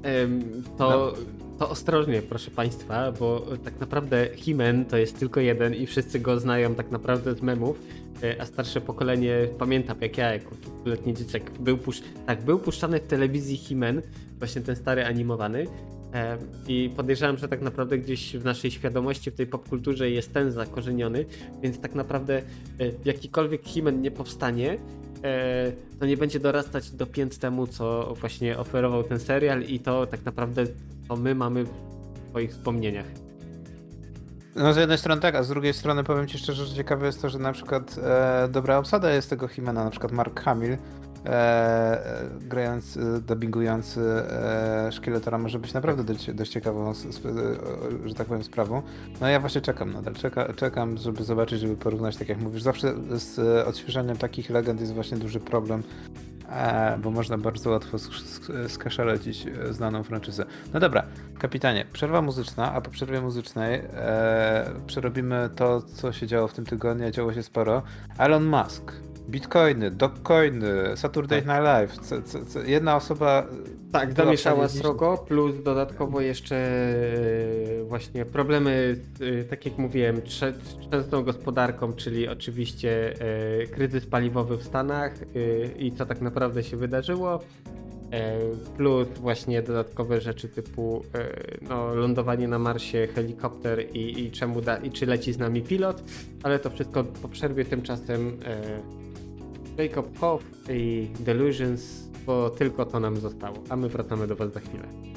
Em, 0.03 0.63
to, 0.79 1.15
to 1.59 1.71
ostrożnie, 1.71 2.23
proszę 2.23 2.51
Państwa, 2.51 3.13
bo 3.13 3.47
tak 3.65 3.81
naprawdę 3.81 4.29
He-Man 4.37 4.85
to 4.85 4.97
jest 4.97 5.19
tylko 5.19 5.41
jeden 5.41 5.75
i 5.75 5.87
wszyscy 5.87 6.21
go 6.21 6.41
znają 6.41 6.75
tak 6.75 6.91
naprawdę 6.91 7.35
z 7.35 7.43
memów, 7.43 7.81
e, 8.23 8.41
a 8.41 8.47
starsze 8.47 8.81
pokolenie 8.81 9.49
pamiętam 9.59 9.97
jak 10.01 10.19
ja, 10.19 10.33
jako 10.33 10.51
letni 10.85 11.15
dzieciak, 11.15 11.51
był, 11.51 11.79
pusz... 11.79 12.03
tak, 12.27 12.45
był 12.45 12.59
puszczany 12.59 13.01
w 13.01 13.07
telewizji 13.07 13.57
He-Man, 13.57 14.03
właśnie 14.39 14.63
ten 14.63 14.77
stary 14.77 15.05
animowany 15.05 15.67
em, 16.13 16.39
i 16.69 16.91
podejrzewam, 16.97 17.39
że 17.39 17.49
tak 17.49 17.63
naprawdę 17.63 17.99
gdzieś 17.99 18.37
w 18.37 18.45
naszej 18.45 18.71
świadomości, 18.71 19.31
w 19.31 19.35
tej 19.35 19.47
popkulturze 19.47 20.11
jest 20.11 20.33
ten 20.33 20.53
zakorzeniony, 20.53 21.25
więc 21.63 21.79
tak 21.79 21.95
naprawdę 21.95 22.39
e, 22.39 22.43
jakikolwiek 23.05 23.63
He-Man 23.63 24.03
nie 24.03 24.11
powstanie, 24.11 24.73
e, 24.73 25.02
to 26.01 26.07
nie 26.07 26.17
będzie 26.17 26.41
dorastać 26.41 26.91
do 26.91 27.07
pięt 27.07 27.39
temu, 27.39 27.67
co 27.67 28.15
właśnie 28.21 28.59
oferował 28.59 29.03
ten 29.03 29.21
serial 29.21 29.63
i 29.63 29.81
to 29.81 30.07
tak 30.07 30.25
naprawdę 30.25 30.65
to 31.09 31.17
my 31.17 31.35
mamy 31.35 31.65
w 31.65 31.71
swoich 32.31 32.51
wspomnieniach. 32.51 33.07
No 34.57 34.73
z 34.73 34.77
jednej 34.77 34.99
strony 34.99 35.21
tak, 35.21 35.35
a 35.35 35.43
z 35.43 35.49
drugiej 35.49 35.75
strony 35.75 36.05
powiem 36.05 36.27
ci 36.27 36.39
szczerze, 36.39 36.67
że 36.67 36.75
ciekawe 36.75 37.07
jest 37.07 37.23
to, 37.23 37.29
że 37.29 37.39
na 37.39 37.53
przykład 37.53 37.97
e, 38.03 38.49
dobra 38.49 38.79
obsada 38.79 39.11
jest 39.11 39.31
tego 39.31 39.49
Himena, 39.49 39.85
na 39.85 39.91
przykład 39.91 40.13
Mark 40.13 40.41
Hamill, 40.41 40.77
e, 41.25 41.29
e, 41.29 42.29
grając, 42.41 42.97
e, 42.97 43.21
dubbingujący 43.21 44.01
e, 44.01 44.93
Szkieletora 44.93 45.39
może 45.39 45.59
być 45.59 45.75
naprawdę 45.75 46.05
dość, 46.05 46.33
dość 46.33 46.53
ciekawą, 46.53 46.91
e, 46.91 46.95
że 48.09 48.15
tak 48.15 48.27
powiem, 48.27 48.45
sprawą. 48.45 48.83
No 49.21 49.29
ja 49.29 49.41
właśnie 49.41 49.61
czekam 49.61 49.93
nadal, 49.93 50.15
Czeka, 50.15 50.53
czekam, 50.53 50.97
żeby 50.97 51.25
zobaczyć, 51.25 51.61
żeby 51.61 51.77
porównać, 51.77 52.17
tak 52.17 52.29
jak 52.29 52.39
mówisz, 52.39 52.63
zawsze 52.63 52.95
z 53.11 53.39
odświeżaniem 53.69 54.17
takich 54.17 54.51
legend 54.51 54.81
jest 54.81 54.95
właśnie 54.95 55.19
duży 55.19 55.41
problem, 55.41 55.83
bo 57.03 57.11
można 57.11 57.39
bardzo 57.39 57.71
łatwo 57.71 57.99
skaszalecić 58.69 59.47
znaną 59.71 60.03
franczyzę. 60.03 60.45
No 60.75 60.81
dobra, 60.81 61.03
kapitanie, 61.39 61.85
przerwa 61.93 62.23
muzyczna, 62.23 62.73
a 62.73 62.81
po 62.81 62.91
przerwie 62.91 63.21
muzycznej 63.21 63.75
e, 63.95 64.71
przerobimy 64.87 65.51
to, 65.57 65.83
co 65.83 66.13
się 66.13 66.27
działo 66.27 66.49
w 66.49 66.53
tym 66.53 66.65
tygodniu, 66.65 67.11
działo 67.11 67.33
się 67.33 67.43
sporo. 67.43 67.83
Elon 68.19 68.45
Musk 68.45 68.93
Bitcoiny, 69.33 69.91
Dogecoiny, 69.91 70.97
Saturday 70.97 71.43
tak. 71.43 71.49
Night 71.49 71.65
Live. 71.65 71.99
C, 71.99 72.23
c, 72.23 72.45
c, 72.45 72.71
jedna 72.71 72.97
osoba. 72.97 73.47
Tak, 73.93 74.13
zamieszała 74.13 74.69
srogo, 74.69 75.25
plus 75.29 75.63
dodatkowo 75.63 76.21
jeszcze 76.21 76.57
e, 76.57 77.85
właśnie 77.85 78.25
problemy, 78.25 78.97
e, 79.41 79.45
tak 79.45 79.67
jak 79.67 79.79
mówiłem, 79.79 80.23
częstą 80.91 81.23
gospodarką, 81.23 81.93
czyli 81.93 82.29
oczywiście 82.29 83.15
e, 83.63 83.67
kryzys 83.67 84.07
paliwowy 84.07 84.57
w 84.57 84.63
Stanach 84.63 85.13
i 85.79 85.93
co 85.93 86.07
tak 86.07 86.21
naprawdę 86.21 86.65
się 86.65 86.77
wydarzyło. 86.77 87.41
Plus 88.77 89.09
właśnie 89.09 89.63
dodatkowe 89.63 90.21
rzeczy 90.21 90.49
typu 90.49 91.05
no, 91.69 91.95
lądowanie 91.95 92.49
na 92.49 92.59
Marsie, 92.59 93.09
helikopter 93.15 93.87
i, 93.93 94.25
i 94.25 94.31
czemu 94.31 94.61
da, 94.61 94.77
i 94.77 94.91
czy 94.91 95.07
leci 95.07 95.33
z 95.33 95.39
nami 95.39 95.63
pilot, 95.63 96.03
ale 96.43 96.59
to 96.59 96.71
wszystko 96.71 97.05
po 97.05 97.29
przerwie 97.29 97.65
tymczasem 97.65 98.39
Jacob 99.79 100.19
Hoff 100.19 100.45
i 100.71 101.09
Delusions, 101.21 102.09
bo 102.27 102.51
tylko 102.51 102.85
to 102.87 103.01
nam 103.01 103.17
zostało, 103.17 103.57
a 103.69 103.77
my 103.77 103.89
wracamy 103.89 104.27
do 104.27 104.37
Was 104.37 104.53
za 104.53 104.61
chwilę. 104.61 105.12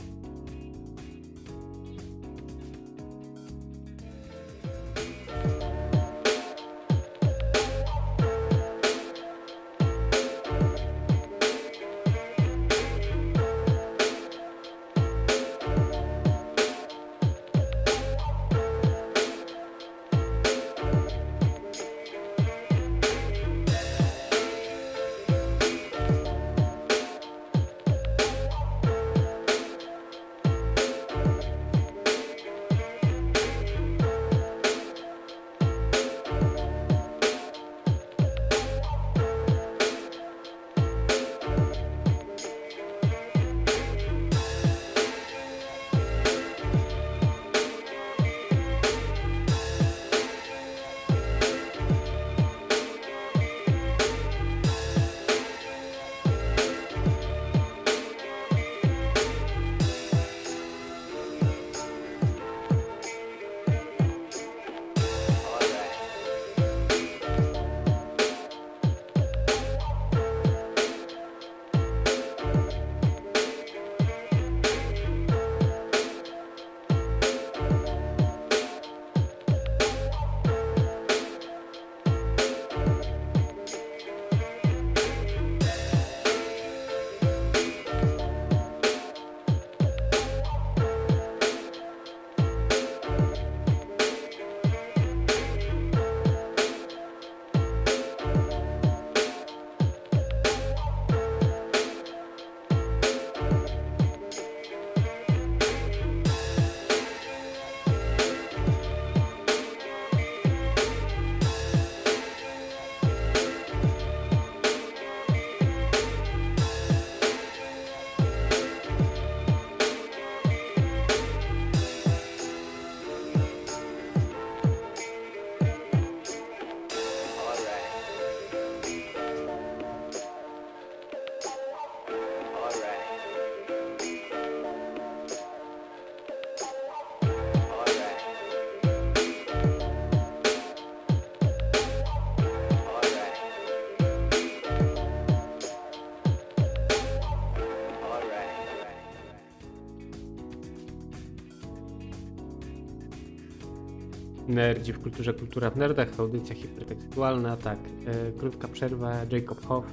Nerdzi 154.55 154.93
w 154.93 154.99
kulturze, 154.99 155.33
kultura 155.33 155.69
w 155.69 155.77
nerdach, 155.77 156.07
audycja 156.19 156.55
hipertekstualna, 156.55 157.57
tak, 157.57 157.77
e, 158.05 158.31
krótka 158.31 158.67
przerwa, 158.67 159.15
Jacob 159.31 159.65
Hoff, 159.65 159.85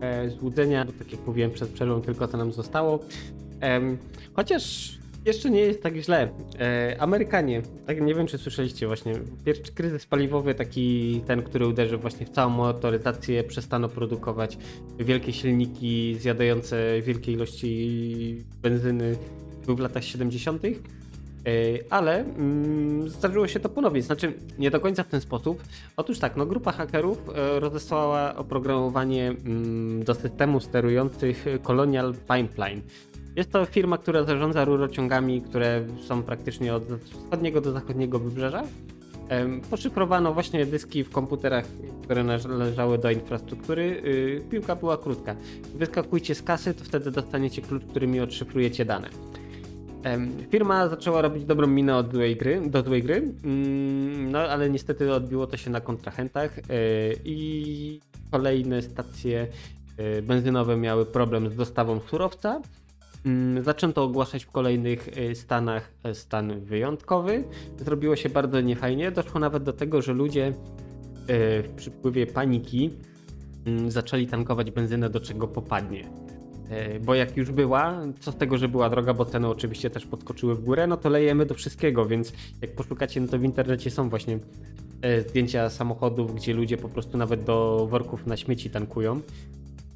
e, 0.00 0.30
złudzenia, 0.30 0.84
bo 0.84 0.92
tak 0.92 1.12
jak 1.12 1.26
mówiłem 1.26 1.50
przed 1.50 1.68
przerwą, 1.68 2.00
tylko 2.00 2.28
to 2.28 2.36
nam 2.36 2.52
zostało. 2.52 2.98
E, 3.62 3.80
chociaż 4.34 4.98
jeszcze 5.24 5.50
nie 5.50 5.60
jest 5.60 5.82
tak 5.82 5.96
źle. 5.96 6.28
E, 6.58 6.96
Amerykanie, 7.00 7.62
tak 7.86 8.00
nie 8.00 8.14
wiem 8.14 8.26
czy 8.26 8.38
słyszeliście 8.38 8.86
właśnie, 8.86 9.14
pierwszy 9.44 9.72
kryzys 9.72 10.06
paliwowy, 10.06 10.54
taki 10.54 11.20
ten, 11.26 11.42
który 11.42 11.66
uderzył 11.66 11.98
właśnie 11.98 12.26
w 12.26 12.30
całą 12.30 12.50
motoryzację, 12.50 13.44
przestano 13.44 13.88
produkować 13.88 14.58
wielkie 14.98 15.32
silniki 15.32 16.16
zjadające 16.20 17.02
wielkie 17.02 17.32
ilości 17.32 18.44
benzyny, 18.62 19.16
był 19.66 19.76
w 19.76 19.80
latach 19.80 20.04
70. 20.04 20.62
Ale 21.90 22.20
mm, 22.20 23.08
zdarzyło 23.08 23.48
się 23.48 23.60
to 23.60 23.68
ponownie, 23.68 24.02
znaczy 24.02 24.32
nie 24.58 24.70
do 24.70 24.80
końca 24.80 25.02
w 25.02 25.08
ten 25.08 25.20
sposób. 25.20 25.62
Otóż 25.96 26.18
tak, 26.18 26.36
no, 26.36 26.46
grupa 26.46 26.72
hakerów 26.72 27.18
e, 27.34 27.60
rozesłała 27.60 28.36
oprogramowanie 28.36 29.28
mm, 29.28 30.04
do 30.04 30.14
systemu 30.14 30.60
sterujących 30.60 31.46
Colonial 31.62 32.14
Pipeline. 32.14 32.80
Jest 33.36 33.52
to 33.52 33.64
firma, 33.64 33.98
która 33.98 34.24
zarządza 34.24 34.64
rurociągami, 34.64 35.42
które 35.42 35.84
są 36.06 36.22
praktycznie 36.22 36.74
od 36.74 36.84
wschodniego 36.84 37.60
do 37.60 37.72
zachodniego 37.72 38.18
wybrzeża. 38.18 38.62
Poszyfrowano 39.70 40.34
właśnie 40.34 40.66
dyski 40.66 41.04
w 41.04 41.10
komputerach, 41.10 41.64
które 42.02 42.24
należały 42.24 42.98
do 42.98 43.10
infrastruktury. 43.10 43.82
Y, 43.82 44.42
piłka 44.50 44.76
była 44.76 44.96
krótka. 44.96 45.36
Wyskakujcie 45.74 46.34
z 46.34 46.42
kasy, 46.42 46.74
to 46.74 46.84
wtedy 46.84 47.10
dostaniecie 47.10 47.62
klucz, 47.62 47.82
którymi 47.84 48.20
odszyfrujecie 48.20 48.84
dane. 48.84 49.08
Firma 50.50 50.88
zaczęła 50.88 51.22
robić 51.22 51.44
dobrą 51.44 51.66
minę 51.66 51.96
od 51.96 52.12
złej 52.12 52.36
gry, 52.36 52.62
do 52.66 52.82
złej 52.82 53.02
gry, 53.02 53.14
mm, 53.44 54.30
no 54.30 54.38
ale 54.38 54.70
niestety 54.70 55.12
odbiło 55.12 55.46
to 55.46 55.56
się 55.56 55.70
na 55.70 55.80
kontrahentach 55.80 56.58
e, 56.58 56.62
i 57.24 58.00
kolejne 58.30 58.82
stacje 58.82 59.46
e, 59.96 60.22
benzynowe 60.22 60.76
miały 60.76 61.06
problem 61.06 61.50
z 61.50 61.56
dostawą 61.56 62.00
surowca. 62.00 62.62
Mm, 63.26 63.64
zaczęto 63.64 64.02
ogłaszać 64.02 64.44
w 64.44 64.50
kolejnych 64.50 65.08
e, 65.08 65.34
stanach 65.34 65.92
stan 66.12 66.60
wyjątkowy. 66.60 67.44
Zrobiło 67.78 68.16
się 68.16 68.28
bardzo 68.28 68.60
niefajnie. 68.60 69.10
Doszło 69.10 69.40
nawet 69.40 69.62
do 69.62 69.72
tego, 69.72 70.02
że 70.02 70.12
ludzie 70.12 70.52
w 71.28 71.72
przypływie 71.76 72.26
paniki 72.26 72.90
mm, 73.66 73.90
zaczęli 73.90 74.26
tankować 74.26 74.70
benzynę 74.70 75.10
do 75.10 75.20
czego 75.20 75.48
popadnie. 75.48 76.25
E, 76.70 77.00
bo 77.00 77.14
jak 77.14 77.36
już 77.36 77.50
była, 77.50 78.00
co 78.20 78.32
z 78.32 78.36
tego, 78.36 78.58
że 78.58 78.68
była 78.68 78.90
droga, 78.90 79.14
bo 79.14 79.24
ceny 79.24 79.48
oczywiście 79.48 79.90
też 79.90 80.06
podskoczyły 80.06 80.54
w 80.54 80.64
górę, 80.64 80.86
no 80.86 80.96
to 80.96 81.08
lejemy 81.08 81.46
do 81.46 81.54
wszystkiego, 81.54 82.06
więc 82.06 82.32
jak 82.62 82.72
poszukacie, 82.72 83.20
no 83.20 83.28
to 83.28 83.38
w 83.38 83.44
internecie 83.44 83.90
są 83.90 84.08
właśnie 84.08 84.38
e, 85.02 85.20
zdjęcia 85.20 85.70
samochodów, 85.70 86.34
gdzie 86.34 86.54
ludzie 86.54 86.76
po 86.76 86.88
prostu 86.88 87.18
nawet 87.18 87.44
do 87.44 87.86
worków 87.90 88.26
na 88.26 88.36
śmieci 88.36 88.70
tankują. 88.70 89.20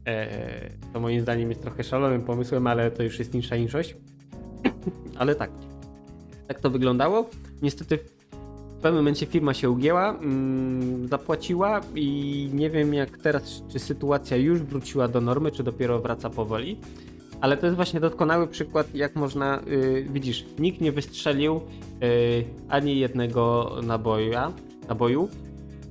E, 0.07 0.71
to 0.93 1.01
moim 1.01 1.21
zdaniem 1.21 1.49
jest 1.49 1.63
trochę 1.63 1.85
szalonym 1.85 2.23
pomysłem, 2.23 2.67
ale 2.67 2.91
to 2.91 3.03
już 3.03 3.19
jest 3.19 3.35
niższa 3.35 3.57
inszość. 3.57 3.97
ale 5.19 5.35
tak. 5.35 5.51
Tak 6.49 6.61
to 6.61 6.71
wyglądało. 6.71 7.31
Niestety 7.63 7.99
pewnym 8.81 9.03
momencie 9.03 9.27
firma 9.27 9.55
się 9.55 9.71
ugięła, 9.71 10.11
mm, 10.11 11.09
zapłaciła 11.09 11.81
i 11.95 12.51
nie 12.55 12.71
wiem 12.71 12.95
jak 12.95 13.19
teraz, 13.19 13.63
czy 13.69 13.79
sytuacja 13.79 14.37
już 14.37 14.63
wróciła 14.63 15.09
do 15.09 15.21
normy, 15.21 15.51
czy 15.51 15.63
dopiero 15.63 16.01
wraca 16.01 16.31
powoli. 16.31 16.77
Ale 17.41 17.57
to 17.57 17.67
jest 17.67 17.77
właśnie 17.77 18.01
doskonały 18.01 18.47
przykład, 18.47 18.95
jak 18.95 19.17
można, 19.17 19.61
yy, 19.67 20.07
widzisz, 20.13 20.45
nikt 20.59 20.81
nie 20.81 20.93
wystrzelił 20.93 21.61
yy, 22.01 22.09
ani 22.69 22.99
jednego 22.99 23.71
naboja, 23.83 24.53
naboju, 24.89 25.29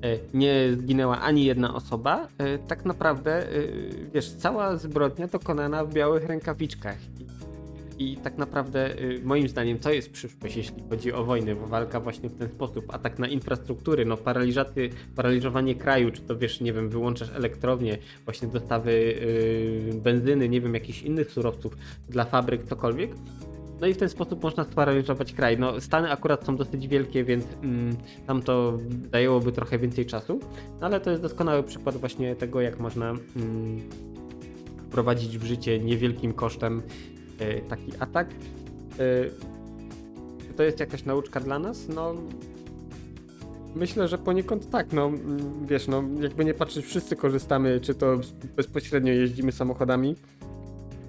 yy, 0.03 0.19
nie 0.33 0.73
zginęła 0.77 1.21
ani 1.21 1.45
jedna 1.45 1.75
osoba. 1.75 2.27
Y, 2.41 2.59
tak 2.67 2.85
naprawdę, 2.85 3.53
y, 3.53 4.09
wiesz, 4.13 4.31
cała 4.31 4.77
zbrodnia 4.77 5.27
dokonana 5.27 5.85
w 5.85 5.93
białych 5.93 6.25
rękawiczkach. 6.25 6.97
I 7.99 8.17
tak 8.17 8.37
naprawdę, 8.37 9.01
y, 9.01 9.21
moim 9.23 9.47
zdaniem, 9.47 9.79
to 9.79 9.91
jest 9.91 10.11
przyszłość, 10.11 10.55
jeśli 10.55 10.83
chodzi 10.89 11.13
o 11.13 11.23
wojnę, 11.23 11.55
bo 11.55 11.67
walka 11.67 11.99
właśnie 11.99 12.29
w 12.29 12.37
ten 12.37 12.49
sposób, 12.49 12.85
atak 12.93 13.19
na 13.19 13.27
infrastruktury, 13.27 14.05
no 14.05 14.17
paraliżaty, 14.17 14.89
paraliżowanie 15.15 15.75
kraju, 15.75 16.11
czy 16.11 16.21
to 16.21 16.37
wiesz, 16.37 16.61
nie 16.61 16.73
wiem, 16.73 16.89
wyłączasz 16.89 17.29
elektrownię, 17.35 17.97
właśnie 18.25 18.47
dostawy 18.47 18.91
yy, 19.91 20.01
benzyny, 20.01 20.49
nie 20.49 20.61
wiem, 20.61 20.73
jakichś 20.73 21.01
innych 21.01 21.31
surowców 21.31 21.77
dla 22.09 22.25
fabryk, 22.25 22.65
cokolwiek. 22.65 23.11
No 23.81 23.87
i 23.87 23.93
w 23.93 23.97
ten 23.97 24.09
sposób 24.09 24.43
można 24.43 24.63
sparaliżować 24.63 25.33
kraj. 25.33 25.59
No, 25.59 25.81
Stany 25.81 26.11
akurat 26.11 26.45
są 26.45 26.55
dosyć 26.55 26.87
wielkie, 26.87 27.23
więc 27.23 27.45
mm, 27.63 27.95
tam 28.27 28.41
to 28.41 28.77
zajęłoby 29.11 29.51
trochę 29.51 29.79
więcej 29.79 30.05
czasu, 30.05 30.39
no, 30.81 30.87
ale 30.87 30.99
to 30.99 31.09
jest 31.09 31.21
doskonały 31.21 31.63
przykład 31.63 31.97
właśnie 31.97 32.35
tego, 32.35 32.61
jak 32.61 32.79
można 32.79 33.09
mm, 33.09 33.79
wprowadzić 34.87 35.37
w 35.37 35.43
życie 35.43 35.79
niewielkim 35.79 36.33
kosztem 36.33 36.81
taki 37.69 37.91
atak. 37.99 38.27
E, 38.99 39.29
to 40.55 40.63
jest 40.63 40.79
jakaś 40.79 41.05
nauczka 41.05 41.39
dla 41.39 41.59
nas? 41.59 41.87
No. 41.87 42.13
Myślę, 43.75 44.07
że 44.07 44.17
poniekąd 44.17 44.69
tak, 44.69 44.93
no 44.93 45.11
wiesz, 45.67 45.87
no 45.87 46.03
jakby 46.21 46.45
nie 46.45 46.53
patrzeć, 46.53 46.85
wszyscy 46.85 47.15
korzystamy, 47.15 47.79
czy 47.81 47.95
to 47.95 48.19
bezpośrednio 48.55 49.13
jeździmy 49.13 49.51
samochodami, 49.51 50.15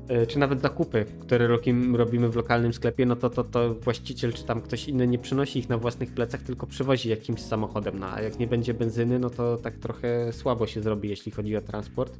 e, 0.09 0.27
czy 0.27 0.39
nawet 0.39 0.61
zakupy, 0.61 1.05
które 1.21 1.49
robimy 1.93 2.29
w 2.29 2.37
lokalnym 2.37 2.73
sklepie, 2.73 3.07
no 3.07 3.17
to, 3.17 3.31
to, 3.31 3.45
to 3.45 3.75
właściciel 3.75 4.33
czy 4.33 4.45
tam 4.45 4.61
ktoś 4.61 4.89
inny 4.89 5.07
nie 5.07 5.19
przynosi 5.19 5.59
ich 5.59 5.69
na 5.69 5.79
własnych 5.79 6.15
plecach, 6.15 6.43
tylko 6.43 6.67
przywozi 6.67 7.09
jakimś 7.09 7.43
samochodem. 7.43 7.99
No 7.99 8.07
a 8.07 8.21
jak 8.21 8.39
nie 8.39 8.47
będzie 8.47 8.75
benzyny, 8.75 9.19
no 9.19 9.31
to 9.31 9.57
tak 9.57 9.77
trochę 9.79 10.33
słabo 10.33 10.67
się 10.67 10.83
zrobi, 10.83 11.09
jeśli 11.09 11.33
chodzi 11.33 11.57
o 11.57 11.61
transport. 11.61 12.19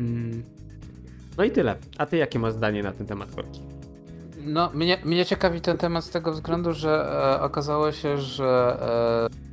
Mm. 0.00 0.42
No 1.38 1.44
i 1.44 1.50
tyle. 1.50 1.76
A 1.98 2.06
ty 2.06 2.16
jakie 2.16 2.38
masz 2.38 2.52
zdanie 2.52 2.82
na 2.82 2.92
ten 2.92 3.06
temat, 3.06 3.34
Korki? 3.36 3.60
No, 4.44 4.70
mnie, 4.74 4.98
mnie 5.04 5.26
ciekawi 5.26 5.60
ten 5.60 5.78
temat 5.78 6.04
z 6.04 6.10
tego 6.10 6.32
względu, 6.32 6.72
że 6.72 7.12
e, 7.38 7.42
okazało 7.42 7.92
się, 7.92 8.18
że 8.18 8.78
e, 9.28 9.50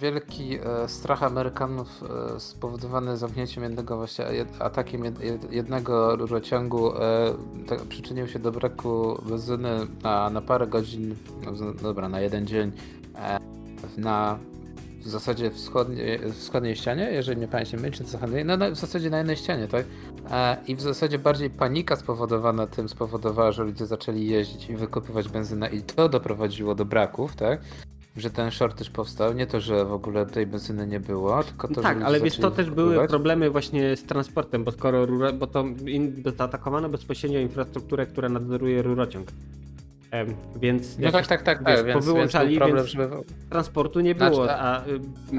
wielki 0.00 0.58
e, 0.58 0.88
strach 0.88 1.22
Amerykanów 1.22 2.04
e, 2.36 2.40
spowodowany 2.40 3.16
zamknięciem 3.16 3.62
jednego 3.62 3.96
właśnie 3.96 4.24
jed, 4.24 4.62
atakiem 4.62 5.04
jed, 5.04 5.52
jednego 5.52 6.16
rurociągu 6.16 6.96
e, 6.96 7.34
to, 7.66 7.76
przyczynił 7.88 8.28
się 8.28 8.38
do 8.38 8.52
braku 8.52 9.22
benzyny 9.28 9.70
na, 10.02 10.30
na 10.30 10.40
parę 10.40 10.66
godzin, 10.66 11.14
no, 11.44 11.72
dobra, 11.82 12.08
na 12.08 12.20
jeden 12.20 12.46
dzień 12.46 12.72
e, 13.14 13.38
na 13.98 14.38
w 15.06 15.10
zasadzie 15.10 15.50
wschodniej, 15.50 16.20
wschodniej 16.32 16.76
ścianie, 16.76 17.10
jeżeli 17.12 17.40
nie 17.40 17.48
myli, 17.80 17.92
czy 17.92 18.04
zachodniej, 18.04 18.44
no, 18.44 18.56
no 18.56 18.70
w 18.70 18.76
zasadzie 18.76 19.10
na 19.10 19.18
jednej 19.18 19.36
ścianie, 19.36 19.68
tak? 19.68 19.86
I 20.66 20.76
w 20.76 20.80
zasadzie 20.80 21.18
bardziej 21.18 21.50
panika 21.50 21.96
spowodowana 21.96 22.66
tym 22.66 22.88
spowodowała, 22.88 23.52
że 23.52 23.64
ludzie 23.64 23.86
zaczęli 23.86 24.26
jeździć 24.26 24.70
i 24.70 24.76
wykupywać 24.76 25.28
benzynę 25.28 25.68
i 25.68 25.80
to 25.82 26.08
doprowadziło 26.08 26.74
do 26.74 26.84
braków, 26.84 27.36
tak? 27.36 27.60
Że 28.16 28.30
ten 28.30 28.50
shortage 28.50 28.90
powstał, 28.90 29.32
nie 29.32 29.46
to, 29.46 29.60
że 29.60 29.84
w 29.84 29.92
ogóle 29.92 30.26
tej 30.26 30.46
benzyny 30.46 30.86
nie 30.86 31.00
było, 31.00 31.44
tylko 31.44 31.68
to, 31.68 31.82
Tak, 31.82 32.02
ale 32.02 32.20
wiesz, 32.20 32.36
to 32.36 32.50
też 32.50 32.70
były 32.70 33.08
problemy 33.08 33.50
właśnie 33.50 33.96
z 33.96 34.04
transportem, 34.04 34.64
bo 34.64 34.72
skoro 34.72 35.06
rura, 35.06 35.32
bo 35.32 35.46
to 35.46 35.64
in, 35.86 36.22
zaatakowano 36.36 36.88
bezpośrednio 36.88 37.40
infrastrukturę, 37.40 38.06
która 38.06 38.28
nadzoruje 38.28 38.82
rurociąg. 38.82 39.28
Więc 40.56 40.98
no 40.98 41.12
tak, 41.12 41.26
tak, 41.26 41.42
tak, 41.42 41.66
wiesz, 41.66 41.82
tak, 41.82 41.92
powyłączali, 41.92 42.50
więc, 42.50 42.58
problem, 42.58 42.86
żeby... 42.86 43.08
transportu 43.50 44.00
nie 44.00 44.14
było. 44.14 44.44
Znaczy, 44.44 44.60
a, 44.60 44.82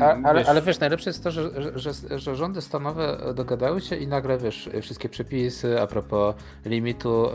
a, 0.01 0.17
ale, 0.23 0.39
wiesz... 0.39 0.49
ale 0.49 0.61
wiesz, 0.61 0.79
najlepsze 0.79 1.09
jest 1.09 1.23
to, 1.23 1.31
że, 1.31 1.49
że, 1.75 1.93
że, 1.93 2.19
że, 2.19 2.35
rządy 2.35 2.61
stanowe 2.61 3.33
dogadały 3.35 3.81
się 3.81 3.95
i 3.95 4.07
nagle 4.07 4.37
wiesz, 4.37 4.69
wszystkie 4.81 5.09
przepisy 5.09 5.81
a 5.81 5.87
propos 5.87 6.35
limitu 6.65 7.29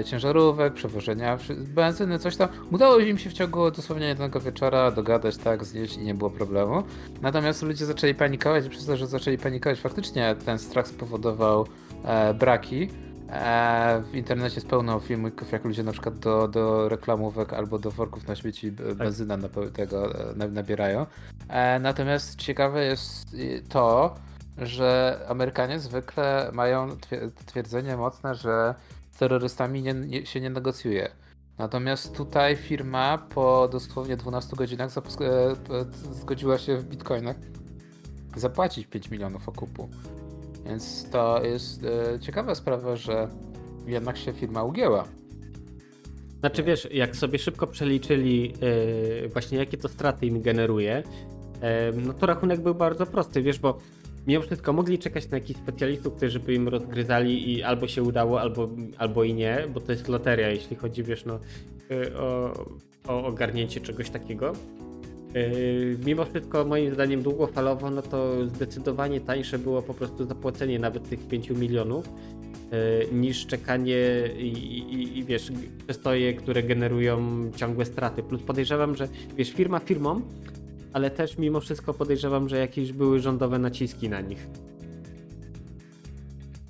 e, 0.00 0.04
ciężarówek, 0.04 0.74
przewożenia 0.74 1.38
benzyny, 1.50 2.18
coś 2.18 2.36
tam, 2.36 2.48
udało 2.72 2.98
im 2.98 3.18
się 3.18 3.30
w 3.30 3.32
ciągu 3.32 3.70
dosłownie 3.70 4.06
jednego 4.06 4.40
wieczora 4.40 4.90
dogadać, 4.90 5.36
tak, 5.36 5.64
znieść 5.64 5.96
i 5.96 6.00
nie 6.00 6.14
było 6.14 6.30
problemu. 6.30 6.82
Natomiast 7.22 7.62
ludzie 7.62 7.86
zaczęli 7.86 8.14
panikować 8.14 8.66
i 8.66 8.70
przez 8.70 8.86
to, 8.86 8.96
że 8.96 9.06
zaczęli 9.06 9.38
panikować, 9.38 9.80
faktycznie 9.80 10.36
ten 10.44 10.58
strach 10.58 10.88
spowodował 10.88 11.66
e, 12.04 12.34
braki. 12.34 12.88
E, 13.28 14.02
w 14.10 14.14
internecie 14.14 14.54
jest 14.54 14.68
pełno 14.68 15.00
filmików, 15.00 15.52
jak 15.52 15.64
ludzie 15.64 15.82
na 15.82 15.92
przykład 15.92 16.18
do, 16.18 16.48
do 16.48 16.88
reklamówek 16.88 17.52
albo 17.52 17.78
do 17.78 17.90
worków 17.90 18.26
na 18.26 18.36
śmieci 18.36 18.72
tak. 18.72 18.94
benzyna 18.94 19.36
na 19.36 19.48
tego 19.72 20.30
e, 20.30 20.48
nabierają. 20.48 21.06
E, 21.48 21.78
natomiast 21.78 22.36
ciekawe 22.36 22.84
jest 22.84 23.36
to, 23.68 24.14
że 24.58 25.20
Amerykanie 25.28 25.80
zwykle 25.80 26.50
mają 26.52 26.96
twierdzenie 27.46 27.96
mocne, 27.96 28.34
że 28.34 28.74
z 29.10 29.18
terrorystami 29.18 29.82
nie, 29.82 29.94
nie, 29.94 30.26
się 30.26 30.40
nie 30.40 30.50
negocjuje. 30.50 31.08
Natomiast 31.58 32.16
tutaj 32.16 32.56
firma 32.56 33.18
po 33.18 33.68
dosłownie 33.72 34.16
12 34.16 34.56
godzinach 34.56 34.90
zgodziła 36.12 36.58
się 36.58 36.76
w 36.76 36.84
bitcoinach 36.84 37.36
zapłacić 38.36 38.86
5 38.86 39.10
milionów 39.10 39.48
okupu. 39.48 39.88
Więc 40.68 41.10
to 41.10 41.44
jest 41.44 41.84
e, 41.84 42.18
ciekawa 42.20 42.54
sprawa, 42.54 42.96
że 42.96 43.28
jednak 43.86 44.16
się 44.16 44.32
firma 44.32 44.64
ugięła. 44.64 45.04
Znaczy 46.40 46.62
wiesz, 46.62 46.88
jak 46.92 47.16
sobie 47.16 47.38
szybko 47.38 47.66
przeliczyli 47.66 48.52
e, 49.24 49.28
właśnie 49.28 49.58
jakie 49.58 49.76
to 49.76 49.88
straty 49.88 50.26
im 50.26 50.42
generuje, 50.42 51.02
e, 51.60 51.92
no 51.92 52.12
to 52.12 52.26
rachunek 52.26 52.60
był 52.60 52.74
bardzo 52.74 53.06
prosty, 53.06 53.42
wiesz, 53.42 53.58
bo 53.58 53.78
mimo 54.26 54.42
wszystko 54.42 54.72
mogli 54.72 54.98
czekać 54.98 55.30
na 55.30 55.36
jakichś 55.36 55.60
specjalistów, 55.60 56.14
którzy 56.14 56.40
by 56.40 56.54
im 56.54 56.68
rozgryzali 56.68 57.52
i 57.52 57.62
albo 57.62 57.88
się 57.88 58.02
udało, 58.02 58.40
albo, 58.40 58.68
albo 58.98 59.24
i 59.24 59.34
nie, 59.34 59.66
bo 59.74 59.80
to 59.80 59.92
jest 59.92 60.08
loteria, 60.08 60.48
jeśli 60.48 60.76
chodzi, 60.76 61.02
wiesz, 61.02 61.24
no, 61.24 61.38
e, 61.90 62.18
o, 62.18 62.52
o 63.08 63.26
ogarnięcie 63.26 63.80
czegoś 63.80 64.10
takiego. 64.10 64.52
Yy, 65.34 65.98
mimo 66.06 66.24
wszystko, 66.24 66.64
moim 66.64 66.94
zdaniem, 66.94 67.22
długofalowo, 67.22 67.90
no 67.90 68.02
to 68.02 68.46
zdecydowanie 68.46 69.20
tańsze 69.20 69.58
było 69.58 69.82
po 69.82 69.94
prostu 69.94 70.24
zapłacenie 70.26 70.78
nawet 70.78 71.08
tych 71.08 71.28
5 71.28 71.50
milionów 71.50 72.08
yy, 72.72 73.18
niż 73.18 73.46
czekanie 73.46 73.96
i, 74.38 74.48
i, 74.48 75.18
i 75.18 75.24
wiesz, 75.24 75.52
przestoje, 75.84 76.34
które 76.34 76.62
generują 76.62 77.20
ciągłe 77.56 77.84
straty. 77.84 78.22
Plus 78.22 78.42
podejrzewam, 78.42 78.96
że 78.96 79.08
wiesz, 79.36 79.52
firma 79.52 79.78
firmą, 79.78 80.20
ale 80.92 81.10
też 81.10 81.38
mimo 81.38 81.60
wszystko 81.60 81.94
podejrzewam, 81.94 82.48
że 82.48 82.58
jakieś 82.58 82.92
były 82.92 83.20
rządowe 83.20 83.58
naciski 83.58 84.08
na 84.08 84.20
nich. 84.20 84.46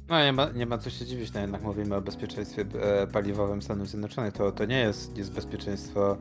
No 0.09 0.25
nie 0.25 0.33
ma, 0.33 0.51
nie 0.51 0.67
ma 0.67 0.79
co 0.79 0.91
się 0.91 1.05
dziwić, 1.05 1.33
no 1.33 1.41
jednak 1.41 1.63
mówimy 1.63 1.97
o 1.97 2.01
bezpieczeństwie 2.01 2.65
e, 2.81 3.07
paliwowym 3.07 3.63
Stanów 3.63 3.89
Zjednoczonych. 3.89 4.33
To, 4.33 4.53
to 4.53 4.65
nie 4.65 4.79
jest, 4.79 5.19
jest 5.19 5.33
bezpieczeństwo 5.33 6.17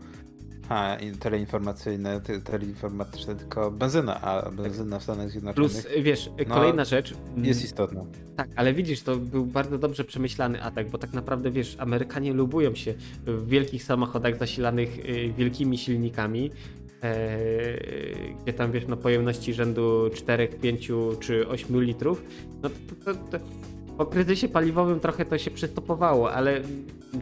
a, 0.70 0.98
teleinformacyjne, 1.20 2.22
teleinformatyczne, 2.44 3.36
tylko 3.36 3.72
benzyna, 3.72 4.22
a 4.22 4.52
benzyna 4.52 5.00
w 5.00 5.04
Stanach 5.04 5.30
Zjednoczonych. 5.30 5.72
Plus, 5.72 5.88
wiesz, 6.04 6.30
no, 6.48 6.56
kolejna 6.56 6.86
rzecz. 6.86 7.14
Jest 7.38 7.64
istotna. 7.64 8.06
Tak, 8.36 8.50
ale 8.56 8.74
widzisz, 8.74 9.02
to 9.02 9.16
był 9.16 9.46
bardzo 9.46 9.78
dobrze 9.78 10.04
przemyślany 10.04 10.64
atak, 10.64 10.90
bo 10.90 10.98
tak 10.98 11.14
naprawdę, 11.14 11.52
wiesz, 11.52 11.76
Amerykanie 11.80 12.34
lubują 12.34 12.76
się 12.76 12.94
w 13.26 13.48
wielkich 13.48 13.84
samochodach 13.84 14.38
zasilanych 14.38 15.00
y, 15.00 15.34
wielkimi 15.38 15.78
silnikami, 15.78 16.52
e, 17.04 17.38
gdzie 18.44 18.54
tam, 18.54 18.72
wiesz, 18.72 18.88
no 18.88 18.98
pojemności 18.98 19.54
rzędu 19.54 20.10
4, 20.14 20.48
5 20.48 20.92
czy 21.20 21.48
8 21.48 21.84
litrów. 21.84 22.24
No 22.64 22.70
to, 22.70 23.14
to, 23.14 23.20
to 23.32 23.40
po 23.98 24.06
kryzysie 24.06 24.48
paliwowym 24.48 25.00
trochę 25.00 25.26
to 25.26 25.38
się 25.38 25.52
przystopowało, 25.52 26.34
ale 26.34 26.62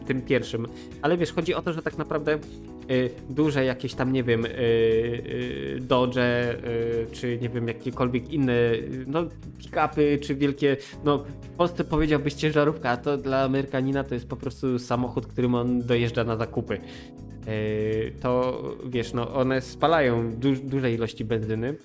tym 0.06 0.22
pierwszym. 0.22 0.66
Ale 1.02 1.16
wiesz, 1.16 1.32
chodzi 1.32 1.54
o 1.54 1.62
to, 1.62 1.72
że 1.72 1.82
tak 1.82 1.98
naprawdę 1.98 2.38
y, 2.90 3.10
duże 3.30 3.64
jakieś 3.64 3.94
tam, 3.94 4.12
nie 4.12 4.24
wiem, 4.24 4.44
y, 4.44 4.48
y, 4.48 5.78
Dodge, 5.80 6.18
czy 7.12 7.38
nie 7.42 7.48
wiem, 7.48 7.68
jakiekolwiek 7.68 8.32
inne, 8.32 8.54
no, 9.06 9.24
pick-upy, 9.58 10.18
czy 10.20 10.34
wielkie, 10.34 10.76
no, 11.04 11.24
w 11.42 11.48
Polsce 11.48 11.84
powiedziałbyś 11.84 12.34
ciężarówka, 12.34 12.90
a 12.90 12.96
to 12.96 13.16
dla 13.16 13.42
Amerykanina 13.42 14.04
to 14.04 14.14
jest 14.14 14.28
po 14.28 14.36
prostu 14.36 14.78
samochód, 14.78 15.26
którym 15.26 15.54
on 15.54 15.82
dojeżdża 15.82 16.24
na 16.24 16.36
zakupy. 16.36 16.78
To 18.20 18.62
wiesz, 18.86 19.12
no, 19.12 19.34
one 19.34 19.60
spalają 19.60 20.32
du 20.32 20.54
duże 20.54 20.92
ilości 20.92 21.24
benzyny 21.24 21.76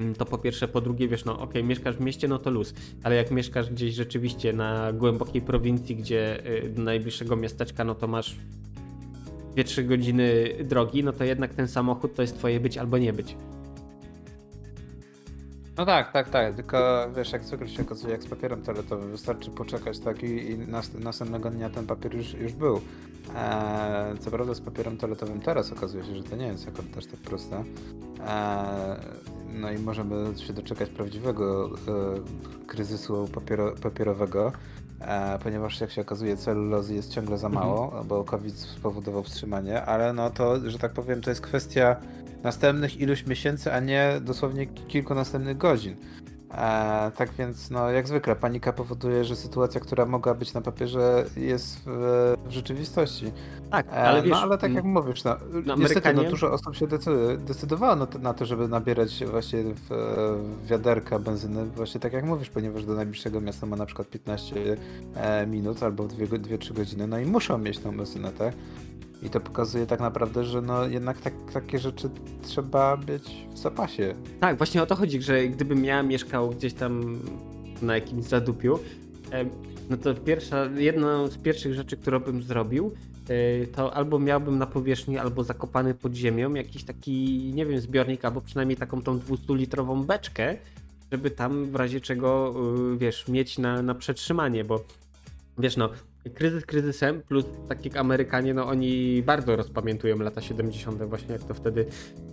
mm, 0.00 0.14
to 0.14 0.24
po 0.24 0.38
pierwsze, 0.38 0.68
po 0.68 0.80
drugie, 0.80 1.08
wiesz, 1.08 1.24
no 1.24 1.40
okej, 1.40 1.64
mieszkasz 1.64 1.96
w 1.96 2.00
mieście, 2.00 2.28
no 2.28 2.38
to 2.38 2.50
luz, 2.50 2.74
ale 3.02 3.16
jak 3.16 3.30
mieszkasz 3.30 3.70
gdzieś 3.70 3.94
rzeczywiście 3.94 4.52
na 4.52 4.92
głębokiej 4.92 5.42
prowincji, 5.42 5.96
gdzie 5.96 6.42
do 6.68 6.82
najbliższego 6.82 7.36
miasteczka, 7.36 7.84
no 7.84 7.94
to 7.94 8.06
masz 8.06 8.36
2-3 9.56 9.86
godziny 9.86 10.44
drogi, 10.64 11.04
no 11.04 11.12
to 11.12 11.24
jednak 11.24 11.54
ten 11.54 11.68
samochód 11.68 12.14
to 12.14 12.22
jest 12.22 12.38
twoje 12.38 12.60
być 12.60 12.78
albo 12.78 12.98
nie 12.98 13.12
być. 13.12 13.36
No 15.80 15.86
tak, 15.86 16.12
tak, 16.12 16.30
tak. 16.30 16.54
Tylko 16.54 17.08
wiesz, 17.16 17.32
jak 17.32 17.44
zwykle 17.44 17.68
się 17.68 17.82
okazuje, 17.82 18.12
jak 18.12 18.22
z 18.22 18.26
papierem 18.26 18.62
toaletowym, 18.62 19.10
wystarczy 19.10 19.50
poczekać 19.50 19.98
tak 19.98 20.22
i, 20.22 20.50
i 20.50 20.58
nas, 20.58 20.94
następnego 20.94 21.50
dnia 21.50 21.70
ten 21.70 21.86
papier 21.86 22.14
już, 22.14 22.34
już 22.34 22.52
był. 22.52 22.80
Eee, 23.36 24.18
co 24.18 24.30
prawda 24.30 24.54
z 24.54 24.60
papierem 24.60 24.96
toaletowym 24.96 25.40
teraz 25.40 25.72
okazuje 25.72 26.04
się, 26.04 26.14
że 26.16 26.22
to 26.22 26.36
nie 26.36 26.46
jest 26.46 26.66
jako 26.66 26.82
też 26.82 27.06
tak 27.06 27.20
proste. 27.20 27.56
Eee, 27.56 27.64
no 29.52 29.72
i 29.72 29.78
możemy 29.78 30.38
się 30.38 30.52
doczekać 30.52 30.90
prawdziwego 30.90 31.70
e, 31.88 32.66
kryzysu 32.66 33.28
papiero, 33.34 33.72
papierowego, 33.82 34.52
ponieważ 35.42 35.80
jak 35.80 35.90
się 35.90 36.00
okazuje 36.00 36.36
celulozy 36.36 36.94
jest 36.94 37.14
ciągle 37.14 37.38
za 37.38 37.48
mało, 37.48 37.84
mhm. 37.84 38.06
bo 38.06 38.24
COVID 38.24 38.58
spowodował 38.58 39.22
wstrzymanie, 39.22 39.84
ale 39.84 40.12
no 40.12 40.30
to, 40.30 40.70
że 40.70 40.78
tak 40.78 40.92
powiem, 40.92 41.20
to 41.20 41.30
jest 41.30 41.40
kwestia 41.40 41.96
następnych 42.42 43.00
iluś 43.00 43.26
miesięcy, 43.26 43.72
a 43.72 43.80
nie 43.80 44.12
dosłownie 44.20 44.66
kilku 44.66 45.14
następnych 45.14 45.56
godzin. 45.56 45.96
E, 46.54 47.10
tak 47.16 47.32
więc, 47.32 47.70
no, 47.70 47.90
jak 47.90 48.08
zwykle, 48.08 48.36
panika 48.36 48.72
powoduje, 48.72 49.24
że 49.24 49.36
sytuacja, 49.36 49.80
która 49.80 50.06
mogła 50.06 50.34
być 50.34 50.54
na 50.54 50.60
papierze, 50.60 51.24
jest 51.36 51.80
w, 51.86 51.86
w 52.46 52.50
rzeczywistości. 52.50 53.32
Tak, 53.70 53.86
e, 53.86 53.92
ale 53.92 54.22
wiesz, 54.22 54.30
no, 54.30 54.42
ale 54.42 54.58
tak 54.58 54.72
jak 54.72 54.84
mm, 54.84 54.92
mówisz, 54.92 55.24
no, 55.24 55.36
no 55.66 55.76
niestety 55.76 56.14
no, 56.14 56.24
dużo 56.24 56.52
osób 56.52 56.76
się 56.76 56.86
decydowało 57.38 57.96
na 57.96 58.06
to, 58.06 58.18
na 58.18 58.34
to, 58.34 58.46
żeby 58.46 58.68
nabierać 58.68 59.24
właśnie 59.24 59.62
w, 59.62 59.88
w 60.62 60.66
wiaderka 60.66 61.18
benzyny, 61.18 61.66
właśnie 61.66 62.00
tak 62.00 62.12
jak 62.12 62.24
mówisz, 62.24 62.50
ponieważ 62.50 62.84
do 62.84 62.94
najbliższego 62.94 63.40
miasta 63.40 63.66
ma 63.66 63.76
na 63.76 63.86
przykład 63.86 64.08
15 64.08 64.76
e, 65.14 65.46
minut 65.46 65.82
albo 65.82 66.04
2-3 66.04 66.72
godziny, 66.72 67.06
no 67.06 67.18
i 67.18 67.26
muszą 67.26 67.58
mieć 67.58 67.78
tą 67.78 67.96
benzynę, 67.96 68.32
tak? 68.32 68.54
I 69.22 69.30
to 69.30 69.40
pokazuje 69.40 69.86
tak 69.86 70.00
naprawdę, 70.00 70.44
że 70.44 70.62
no 70.62 70.86
jednak 70.86 71.20
tak, 71.20 71.34
takie 71.52 71.78
rzeczy 71.78 72.10
trzeba 72.42 72.96
być 72.96 73.46
w 73.54 73.58
zapasie. 73.58 74.14
Tak, 74.40 74.56
właśnie 74.56 74.82
o 74.82 74.86
to 74.86 74.96
chodzi, 74.96 75.22
że 75.22 75.48
gdybym 75.48 75.84
ja 75.84 76.02
mieszkał 76.02 76.50
gdzieś 76.50 76.74
tam 76.74 77.18
na 77.82 77.94
jakimś 77.94 78.24
zadupiu, 78.24 78.78
no 79.90 79.96
to 79.96 80.14
pierwsza, 80.14 80.64
jedną 80.64 81.26
z 81.28 81.38
pierwszych 81.38 81.74
rzeczy, 81.74 81.96
którą 81.96 82.20
bym 82.20 82.42
zrobił, 82.42 82.92
e, 83.28 83.66
to 83.66 83.94
albo 83.94 84.18
miałbym 84.18 84.58
na 84.58 84.66
powierzchni, 84.66 85.18
albo 85.18 85.44
zakopany 85.44 85.94
pod 85.94 86.14
ziemią 86.14 86.54
jakiś 86.54 86.84
taki, 86.84 87.50
nie 87.54 87.66
wiem, 87.66 87.80
zbiornik, 87.80 88.24
albo 88.24 88.40
przynajmniej 88.40 88.76
taką 88.76 89.02
tą 89.02 89.18
200-litrową 89.18 90.04
beczkę, 90.04 90.56
żeby 91.12 91.30
tam 91.30 91.66
w 91.66 91.74
razie 91.74 92.00
czego, 92.00 92.54
y, 92.94 92.98
wiesz, 92.98 93.28
mieć 93.28 93.58
na, 93.58 93.82
na 93.82 93.94
przetrzymanie, 93.94 94.64
bo 94.64 94.84
wiesz, 95.58 95.76
no, 95.76 95.90
kryzys 96.34 96.66
kryzysem, 96.66 97.22
plus 97.22 97.44
tak 97.68 97.84
jak 97.84 97.96
Amerykanie, 97.96 98.54
no 98.54 98.66
oni 98.66 99.22
bardzo 99.22 99.56
rozpamiętują 99.56 100.18
lata 100.18 100.40
70. 100.40 101.02
właśnie, 101.02 101.32
jak 101.32 101.44
to 101.44 101.54
wtedy 101.54 101.86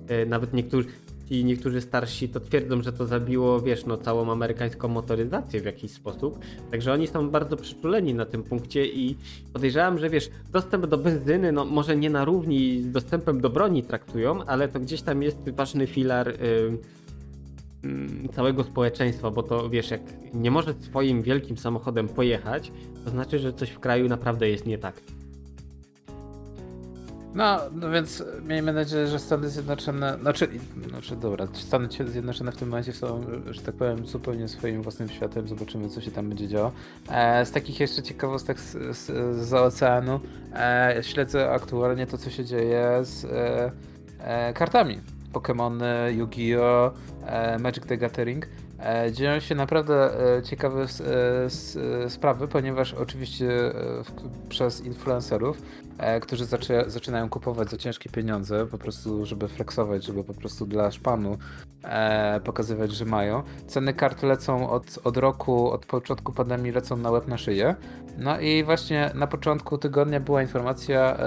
e, 0.08 0.26
nawet 0.26 0.54
niektórzy 0.54 0.88
niektórzy 1.32 1.82
starsi 1.82 2.30
to 2.30 2.40
twierdzą, 2.40 2.82
że 2.82 2.94
to 2.94 3.06
zabiło, 3.06 3.62
wiesz, 3.62 3.86
no 3.86 3.98
całą 3.98 4.32
amerykańską 4.32 4.88
motoryzację 4.88 5.62
w 5.62 5.66
jakiś 5.66 5.92
sposób. 5.92 6.40
Także 6.72 6.94
oni 6.94 7.08
są 7.08 7.30
bardzo 7.30 7.58
przyczuleni 7.58 8.14
na 8.14 8.26
tym 8.26 8.44
punkcie 8.44 8.86
i 8.86 9.18
podejrzewam, 9.54 9.98
że 9.98 10.10
wiesz, 10.10 10.30
dostęp 10.52 10.86
do 10.86 10.98
benzyny, 10.98 11.52
no 11.52 11.66
może 11.66 11.98
nie 11.98 12.10
na 12.10 12.26
równi 12.26 12.82
z 12.82 12.92
dostępem 12.92 13.42
do 13.42 13.50
broni 13.50 13.84
traktują, 13.84 14.46
ale 14.46 14.68
to 14.68 14.80
gdzieś 14.80 15.02
tam 15.02 15.24
jest 15.24 15.50
ważny 15.50 15.88
filar. 15.88 16.34
Całego 18.36 18.64
społeczeństwa, 18.64 19.32
bo 19.32 19.44
to 19.44 19.70
wiesz, 19.70 19.92
jak 19.92 20.02
nie 20.34 20.52
może 20.52 20.74
swoim 20.74 21.24
wielkim 21.24 21.58
samochodem 21.58 22.08
pojechać, 22.08 22.72
to 23.04 23.10
znaczy, 23.10 23.40
że 23.40 23.54
coś 23.54 23.70
w 23.70 23.80
kraju 23.80 24.08
naprawdę 24.08 24.50
jest 24.50 24.66
nie 24.66 24.78
tak. 24.78 25.02
No, 27.38 27.60
no 27.72 27.90
więc 27.90 28.24
miejmy 28.48 28.74
nadzieję, 28.74 29.08
że 29.08 29.20
Stany 29.20 29.50
Zjednoczone, 29.50 30.18
znaczy, 30.22 30.48
znaczy 30.90 31.16
dobra, 31.16 31.48
Stany 31.54 31.88
Zjednoczone 32.08 32.52
w 32.52 32.58
tym 32.58 32.70
momencie 32.70 32.94
są, 32.94 33.22
że 33.50 33.62
tak 33.62 33.76
powiem, 33.76 34.06
zupełnie 34.06 34.48
swoim 34.48 34.82
własnym 34.82 35.10
światem, 35.10 35.48
zobaczymy 35.48 35.90
co 35.90 36.02
się 36.02 36.12
tam 36.12 36.30
będzie 36.30 36.48
działo. 36.48 36.72
E, 37.10 37.46
z 37.46 37.52
takich 37.52 37.80
jeszcze 37.80 38.04
ciekawostek 38.04 38.60
z, 38.60 38.98
z, 38.98 39.06
z 39.48 39.54
oceanu, 39.54 40.20
e, 40.54 40.98
śledzę 41.02 41.52
aktualnie 41.52 42.08
to, 42.08 42.18
co 42.18 42.30
się 42.30 42.46
dzieje 42.46 43.00
z 43.02 43.26
e, 43.26 43.72
e 44.20 44.54
kartami. 44.54 45.02
Pokémon 45.38 46.10
Yu-Gi-Oh!, 46.10 46.94
e, 47.24 47.58
Magic 47.60 47.86
the 47.86 47.96
Gathering. 47.96 48.44
E, 48.80 49.12
dzieją 49.12 49.40
się 49.40 49.56
naprawdę 49.56 50.10
e, 50.38 50.44
ciekawe 50.44 50.86
sprawy, 52.08 52.48
ponieważ 52.48 52.94
oczywiście 52.94 53.50
przez 54.50 54.86
influencerów, 54.86 55.62
którzy 56.22 56.46
zaczynają 56.88 57.30
kupować 57.30 57.70
za 57.70 57.78
ciężkie 57.78 58.10
pieniądze, 58.10 58.66
po 58.66 58.78
prostu 58.78 59.26
żeby 59.26 59.48
flexować, 59.48 60.06
żeby 60.06 60.24
po 60.24 60.34
prostu 60.34 60.66
dla 60.66 60.92
szpanu 60.92 61.38
pokazywać, 62.44 62.92
że 62.92 63.06
mają. 63.06 63.44
Ceny 63.68 63.94
kart 63.94 64.24
lecą 64.24 64.70
od, 64.70 65.00
od 65.04 65.18
roku, 65.18 65.72
od 65.72 65.86
początku 65.86 66.34
pandemii 66.34 66.72
lecą 66.72 66.98
na 66.98 67.12
łeb 67.12 67.28
na 67.28 67.38
szyję. 67.38 67.76
No 68.18 68.40
i 68.40 68.64
właśnie 68.64 69.12
na 69.16 69.28
początku 69.28 69.78
tygodnia 69.78 70.20
była 70.20 70.42
informacja, 70.42 71.18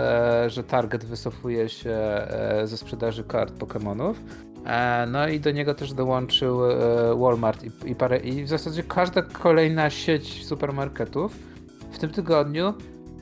że 0.46 0.64
Target 0.64 1.04
wycofuje 1.04 1.68
się 1.68 1.98
ze 2.64 2.76
sprzedaży 2.76 3.24
kart 3.24 3.58
Pokémonów. 3.58 4.14
E, 4.66 5.06
no 5.06 5.28
i 5.28 5.40
do 5.40 5.50
niego 5.50 5.74
też 5.74 5.92
dołączył 5.92 6.70
e, 6.70 6.76
Walmart 7.18 7.64
i, 7.64 7.90
i 7.90 7.94
parę. 7.94 8.18
I 8.18 8.44
w 8.44 8.48
zasadzie 8.48 8.82
każda 8.82 9.22
kolejna 9.22 9.90
sieć 9.90 10.46
supermarketów 10.46 11.36
w 11.90 11.98
tym 11.98 12.10
tygodniu 12.10 12.74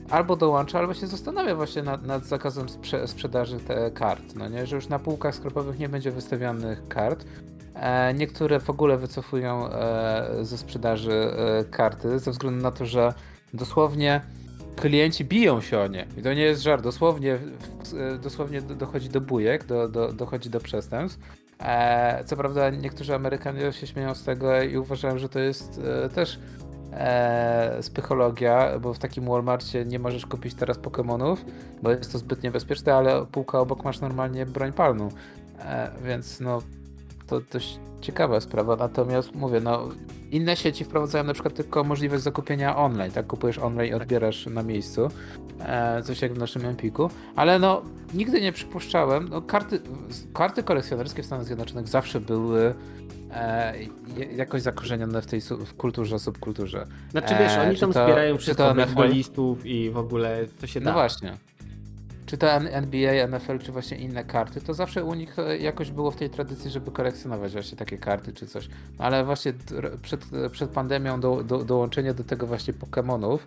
albo 0.09 0.35
dołącza, 0.35 0.79
albo 0.79 0.93
się 0.93 1.07
zastanawia 1.07 1.55
właśnie 1.55 1.83
nad, 1.83 2.05
nad 2.05 2.25
zakazem 2.25 2.69
sprze 2.69 3.07
sprzedaży 3.07 3.59
kart. 3.93 4.35
No 4.35 4.49
nie, 4.49 4.65
że 4.65 4.75
już 4.75 4.87
na 4.87 4.99
półkach 4.99 5.35
sklepowych 5.35 5.79
nie 5.79 5.89
będzie 5.89 6.11
wystawianych 6.11 6.87
kart. 6.87 7.25
E, 7.75 8.13
niektóre 8.13 8.59
w 8.59 8.69
ogóle 8.69 8.97
wycofują 8.97 9.69
ze 10.41 10.57
sprzedaży 10.57 11.31
karty 11.71 12.19
ze 12.19 12.31
względu 12.31 12.63
na 12.63 12.71
to, 12.71 12.85
że 12.85 13.13
dosłownie 13.53 14.21
klienci 14.75 15.25
biją 15.25 15.61
się 15.61 15.79
o 15.79 15.87
nie. 15.87 16.07
I 16.17 16.21
to 16.21 16.33
nie 16.33 16.41
jest 16.43 16.61
żart. 16.61 16.83
Dosłownie, 16.83 17.33
e, 17.33 18.17
dosłownie 18.17 18.61
dochodzi 18.61 19.09
do 19.09 19.21
bujek, 19.21 19.65
do, 19.65 19.89
do, 19.89 20.13
dochodzi 20.13 20.49
do 20.49 20.59
przestępstw. 20.59 21.19
E, 21.59 22.23
co 22.25 22.37
prawda 22.37 22.69
niektórzy 22.69 23.15
Amerykanie 23.15 23.73
się 23.73 23.87
śmieją 23.87 24.15
z 24.15 24.23
tego 24.23 24.61
i 24.61 24.77
uważają, 24.77 25.17
że 25.17 25.29
to 25.29 25.39
jest 25.39 25.81
e, 26.05 26.09
też 26.09 26.39
e, 26.93 27.79
psychologia, 27.81 28.79
bo 28.79 28.93
w 28.93 28.99
takim 28.99 29.25
Walmartie 29.25 29.85
nie 29.85 29.99
możesz 29.99 30.25
kupić 30.25 30.53
teraz 30.53 30.79
Pokémonów, 30.79 31.37
bo 31.81 31.91
jest 31.91 32.11
to 32.11 32.17
zbyt 32.17 32.43
niebezpieczne, 32.43 32.95
ale 32.95 33.25
półka 33.25 33.59
obok 33.59 33.83
masz 33.83 33.99
normalnie 33.99 34.45
broń 34.45 34.73
palną. 34.73 35.09
Więc 36.03 36.39
no 36.39 36.61
to 37.27 37.41
dość 37.53 37.79
ciekawa 38.01 38.39
sprawa. 38.39 38.75
Natomiast 38.75 39.35
mówię, 39.35 39.59
no 39.59 39.89
inne 40.31 40.55
sieci 40.55 40.83
wprowadzają 40.83 41.23
na 41.23 41.33
przykład 41.33 41.55
tylko 41.55 41.83
możliwość 41.83 42.23
zakupienia 42.23 42.77
online, 42.77 43.11
tak? 43.11 43.27
Kupujesz 43.27 43.57
online 43.57 43.91
i 43.91 43.93
odbierasz 43.93 44.45
na 44.45 44.63
miejscu. 44.63 45.09
E, 45.59 46.03
coś 46.03 46.21
jak 46.21 46.33
w 46.33 46.37
naszym 46.37 46.65
Empiku. 46.65 47.09
Ale 47.35 47.59
no, 47.59 47.81
nigdy 48.13 48.41
nie 48.41 48.51
przypuszczałem, 48.51 49.29
no 49.29 49.41
karty, 49.41 49.81
karty 50.33 50.63
kolekcjonerskie 50.63 51.23
w 51.23 51.25
Stanach 51.25 51.45
Zjednoczonych 51.45 51.87
zawsze 51.87 52.21
były 52.21 52.73
e, 53.31 53.73
jakoś 54.35 54.61
zakorzenione 54.61 55.21
w 55.21 55.25
tej 55.25 55.41
w 55.41 55.73
kulturze, 55.73 56.19
subkulturze. 56.19 56.87
Znaczy 57.11 57.35
wiesz, 57.39 57.57
oni 57.57 57.77
tam 57.77 57.91
wspierają 57.91 58.37
wszystko, 58.37 58.75
baseballistów 58.75 59.65
i 59.65 59.89
w 59.89 59.97
ogóle 59.97 60.45
to 60.61 60.67
się 60.67 60.79
no 60.79 60.85
da. 60.85 60.91
No 60.91 60.97
właśnie 60.97 61.37
czy 62.29 62.37
to 62.37 62.51
NBA, 62.51 63.27
NFL, 63.27 63.59
czy 63.59 63.71
właśnie 63.71 63.97
inne 63.97 64.23
karty, 64.23 64.61
to 64.61 64.73
zawsze 64.73 65.03
u 65.03 65.13
nich 65.13 65.39
e, 65.39 65.57
jakoś 65.57 65.91
było 65.91 66.11
w 66.11 66.15
tej 66.15 66.29
tradycji, 66.29 66.71
żeby 66.71 66.91
kolekcjonować 66.91 67.51
właśnie 67.51 67.77
takie 67.77 67.97
karty 67.97 68.33
czy 68.33 68.47
coś. 68.47 68.69
No 68.99 69.05
ale 69.05 69.25
właśnie 69.25 69.53
przed, 70.01 70.25
przed 70.51 70.69
pandemią 70.69 71.19
do, 71.19 71.43
do, 71.43 71.63
dołączenie 71.63 72.13
do 72.13 72.23
tego 72.23 72.47
właśnie 72.47 72.73
Pokémonów, 72.73 73.37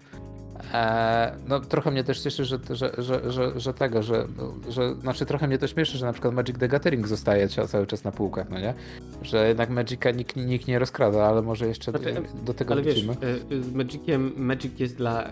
e, 0.74 1.32
no 1.48 1.60
trochę 1.60 1.90
mnie 1.90 2.04
też 2.04 2.20
cieszy, 2.20 2.44
że, 2.44 2.58
że, 2.70 2.92
że, 3.32 3.60
że, 3.60 3.74
tego, 3.74 4.02
że, 4.02 4.26
że, 4.68 4.94
znaczy 4.94 5.26
trochę 5.26 5.48
mnie 5.48 5.58
to 5.58 5.66
śmieszy, 5.66 5.98
że 5.98 6.06
na 6.06 6.12
przykład 6.12 6.34
Magic 6.34 6.58
the 6.58 6.68
Gathering 6.68 7.08
zostaje 7.08 7.48
cały 7.48 7.86
czas 7.86 8.04
na 8.04 8.12
półkach, 8.12 8.50
no 8.50 8.60
nie? 8.60 8.74
Że 9.22 9.48
jednak 9.48 9.70
Magica 9.70 10.10
nikt, 10.10 10.36
nikt 10.36 10.68
nie 10.68 10.78
rozkrada, 10.78 11.24
ale 11.24 11.42
może 11.42 11.66
jeszcze 11.66 11.90
znaczy, 11.90 12.14
do, 12.44 12.54
tego 12.54 12.74
ale 12.74 12.82
wrócimy. 12.82 13.16
Wiesz, 13.50 13.64
z 13.64 13.72
Magiciem, 13.72 14.32
Magic 14.36 14.80
jest 14.80 14.96
dla 14.96 15.28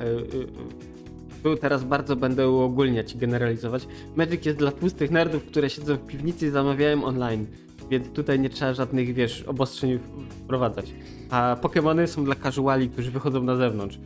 tu 1.42 1.56
teraz 1.56 1.84
bardzo 1.84 2.16
będę 2.16 2.50
uogólniać 2.50 3.14
i 3.14 3.18
generalizować. 3.18 3.88
Magic 4.16 4.46
jest 4.46 4.58
dla 4.58 4.72
pustych 4.72 5.10
nerdów, 5.10 5.44
które 5.44 5.70
siedzą 5.70 5.96
w 5.96 6.06
piwnicy 6.06 6.46
i 6.46 6.50
zamawiają 6.50 7.04
online. 7.04 7.46
Więc 7.90 8.08
tutaj 8.08 8.40
nie 8.40 8.50
trzeba 8.50 8.74
żadnych, 8.74 9.14
wiesz, 9.14 9.42
obostrzeń 9.42 9.98
wprowadzać. 10.44 10.94
A 11.30 11.56
Pokémony 11.60 12.06
są 12.06 12.24
dla 12.24 12.34
casuali, 12.34 12.90
którzy 12.90 13.10
wychodzą 13.10 13.42
na 13.42 13.56
zewnątrz. 13.56 13.98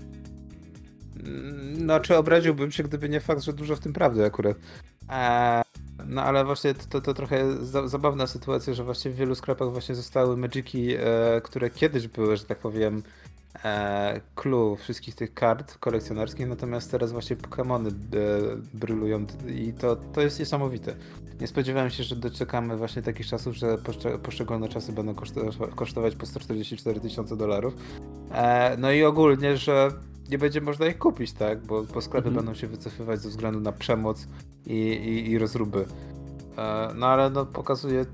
No, 1.79 2.01
czy 2.01 2.17
obraziłbym 2.17 2.73
się, 2.73 2.83
gdyby 2.83 3.09
nie 3.09 3.21
fakt, 3.21 3.43
że 3.43 3.53
dużo 3.53 3.77
w 3.77 3.81
tym 3.81 3.93
prawdy 3.93 4.25
akurat. 4.25 4.57
Eee, 5.09 5.63
no 6.07 6.23
ale 6.23 6.45
właśnie 6.45 6.75
to, 6.75 7.01
to 7.01 7.15
trochę 7.15 7.57
za, 7.67 7.89
zabawna 7.89 8.27
sytuacja, 8.27 8.75
że 8.75 8.85
właśnie 8.85 9.11
w 9.11 9.17
wielu 9.17 9.35
sklepach 9.35 9.73
właśnie 9.73 9.95
zostały 9.95 10.37
Magiki, 10.37 10.95
e, 10.95 11.41
które 11.45 11.71
kiedyś 11.71 12.09
były, 12.09 12.37
że 12.37 12.45
tak 12.45 12.59
powiem, 12.59 13.03
clue 14.35 14.77
wszystkich 14.77 15.15
tych 15.15 15.35
kart 15.35 15.79
kolekcjonerskich, 15.79 16.49
natomiast 16.49 16.91
teraz 16.91 17.13
właśnie 17.13 17.37
Pokémony 17.37 17.89
e, 17.89 17.93
brylują 18.75 19.27
i 19.49 19.73
to, 19.73 19.97
to 19.97 20.21
jest 20.21 20.39
niesamowite. 20.39 20.95
Nie 21.41 21.47
spodziewałem 21.47 21.91
się, 21.91 22.05
że 22.05 22.17
doczekamy 22.17 22.77
właśnie 22.77 23.03
takich 23.03 23.27
czasów, 23.27 23.57
że 23.57 23.79
poszczególne 24.23 24.69
czasy 24.69 24.93
będą 24.93 25.15
kosztować 25.77 26.17
po 26.17 26.27
144 26.27 27.01
tysiące 27.01 27.37
dolarów. 27.37 27.75
E, 28.33 28.77
no 28.79 28.93
i 28.93 29.05
ogólnie, 29.05 29.57
że 29.57 29.91
nie 30.31 30.39
będzie 30.39 30.61
można 30.61 30.87
ich 30.87 30.99
kupić, 30.99 31.33
tak? 31.33 31.67
Bo, 31.67 31.83
bo 31.83 32.01
sklepy 32.01 32.29
mhm. 32.29 32.35
będą 32.35 32.61
się 32.61 32.67
wycofywać 32.67 33.21
ze 33.21 33.29
względu 33.29 33.61
na 33.61 33.73
przemoc 33.73 34.29
i, 34.67 34.73
i, 34.77 35.31
i 35.31 35.39
rozruby. 35.39 35.87
E, 36.59 36.89
no 36.95 37.07
ale 37.07 37.31
no 37.31 37.47
pokazuje 37.47 38.05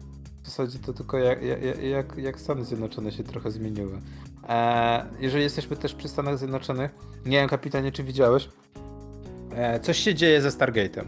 w 0.42 0.46
zasadzie 0.46 0.78
to 0.78 0.92
tylko 0.92 1.18
jak, 1.18 1.42
jak, 1.42 1.82
jak, 1.82 2.16
jak 2.16 2.40
Stany 2.40 2.64
Zjednoczone 2.64 3.12
się 3.12 3.24
trochę 3.24 3.50
zmieniły. 3.50 4.00
E, 4.50 5.06
jeżeli 5.20 5.44
jesteśmy 5.44 5.76
też 5.76 5.94
przy 5.94 6.08
Stanach 6.08 6.38
Zjednoczonych, 6.38 6.90
nie 7.26 7.36
wiem 7.36 7.48
kapitanie 7.48 7.92
czy 7.92 8.04
widziałeś, 8.04 8.48
e, 9.54 9.80
coś 9.80 9.98
się 9.98 10.14
dzieje 10.14 10.42
ze 10.42 10.48
Stargate'em. 10.48 11.04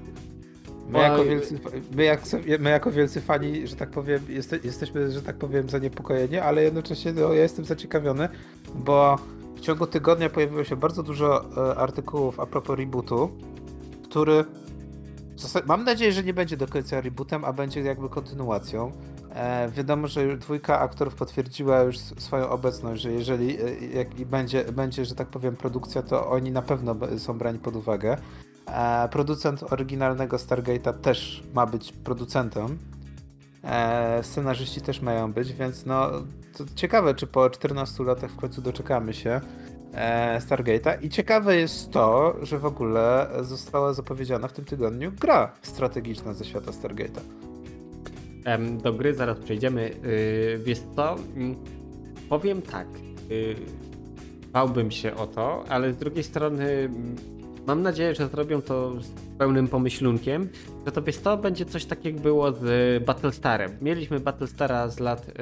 My 0.88 0.99
jako, 0.99 1.24
wielcy, 1.24 1.59
my, 1.97 2.05
jak, 2.05 2.20
my 2.59 2.70
jako 2.70 2.90
wielcy 2.90 3.20
fani, 3.20 3.66
że 3.66 3.76
tak 3.76 3.90
powiem, 3.90 4.20
jeste, 4.28 4.59
jesteśmy, 4.64 5.11
że 5.11 5.22
tak 5.22 5.36
powiem, 5.36 5.68
zaniepokojeni, 5.68 6.38
ale 6.38 6.62
jednocześnie 6.62 7.12
no, 7.12 7.32
ja 7.32 7.43
jestem 7.43 7.64
zaciekawiony, 7.64 8.28
bo 8.74 9.16
w 9.57 9.61
ciągu 9.61 9.86
tygodnia 9.86 10.28
pojawiło 10.28 10.64
się 10.64 10.76
bardzo 10.76 11.03
dużo 11.03 11.45
e, 11.70 11.76
artykułów 11.76 12.40
a 12.40 12.47
propos 12.47 12.78
rebootu, 12.78 13.30
który 14.05 14.45
mam 15.66 15.85
nadzieję, 15.85 16.12
że 16.12 16.22
nie 16.22 16.35
będzie 16.35 16.57
do 16.57 16.66
końca 16.66 17.01
rebootem, 17.01 17.45
a 17.45 17.53
będzie 17.53 17.80
jakby 17.80 18.09
kontynuacją. 18.09 18.93
E, 19.35 19.68
wiadomo, 19.70 20.09
że 20.09 20.37
dwójka 20.37 20.80
aktorów 20.80 21.14
potwierdziła 21.14 21.80
już 21.80 21.99
swoją 21.99 22.49
obecność, 22.49 23.03
że 23.03 23.12
jeżeli 23.12 23.59
e, 24.20 24.26
będzie, 24.26 24.64
będzie, 24.64 25.05
że 25.05 25.14
tak 25.14 25.28
powiem, 25.28 25.57
produkcja, 25.57 26.03
to 26.03 26.30
oni 26.30 26.51
na 26.51 26.62
pewno 26.62 26.97
są 27.18 27.39
brani 27.39 27.59
pod 27.59 27.76
uwagę. 27.76 28.16
E, 28.66 29.09
producent 29.09 29.72
oryginalnego 29.72 30.37
Stargate'a 30.37 30.93
też 30.93 31.43
ma 31.55 31.66
być 31.66 31.93
producentem. 31.93 32.78
E, 33.64 34.22
scenarzyści 34.22 34.80
też 34.80 35.03
mają 35.03 35.33
być, 35.33 35.53
więc 35.53 35.87
no 35.87 36.11
ciekawe, 36.74 37.14
czy 37.14 37.26
po 37.26 37.51
14 37.51 38.05
latach 38.05 38.30
w 38.30 38.37
końcu 38.37 38.62
doczekamy 38.62 39.14
się 39.14 39.41
Stargate'a. 40.38 41.05
I 41.05 41.09
ciekawe 41.09 41.57
jest 41.57 41.90
to, 41.90 42.36
że 42.43 42.59
w 42.59 42.64
ogóle 42.64 43.28
została 43.40 43.93
zapowiedziana 43.93 44.49
w 44.49 44.53
tym 44.53 44.64
tygodniu 44.64 45.12
gra 45.20 45.53
strategiczna 45.62 46.34
ze 46.34 46.45
świata 46.45 46.70
Stargate'a. 46.70 47.20
Do 48.82 48.93
gry 48.93 49.14
zaraz 49.14 49.38
przejdziemy. 49.38 49.90
Yy, 50.03 50.59
wiesz 50.64 50.80
co? 50.97 51.14
Mm, 51.36 51.57
powiem 52.28 52.62
tak. 52.62 52.86
Yy, 53.30 53.57
bałbym 54.53 54.90
się 54.90 55.14
o 55.14 55.26
to, 55.26 55.64
ale 55.68 55.93
z 55.93 55.97
drugiej 55.97 56.24
strony 56.24 56.64
mm, 56.64 57.16
Mam 57.66 57.82
nadzieję, 57.82 58.14
że 58.14 58.28
zrobią 58.28 58.62
to 58.62 59.01
z 59.01 59.11
pełnym 59.38 59.68
pomyślunkiem, 59.68 60.49
że 60.86 60.93
to 60.93 61.03
wiesz, 61.03 61.18
będzie 61.43 61.64
coś 61.64 61.84
tak 61.84 62.05
jak 62.05 62.20
było 62.20 62.53
z 62.53 63.05
Battlestarem. 63.05 63.70
Mieliśmy 63.82 64.20
Battlestara 64.20 64.88
z 64.88 65.01
lat 65.01 65.26
yy, 65.26 65.34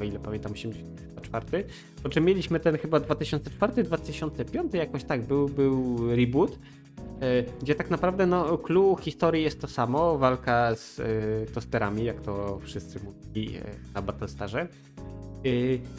o 0.00 0.04
ile 0.04 0.18
pamiętam, 0.18 0.52
84. 0.52 1.64
Po 2.02 2.08
czym 2.08 2.24
mieliśmy 2.24 2.60
ten 2.60 2.78
chyba 2.78 2.98
2004-2005, 2.98 4.76
jakoś 4.76 5.04
tak, 5.04 5.26
był, 5.26 5.48
był 5.48 5.96
reboot, 6.16 6.50
yy, 6.50 7.44
gdzie 7.62 7.74
tak 7.74 7.90
naprawdę 7.90 8.26
no, 8.26 8.58
clue 8.58 8.96
historii 9.00 9.42
jest 9.42 9.60
to 9.60 9.68
samo, 9.68 10.18
walka 10.18 10.74
z 10.74 10.98
yy, 10.98 11.06
tosterami, 11.54 12.04
jak 12.04 12.20
to 12.20 12.58
wszyscy 12.62 13.00
mówili 13.04 13.52
yy, 13.52 13.60
na 13.94 14.02
Battlestarze. 14.02 14.68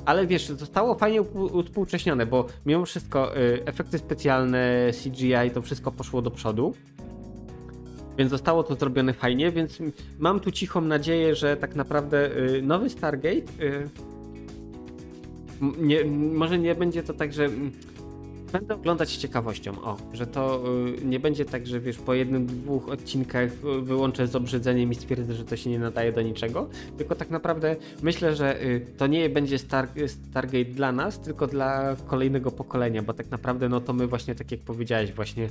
Ale 0.05 0.27
wiesz, 0.27 0.47
zostało 0.47 0.95
fajnie 0.95 1.21
uspółcześnione, 1.21 2.25
bo 2.25 2.45
mimo 2.65 2.85
wszystko 2.85 3.35
efekty 3.65 3.97
specjalne, 3.97 4.91
CGI, 5.03 5.51
to 5.53 5.61
wszystko 5.61 5.91
poszło 5.91 6.21
do 6.21 6.31
przodu. 6.31 6.73
Więc 8.17 8.31
zostało 8.31 8.63
to 8.63 8.75
zrobione 8.75 9.13
fajnie, 9.13 9.51
więc 9.51 9.79
mam 10.19 10.39
tu 10.39 10.51
cichą 10.51 10.81
nadzieję, 10.81 11.35
że 11.35 11.57
tak 11.57 11.75
naprawdę 11.75 12.29
yy, 12.51 12.61
nowy 12.61 12.89
Stargate 12.89 13.41
nie, 15.77 16.05
może 16.05 16.59
nie 16.59 16.75
będzie 16.75 17.03
to 17.03 17.13
tak, 17.13 17.33
że 17.33 17.49
Będę 18.53 18.75
oglądać 18.75 19.09
z 19.09 19.17
ciekawością, 19.17 19.81
o, 19.81 19.97
że 20.13 20.27
to 20.27 20.63
y, 21.01 21.05
nie 21.05 21.19
będzie 21.19 21.45
tak, 21.45 21.67
że 21.67 21.79
wiesz, 21.79 21.97
po 21.97 22.13
jednym, 22.13 22.45
dwóch 22.45 22.89
odcinkach 22.89 23.43
y, 23.43 23.81
wyłączę 23.81 24.27
z 24.27 24.35
obrzydzeniem 24.35 24.91
i 24.91 24.95
stwierdzę, 24.95 25.33
że 25.33 25.45
to 25.45 25.55
się 25.55 25.69
nie 25.69 25.79
nadaje 25.79 26.11
do 26.11 26.21
niczego, 26.21 26.69
tylko 26.97 27.15
tak 27.15 27.29
naprawdę 27.29 27.75
myślę, 28.01 28.35
że 28.35 28.63
y, 28.63 28.85
to 28.97 29.07
nie 29.07 29.29
będzie 29.29 29.57
Star, 29.57 29.87
Stargate 30.07 30.65
dla 30.65 30.91
nas, 30.91 31.19
tylko 31.19 31.47
dla 31.47 31.95
kolejnego 32.07 32.51
pokolenia, 32.51 33.01
bo 33.01 33.13
tak 33.13 33.31
naprawdę 33.31 33.69
no 33.69 33.81
to 33.81 33.93
my 33.93 34.07
właśnie, 34.07 34.35
tak 34.35 34.51
jak 34.51 34.59
powiedziałeś, 34.59 35.13
właśnie 35.13 35.49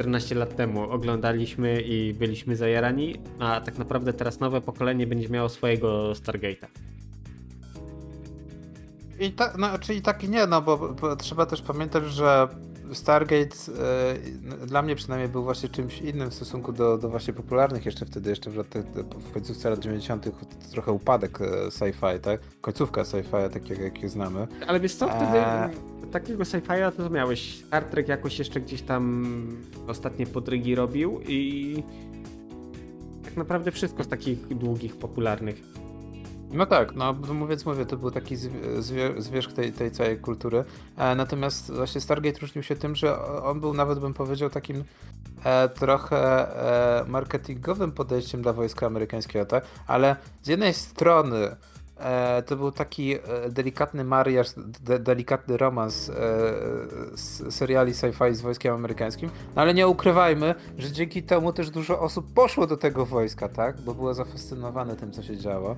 14 0.00 0.34
lat 0.34 0.56
temu 0.56 0.90
oglądaliśmy 0.90 1.80
i 1.80 2.14
byliśmy 2.14 2.56
zajarani, 2.56 3.16
a 3.38 3.60
tak 3.60 3.78
naprawdę 3.78 4.12
teraz 4.12 4.40
nowe 4.40 4.60
pokolenie 4.60 5.06
będzie 5.06 5.28
miało 5.28 5.48
swojego 5.48 6.12
Stargate'a. 6.12 6.66
I 9.20 9.32
tak, 9.32 9.58
no, 9.58 9.78
czyli 9.78 10.02
tak 10.02 10.24
i 10.24 10.28
nie, 10.28 10.46
no 10.46 10.62
bo, 10.62 10.78
bo 10.78 11.16
trzeba 11.16 11.46
też 11.46 11.62
pamiętać, 11.62 12.04
że 12.04 12.48
Stargate 12.92 13.56
e, 14.62 14.66
dla 14.66 14.82
mnie 14.82 14.96
przynajmniej 14.96 15.28
był 15.28 15.44
właśnie 15.44 15.68
czymś 15.68 16.00
innym 16.00 16.30
w 16.30 16.34
stosunku 16.34 16.72
do, 16.72 16.98
do 16.98 17.08
właśnie 17.08 17.34
popularnych 17.34 17.86
jeszcze 17.86 18.06
wtedy, 18.06 18.30
jeszcze 18.30 18.50
w, 18.50 18.56
latach, 18.56 18.84
w 19.30 19.32
końcówce 19.32 19.70
lat 19.70 19.78
90. 19.78 20.30
trochę 20.70 20.92
upadek 20.92 21.40
e, 21.40 21.44
sci-fi, 21.70 22.20
tak? 22.20 22.40
Końcówka 22.60 23.02
sci-fi, 23.02 23.50
tak 23.52 23.70
jak, 23.70 23.78
jak 23.78 24.02
je 24.02 24.08
znamy. 24.08 24.48
Ale 24.66 24.80
wiesz 24.80 24.94
co, 24.94 25.08
wtedy 25.08 25.38
e... 25.38 25.89
takiego 26.10 26.42
sci-fi'a 26.42 26.92
to 26.92 27.10
miałeś. 27.10 27.64
Star 27.66 27.84
Trek 27.84 28.08
jakoś 28.08 28.38
jeszcze 28.38 28.60
gdzieś 28.60 28.82
tam 28.82 29.56
ostatnie 29.86 30.26
podrygi 30.26 30.74
robił 30.74 31.20
i 31.28 31.82
tak 33.24 33.36
naprawdę 33.36 33.70
wszystko 33.70 34.04
z 34.04 34.08
takich 34.08 34.48
długich, 34.48 34.96
popularnych. 34.96 35.62
No 36.52 36.66
tak, 36.66 36.94
no 36.94 37.12
mówiąc 37.12 37.66
mówię, 37.66 37.86
to 37.86 37.96
był 37.96 38.10
taki 38.10 38.36
zwierzch 39.18 39.52
tej, 39.52 39.72
tej 39.72 39.90
całej 39.90 40.18
kultury. 40.18 40.64
E, 40.96 41.14
natomiast 41.14 41.72
właśnie 41.72 42.00
Stargate 42.00 42.38
różnił 42.38 42.62
się 42.62 42.76
tym, 42.76 42.96
że 42.96 43.24
on 43.42 43.60
był 43.60 43.74
nawet 43.74 43.98
bym 43.98 44.14
powiedział 44.14 44.50
takim 44.50 44.84
e, 45.44 45.68
trochę 45.68 46.18
e, 47.00 47.04
marketingowym 47.08 47.92
podejściem 47.92 48.42
dla 48.42 48.52
wojska 48.52 48.86
amerykańskiego, 48.86 49.46
tak? 49.46 49.64
Ale 49.86 50.16
z 50.42 50.48
jednej 50.48 50.74
strony 50.74 51.56
to 52.46 52.56
był 52.56 52.72
taki 52.72 53.14
e, 53.14 53.20
delikatny 53.50 54.04
mariaż, 54.04 54.46
de, 54.56 54.98
delikatny 54.98 55.56
romans 55.56 56.08
e, 56.08 56.12
z 57.14 57.54
seriali 57.54 57.92
sci-fi 57.92 58.34
z 58.34 58.40
wojskiem 58.40 58.74
amerykańskim, 58.74 59.30
no 59.56 59.62
ale 59.62 59.74
nie 59.74 59.88
ukrywajmy, 59.88 60.54
że 60.78 60.92
dzięki 60.92 61.22
temu 61.22 61.52
też 61.52 61.70
dużo 61.70 62.00
osób 62.00 62.34
poszło 62.34 62.66
do 62.66 62.76
tego 62.76 63.06
wojska, 63.06 63.48
tak? 63.48 63.80
Bo 63.80 63.94
było 63.94 64.14
zafascynowane 64.14 64.96
tym, 64.96 65.12
co 65.12 65.22
się 65.22 65.36
działo. 65.36 65.76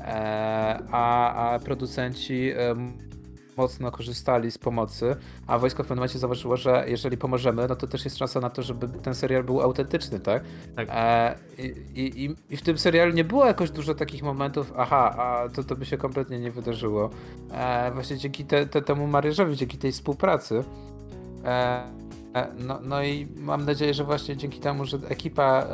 E, 0.00 0.78
a, 0.90 1.34
a 1.34 1.58
producenci 1.58 2.50
e, 2.50 2.74
mocno 3.56 3.90
korzystali 3.90 4.50
z 4.50 4.58
pomocy, 4.58 5.16
a 5.46 5.58
wojsko 5.58 5.82
w 5.82 5.86
pewnym 5.86 5.98
momencie 5.98 6.18
zauważyło, 6.18 6.56
że 6.56 6.84
jeżeli 6.88 7.16
pomożemy, 7.16 7.66
no 7.68 7.76
to 7.76 7.86
też 7.86 8.04
jest 8.04 8.18
szansa 8.18 8.40
na 8.40 8.50
to, 8.50 8.62
żeby 8.62 8.88
ten 8.88 9.14
serial 9.14 9.44
był 9.44 9.60
autentyczny, 9.60 10.20
tak? 10.20 10.42
tak. 10.76 10.88
E, 10.90 11.34
i, 11.94 12.24
i, 12.24 12.36
I 12.50 12.56
w 12.56 12.62
tym 12.62 12.78
serialu 12.78 13.12
nie 13.12 13.24
było 13.24 13.46
jakoś 13.46 13.70
dużo 13.70 13.94
takich 13.94 14.22
momentów, 14.22 14.72
aha, 14.76 15.14
a 15.16 15.48
to, 15.48 15.64
to 15.64 15.76
by 15.76 15.84
się 15.86 15.96
kompletnie 15.96 16.38
nie 16.38 16.50
wydarzyło. 16.50 17.10
E, 17.50 17.90
właśnie 17.90 18.16
dzięki 18.16 18.44
te, 18.44 18.66
te, 18.66 18.82
temu 18.82 19.06
Maryżowi, 19.06 19.56
dzięki 19.56 19.78
tej 19.78 19.92
współpracy. 19.92 20.64
E, 21.44 21.82
e, 22.34 22.48
no, 22.58 22.78
no 22.82 23.02
i 23.02 23.28
mam 23.36 23.64
nadzieję, 23.64 23.94
że 23.94 24.04
właśnie 24.04 24.36
dzięki 24.36 24.60
temu, 24.60 24.84
że 24.84 24.98
ekipa 25.08 25.66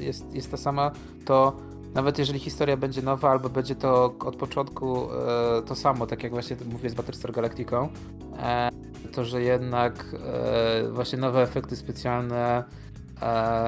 jest, 0.00 0.34
jest 0.34 0.50
ta 0.50 0.56
sama, 0.56 0.90
to 1.24 1.56
nawet 1.96 2.18
jeżeli 2.18 2.38
historia 2.38 2.76
będzie 2.76 3.02
nowa, 3.02 3.30
albo 3.30 3.48
będzie 3.48 3.74
to 3.74 4.04
od 4.04 4.36
początku 4.36 5.08
e, 5.12 5.62
to 5.62 5.74
samo, 5.74 6.06
tak 6.06 6.22
jak 6.22 6.32
właśnie 6.32 6.56
mówię 6.72 6.90
z 6.90 6.94
Battlestar 6.94 7.32
Galacticą, 7.32 7.88
e, 8.38 8.70
to 9.12 9.24
że 9.24 9.42
jednak 9.42 10.06
e, 10.24 10.90
właśnie 10.90 11.18
nowe 11.18 11.42
efekty 11.42 11.76
specjalne, 11.76 12.64
e, 13.22 13.24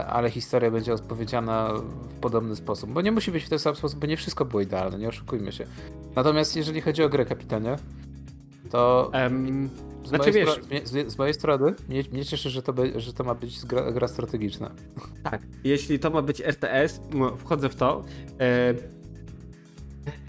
ale 0.06 0.30
historia 0.30 0.70
będzie 0.70 0.94
opowiedziana 0.94 1.72
w 2.08 2.20
podobny 2.20 2.56
sposób. 2.56 2.90
Bo 2.90 3.00
nie 3.00 3.12
musi 3.12 3.32
być 3.32 3.44
w 3.44 3.48
ten 3.48 3.58
sam 3.58 3.76
sposób, 3.76 4.00
bo 4.00 4.06
nie 4.06 4.16
wszystko 4.16 4.44
było 4.44 4.62
idealne, 4.62 4.98
nie 4.98 5.08
oszukujmy 5.08 5.52
się. 5.52 5.66
Natomiast 6.16 6.56
jeżeli 6.56 6.80
chodzi 6.80 7.02
o 7.02 7.08
grę, 7.08 7.24
kapitanie, 7.24 7.76
to. 8.70 9.10
Um, 9.14 9.87
z, 10.08 10.10
znaczy, 10.10 10.30
mojej 10.30 10.46
wiesz, 10.46 10.84
z, 10.84 11.12
z, 11.12 11.18
mojej 11.18 11.34
strony 11.34 11.74
mnie, 11.88 12.02
mnie 12.12 12.24
cieszy, 12.24 12.50
że 12.50 12.62
to, 12.62 12.72
be, 12.72 13.00
że 13.00 13.12
to 13.12 13.24
ma 13.24 13.34
być 13.34 13.64
gra, 13.64 13.92
gra, 13.92 14.08
strategiczna. 14.08 14.74
Tak, 15.30 15.42
jeśli 15.64 15.98
to 15.98 16.10
ma 16.10 16.22
być 16.22 16.40
RTS, 16.40 17.00
wchodzę 17.38 17.68
w 17.68 17.76
to. 17.76 18.04
E, 18.40 18.74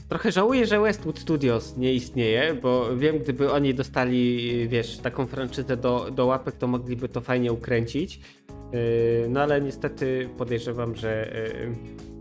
trochę 0.09 0.32
żałuję, 0.32 0.65
że 0.65 0.80
Westwood 0.80 1.19
Studios 1.19 1.77
nie 1.77 1.93
istnieje, 1.93 2.53
bo 2.53 2.97
wiem, 2.97 3.19
gdyby 3.19 3.51
oni 3.51 3.73
dostali, 3.73 4.67
wiesz, 4.67 4.97
taką 4.97 5.27
franczyzę 5.27 5.77
do, 5.77 6.11
do 6.11 6.25
łapek, 6.25 6.55
to 6.55 6.67
mogliby 6.67 7.09
to 7.09 7.21
fajnie 7.21 7.53
ukręcić. 7.53 8.19
Yy, 8.73 9.30
no 9.30 9.41
ale 9.41 9.61
niestety 9.61 10.30
podejrzewam, 10.38 10.95
że 10.95 11.32
yy, 11.67 12.18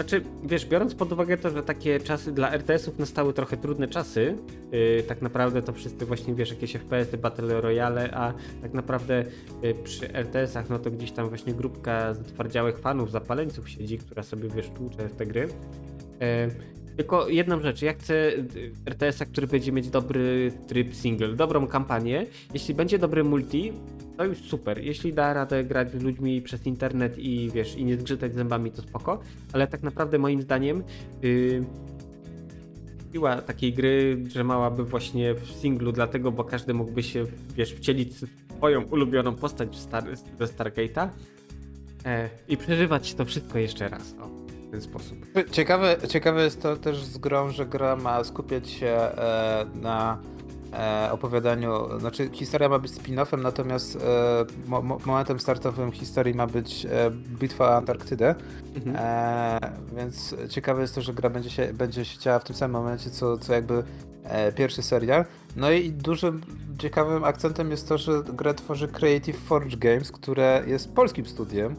znaczy, 0.00 0.22
wiesz, 0.42 0.66
biorąc 0.66 0.94
pod 0.94 1.12
uwagę 1.12 1.36
to, 1.36 1.50
że 1.50 1.62
takie 1.62 2.00
czasy 2.00 2.32
dla 2.32 2.52
RTS-ów 2.52 2.98
nastały 2.98 3.32
trochę 3.32 3.56
trudne 3.56 3.88
czasy, 3.88 4.36
yy, 4.72 5.02
tak 5.02 5.22
naprawdę 5.22 5.62
to 5.62 5.72
wszyscy 5.72 6.06
właśnie, 6.06 6.34
wiesz, 6.34 6.50
jakieś 6.50 6.72
FPS-y, 6.72 7.18
Battle 7.18 7.60
Royale, 7.60 8.10
a 8.14 8.32
tak 8.62 8.72
naprawdę 8.72 9.24
yy, 9.62 9.74
przy 9.74 10.12
RTS-ach, 10.12 10.70
no 10.70 10.78
to 10.78 10.90
gdzieś 10.90 11.12
tam 11.12 11.28
właśnie 11.28 11.54
grupka 11.54 12.14
zatwardziałych 12.14 12.78
fanów, 12.78 13.10
zapaleńców 13.10 13.68
siedzi, 13.68 13.98
która 13.98 14.22
sobie, 14.22 14.48
wiesz, 14.48 14.68
tłucze 14.68 15.08
w 15.08 15.12
te 15.12 15.26
gry. 15.26 15.40
Yy, 15.40 16.79
tylko 16.96 17.28
jedną 17.28 17.60
rzecz, 17.60 17.82
ja 17.82 17.92
chcę 17.92 18.14
y, 18.14 18.72
RTS-a, 18.86 19.24
który 19.26 19.46
będzie 19.46 19.72
mieć 19.72 19.90
dobry 19.90 20.52
tryb 20.66 20.94
single, 20.94 21.28
dobrą 21.28 21.66
kampanię. 21.66 22.26
Jeśli 22.54 22.74
będzie 22.74 22.98
dobry 22.98 23.24
multi, 23.24 23.72
to 24.16 24.24
już 24.24 24.38
super. 24.38 24.84
Jeśli 24.84 25.12
da 25.12 25.34
radę 25.34 25.64
grać 25.64 25.92
z 25.92 26.02
ludźmi 26.02 26.42
przez 26.42 26.66
internet 26.66 27.18
i 27.18 27.50
wiesz, 27.54 27.76
i 27.76 27.84
nie 27.84 27.96
zgrzytać 27.96 28.34
zębami, 28.34 28.70
to 28.70 28.82
spoko. 28.82 29.20
Ale 29.52 29.66
tak 29.66 29.82
naprawdę 29.82 30.18
moim 30.18 30.42
zdaniem 30.42 30.82
yy, 31.22 31.64
siła 33.12 33.42
takiej 33.42 33.72
gry 33.72 34.16
drzemałaby 34.16 34.84
właśnie 34.84 35.34
w 35.34 35.50
singlu, 35.50 35.92
dlatego, 35.92 36.32
bo 36.32 36.44
każdy 36.44 36.74
mógłby 36.74 37.02
się, 37.02 37.26
wiesz, 37.56 37.72
wcielić 37.72 38.12
swoją 38.56 38.82
ulubioną 38.82 39.34
postać 39.34 39.76
Star, 39.76 40.16
ze 40.16 40.44
Stargate'a 40.44 41.08
e, 42.04 42.30
i 42.48 42.56
przeżywać 42.56 43.14
to 43.14 43.24
wszystko 43.24 43.58
jeszcze 43.58 43.88
raz. 43.88 44.14
O, 44.20 44.39
w 44.70 44.72
ten 44.72 44.82
sposób. 44.82 45.18
Ciekawe, 45.50 45.96
ciekawe 46.08 46.44
jest 46.44 46.62
to 46.62 46.76
też 46.76 47.04
z 47.04 47.18
grą, 47.18 47.50
że 47.50 47.66
gra 47.66 47.96
ma 47.96 48.24
skupiać 48.24 48.70
się 48.70 48.86
e, 48.86 49.66
na 49.74 50.18
e, 50.72 51.12
opowiadaniu, 51.12 51.98
znaczy 52.00 52.30
historia 52.32 52.68
ma 52.68 52.78
być 52.78 52.92
spin-offem, 52.92 53.42
natomiast 53.42 53.96
e, 53.96 54.44
mo 54.66 54.82
momentem 54.82 55.40
startowym 55.40 55.92
historii 55.92 56.34
ma 56.34 56.46
być 56.46 56.86
e, 56.86 57.10
bitwa 57.10 57.64
o 57.64 57.76
Antarktydę, 57.76 58.34
mhm. 58.74 58.96
E, 58.98 59.58
więc 59.96 60.34
ciekawe 60.48 60.82
jest 60.82 60.94
to, 60.94 61.02
że 61.02 61.14
gra 61.14 61.30
będzie 61.30 61.50
się, 61.50 61.72
będzie 61.74 62.04
się 62.04 62.18
działa 62.18 62.38
w 62.38 62.44
tym 62.44 62.56
samym 62.56 62.82
momencie, 62.82 63.10
co, 63.10 63.38
co 63.38 63.52
jakby 63.52 63.82
e, 64.24 64.52
pierwszy 64.52 64.82
serial. 64.82 65.24
No 65.56 65.70
i 65.70 65.92
dużym 65.92 66.40
ciekawym 66.78 67.24
akcentem 67.24 67.70
jest 67.70 67.88
to, 67.88 67.98
że 67.98 68.22
grę 68.22 68.54
tworzy 68.54 68.88
Creative 68.88 69.38
Forge 69.38 69.76
Games, 69.76 70.12
które 70.12 70.62
jest 70.66 70.94
polskim 70.94 71.26
studiem, 71.26 71.76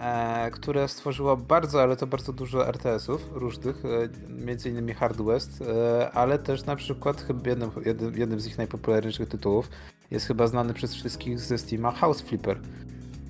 e, 0.00 0.50
które 0.50 0.88
stworzyło 0.88 1.36
bardzo, 1.36 1.82
ale 1.82 1.96
to 1.96 2.06
bardzo 2.06 2.32
dużo 2.32 2.68
RTS-ów 2.68 3.30
różnych, 3.32 3.84
e, 3.84 3.88
między 4.28 4.70
innymi 4.70 4.94
Hard 4.94 5.22
West, 5.22 5.62
e, 5.62 6.10
ale 6.10 6.38
też 6.38 6.64
na 6.64 6.76
przykład 6.76 7.20
chyba 7.20 7.48
jednym, 7.48 7.70
jednym, 7.86 8.18
jednym 8.18 8.40
z 8.40 8.46
ich 8.46 8.58
najpopularniejszych 8.58 9.28
tytułów 9.28 9.70
jest 10.10 10.26
chyba 10.26 10.46
znany 10.46 10.74
przez 10.74 10.94
wszystkich 10.94 11.40
ze 11.40 11.58
Steama 11.58 11.90
House 11.90 12.20
Flipper. 12.20 12.60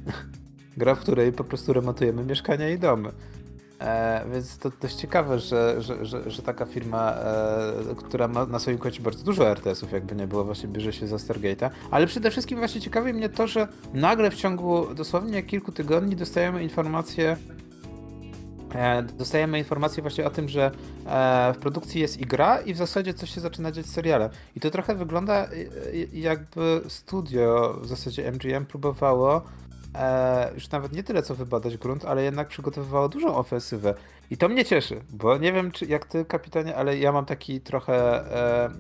Gra, 0.76 0.94
w 0.94 1.00
której 1.00 1.32
po 1.32 1.44
prostu 1.44 1.72
remontujemy 1.72 2.24
mieszkania 2.24 2.70
i 2.70 2.78
domy. 2.78 3.12
E, 3.85 4.24
więc 4.32 4.59
to 4.59 4.70
dość 4.80 4.95
ciekawe, 4.95 5.39
że, 5.39 5.82
że, 5.82 6.07
że, 6.07 6.30
że 6.30 6.43
taka 6.43 6.66
firma, 6.66 7.12
e, 7.12 7.95
która 7.97 8.28
ma 8.28 8.47
na 8.47 8.59
swoim 8.59 8.78
koncie 8.78 9.03
bardzo 9.03 9.24
dużo 9.24 9.49
RTS-ów, 9.49 9.93
jakby 9.93 10.14
nie 10.14 10.26
było, 10.26 10.45
właśnie 10.45 10.68
bierze 10.68 10.93
się 10.93 11.07
za 11.07 11.16
Stargate'a. 11.16 11.70
Ale 11.91 12.07
przede 12.07 12.30
wszystkim 12.30 12.59
właśnie 12.59 12.80
ciekawi 12.80 13.12
mnie 13.12 13.28
to, 13.28 13.47
że 13.47 13.68
nagle 13.95 14.30
w 14.30 14.35
ciągu 14.35 14.95
dosłownie 14.95 15.43
kilku 15.43 15.72
tygodni 15.72 16.16
dostajemy 16.16 16.62
informację, 16.62 17.37
e, 18.74 19.03
dostajemy 19.03 19.59
informację 19.59 20.03
właśnie 20.03 20.26
o 20.26 20.30
tym, 20.30 20.49
że 20.49 20.70
e, 21.07 21.53
w 21.55 21.59
produkcji 21.59 22.01
jest 22.01 22.20
i 22.20 22.26
gra 22.26 22.61
i 22.61 22.74
w 22.74 22.76
zasadzie 22.76 23.14
coś 23.14 23.30
się 23.30 23.41
zaczyna 23.41 23.72
dziać 23.72 23.87
z 23.87 23.93
serialem. 23.93 24.30
I 24.57 24.61
to 24.61 24.70
trochę 24.70 24.95
wygląda 24.95 25.49
jakby 26.12 26.80
studio, 26.89 27.78
w 27.82 27.87
zasadzie 27.87 28.32
MGM 28.32 28.66
próbowało 28.66 29.43
e, 29.95 30.55
już 30.55 30.70
nawet 30.70 30.92
nie 30.92 31.03
tyle 31.03 31.22
co 31.22 31.34
wybadać 31.34 31.76
grunt, 31.76 32.05
ale 32.05 32.22
jednak 32.22 32.49
przygotowywało 32.49 33.09
dużą 33.09 33.36
ofensywę. 33.36 33.95
I 34.30 34.36
to 34.36 34.49
mnie 34.49 34.64
cieszy, 34.64 35.01
bo 35.11 35.38
nie 35.38 35.53
wiem 35.53 35.70
czy 35.70 35.86
jak 35.86 36.07
ty 36.07 36.24
kapitanie, 36.24 36.76
ale 36.76 36.99
ja 36.99 37.12
mam 37.12 37.24
taki 37.24 37.61
trochę, 37.61 37.95
e, 37.97 38.70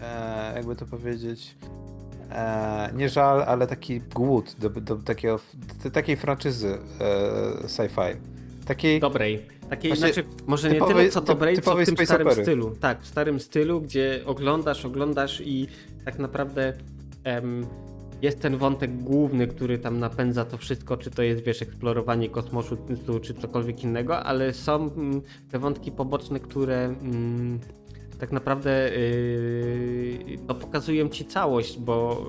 e, 0.00 0.52
jakby 0.56 0.76
to 0.76 0.86
powiedzieć, 0.86 1.56
e, 2.30 2.90
nie 2.94 3.08
żal, 3.08 3.42
ale 3.42 3.66
taki 3.66 4.00
głód 4.00 4.54
do, 4.58 4.70
do 4.70 4.96
takiego, 4.96 5.40
do 5.84 5.90
takiej 5.90 6.16
franczyzy 6.16 6.78
e, 7.00 7.68
sci-fi. 7.68 8.16
Takiej 8.66 9.00
dobrej. 9.00 9.58
Takiej, 9.70 9.96
znaczy, 9.96 10.24
może 10.46 10.68
typowej, 10.68 10.94
nie 10.94 11.00
tyle 11.00 11.10
co 11.10 11.20
dobrej, 11.20 11.62
co 11.62 11.76
w 11.76 11.84
tym 11.84 12.06
starym 12.06 12.26
opery. 12.26 12.42
stylu. 12.42 12.76
Tak, 12.80 13.02
w 13.02 13.06
starym 13.06 13.40
stylu, 13.40 13.80
gdzie 13.80 14.22
oglądasz, 14.26 14.84
oglądasz 14.84 15.40
i 15.44 15.68
tak 16.04 16.18
naprawdę 16.18 16.72
em, 17.24 17.66
jest 18.22 18.40
ten 18.40 18.56
wątek 18.56 19.02
główny, 19.02 19.46
który 19.46 19.78
tam 19.78 19.98
napędza 19.98 20.44
to 20.44 20.56
wszystko, 20.56 20.96
czy 20.96 21.10
to 21.10 21.22
jest, 21.22 21.44
wiesz, 21.44 21.62
eksplorowanie 21.62 22.28
kosmosu, 22.28 22.76
czy 23.22 23.34
cokolwiek 23.34 23.84
innego, 23.84 24.20
ale 24.24 24.52
są 24.52 24.74
mm, 24.74 25.22
te 25.50 25.58
wątki 25.58 25.92
poboczne, 25.92 26.40
które 26.40 26.84
mm, 26.84 27.60
tak 28.18 28.32
naprawdę 28.32 28.90
yy, 28.96 30.38
no, 30.48 30.54
pokazują 30.54 31.08
ci 31.08 31.24
całość, 31.24 31.78
bo 31.78 32.26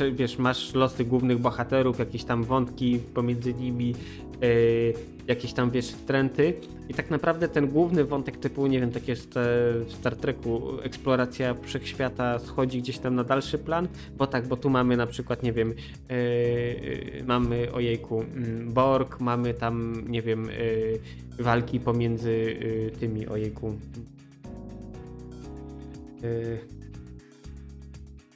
yy, 0.00 0.12
wiesz, 0.12 0.38
masz 0.38 0.74
losy 0.74 1.04
głównych 1.04 1.38
bohaterów, 1.38 1.98
jakieś 1.98 2.24
tam 2.24 2.44
wątki 2.44 2.98
pomiędzy 3.14 3.54
nimi, 3.54 3.94
yy, 4.40 4.94
jakieś 5.26 5.52
tam, 5.52 5.70
wiesz, 5.70 5.92
trendy 6.06 6.54
i 6.88 6.94
tak 6.94 7.10
naprawdę 7.10 7.48
ten 7.48 7.68
główny 7.68 8.04
wątek 8.04 8.36
typu, 8.36 8.66
nie 8.66 8.80
wiem, 8.80 8.90
tak 8.90 9.08
jest 9.08 9.34
w 9.34 9.92
Star 9.92 10.16
Treku, 10.16 10.62
eksploracja 10.82 11.54
wszechświata 11.62 12.38
schodzi 12.38 12.82
gdzieś 12.82 12.98
tam 12.98 13.14
na 13.14 13.24
dalszy 13.24 13.58
plan, 13.58 13.88
bo 14.16 14.26
tak, 14.26 14.46
bo 14.46 14.56
tu 14.56 14.70
mamy 14.70 14.96
na 14.96 15.06
przykład, 15.06 15.42
nie 15.42 15.52
wiem, 15.52 15.74
yy, 16.08 17.24
mamy, 17.26 17.72
ojejku, 17.72 18.20
mm, 18.20 18.72
Borg, 18.72 19.20
mamy 19.20 19.54
tam, 19.54 20.04
nie 20.08 20.22
wiem, 20.22 20.44
yy, 20.44 21.00
walki 21.38 21.80
pomiędzy 21.80 22.30
yy, 22.30 22.90
tymi, 23.00 23.26
ojejku, 23.26 23.74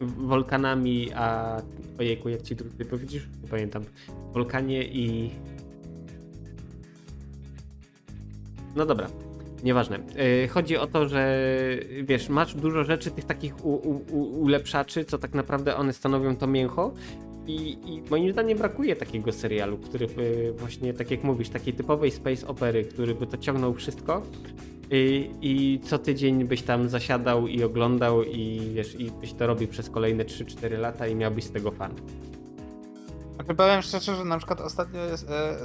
Wolkanami, 0.00 1.12
a 1.12 1.56
ojejku, 1.98 2.28
jak 2.28 2.42
ci 2.42 2.56
drugi 2.56 2.84
powiedzisz? 2.84 3.28
Nie 3.42 3.48
pamiętam. 3.48 3.82
Wolkanie 4.32 4.84
i 4.84 5.30
No 8.76 8.86
dobra, 8.86 9.08
nieważne. 9.64 9.98
Yy, 10.42 10.48
chodzi 10.48 10.76
o 10.76 10.86
to, 10.86 11.08
że 11.08 11.48
wiesz, 12.02 12.28
masz 12.28 12.54
dużo 12.54 12.84
rzeczy, 12.84 13.10
tych 13.10 13.24
takich 13.24 13.64
u, 13.64 13.74
u, 14.10 14.42
ulepszaczy, 14.42 15.04
co 15.04 15.18
tak 15.18 15.34
naprawdę 15.34 15.76
one 15.76 15.92
stanowią 15.92 16.36
to 16.36 16.46
mięcho. 16.46 16.94
I, 17.46 17.78
I, 17.84 18.02
moim 18.10 18.32
zdaniem 18.32 18.58
brakuje 18.58 18.96
takiego 18.96 19.32
serialu, 19.32 19.78
który 19.78 20.06
by 20.06 20.54
właśnie, 20.56 20.94
tak 20.94 21.10
jak 21.10 21.24
mówisz, 21.24 21.48
takiej 21.48 21.74
typowej 21.74 22.10
space 22.10 22.46
opery, 22.46 22.84
który 22.84 23.14
by 23.14 23.26
to 23.26 23.38
ciągnął 23.38 23.74
wszystko. 23.74 24.22
I, 24.90 25.30
I, 25.42 25.80
co 25.84 25.98
tydzień 25.98 26.44
byś 26.44 26.62
tam 26.62 26.88
zasiadał 26.88 27.46
i 27.46 27.64
oglądał 27.64 28.22
i 28.22 28.70
wiesz, 28.74 29.00
i 29.00 29.10
byś 29.10 29.32
to 29.32 29.46
robił 29.46 29.68
przez 29.68 29.90
kolejne 29.90 30.24
3-4 30.24 30.78
lata 30.78 31.06
i 31.06 31.14
miałbyś 31.14 31.44
z 31.44 31.50
tego 31.50 31.70
fan. 31.70 31.92
Znaczy 33.34 33.54
powiem 33.54 33.82
szczerze, 33.82 34.14
że 34.14 34.24
na 34.24 34.38
przykład 34.38 34.60
ostatnio 34.60 35.00
e, 35.00 35.16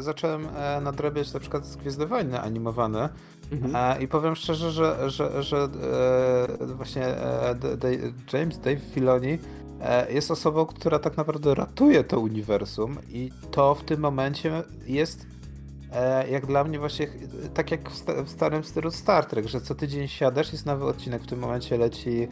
zacząłem 0.04 0.48
e, 0.56 0.82
nadrabiać 0.82 1.34
na 1.34 1.40
przykład 1.40 1.78
Gwiezdne 1.82 2.06
Wojny 2.06 2.42
animowane 2.42 3.10
mhm. 3.52 3.76
e, 3.76 4.04
i 4.04 4.08
powiem 4.08 4.36
szczerze, 4.36 4.72
że, 4.72 5.10
że, 5.10 5.44
że 5.44 5.58
e, 6.62 6.66
właśnie 6.66 7.06
e, 7.06 7.56
James 8.34 8.60
Dave 8.60 8.82
Filoni 8.94 9.38
e, 9.82 10.14
jest 10.14 10.32
osobą, 10.32 10.66
która 10.66 11.00
tak 11.00 11.18
naprawdę 11.18 11.56
ratuje 11.56 12.04
to 12.04 12.20
uniwersum 12.20 12.98
i 13.10 13.32
to 13.52 13.76
w 13.76 13.84
tym 13.84 14.00
momencie 14.00 14.64
jest 14.86 15.26
jak 16.32 16.46
dla 16.46 16.64
mnie 16.64 16.80
właśnie 16.80 17.08
tak 17.54 17.72
jak 17.72 17.90
w 18.26 18.30
starym 18.30 18.64
stylu 18.64 18.92
Star 18.92 19.26
Trek, 19.26 19.48
że 19.48 19.62
co 19.62 19.76
tydzień 19.76 20.08
siadasz, 20.08 20.52
jest 20.52 20.66
nowy 20.66 20.86
odcinek, 20.86 21.22
w 21.22 21.28
tym 21.28 21.40
momencie 21.40 21.78
leci 21.78 22.28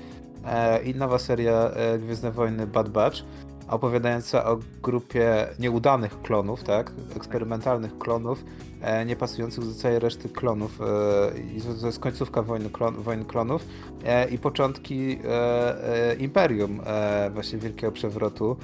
i 0.85 0.95
nowa 0.95 1.19
seria 1.19 1.71
Gwiezdne 1.99 2.31
Wojny 2.31 2.67
Bad 2.67 2.89
Batch 2.89 3.23
opowiadająca 3.67 4.45
o 4.45 4.59
grupie 4.83 5.47
nieudanych 5.59 6.21
klonów, 6.21 6.63
tak? 6.63 6.91
Eksperymentalnych 7.15 7.97
klonów, 7.97 8.43
e, 8.81 9.05
nie 9.05 9.15
pasujących 9.15 9.65
do 9.65 9.73
całej 9.73 9.99
reszty 9.99 10.29
klonów. 10.29 10.81
E, 10.81 11.79
to 11.79 11.85
jest 11.85 11.99
końcówka 11.99 12.41
wojny, 12.41 12.69
klon, 12.69 12.95
wojny 12.95 13.25
klonów 13.25 13.65
e, 14.05 14.29
i 14.29 14.37
początki 14.37 15.19
e, 15.25 16.11
e, 16.11 16.15
imperium, 16.15 16.81
e, 16.85 17.29
właśnie 17.33 17.59
wielkiego 17.59 17.91
przewrotu 17.91 18.57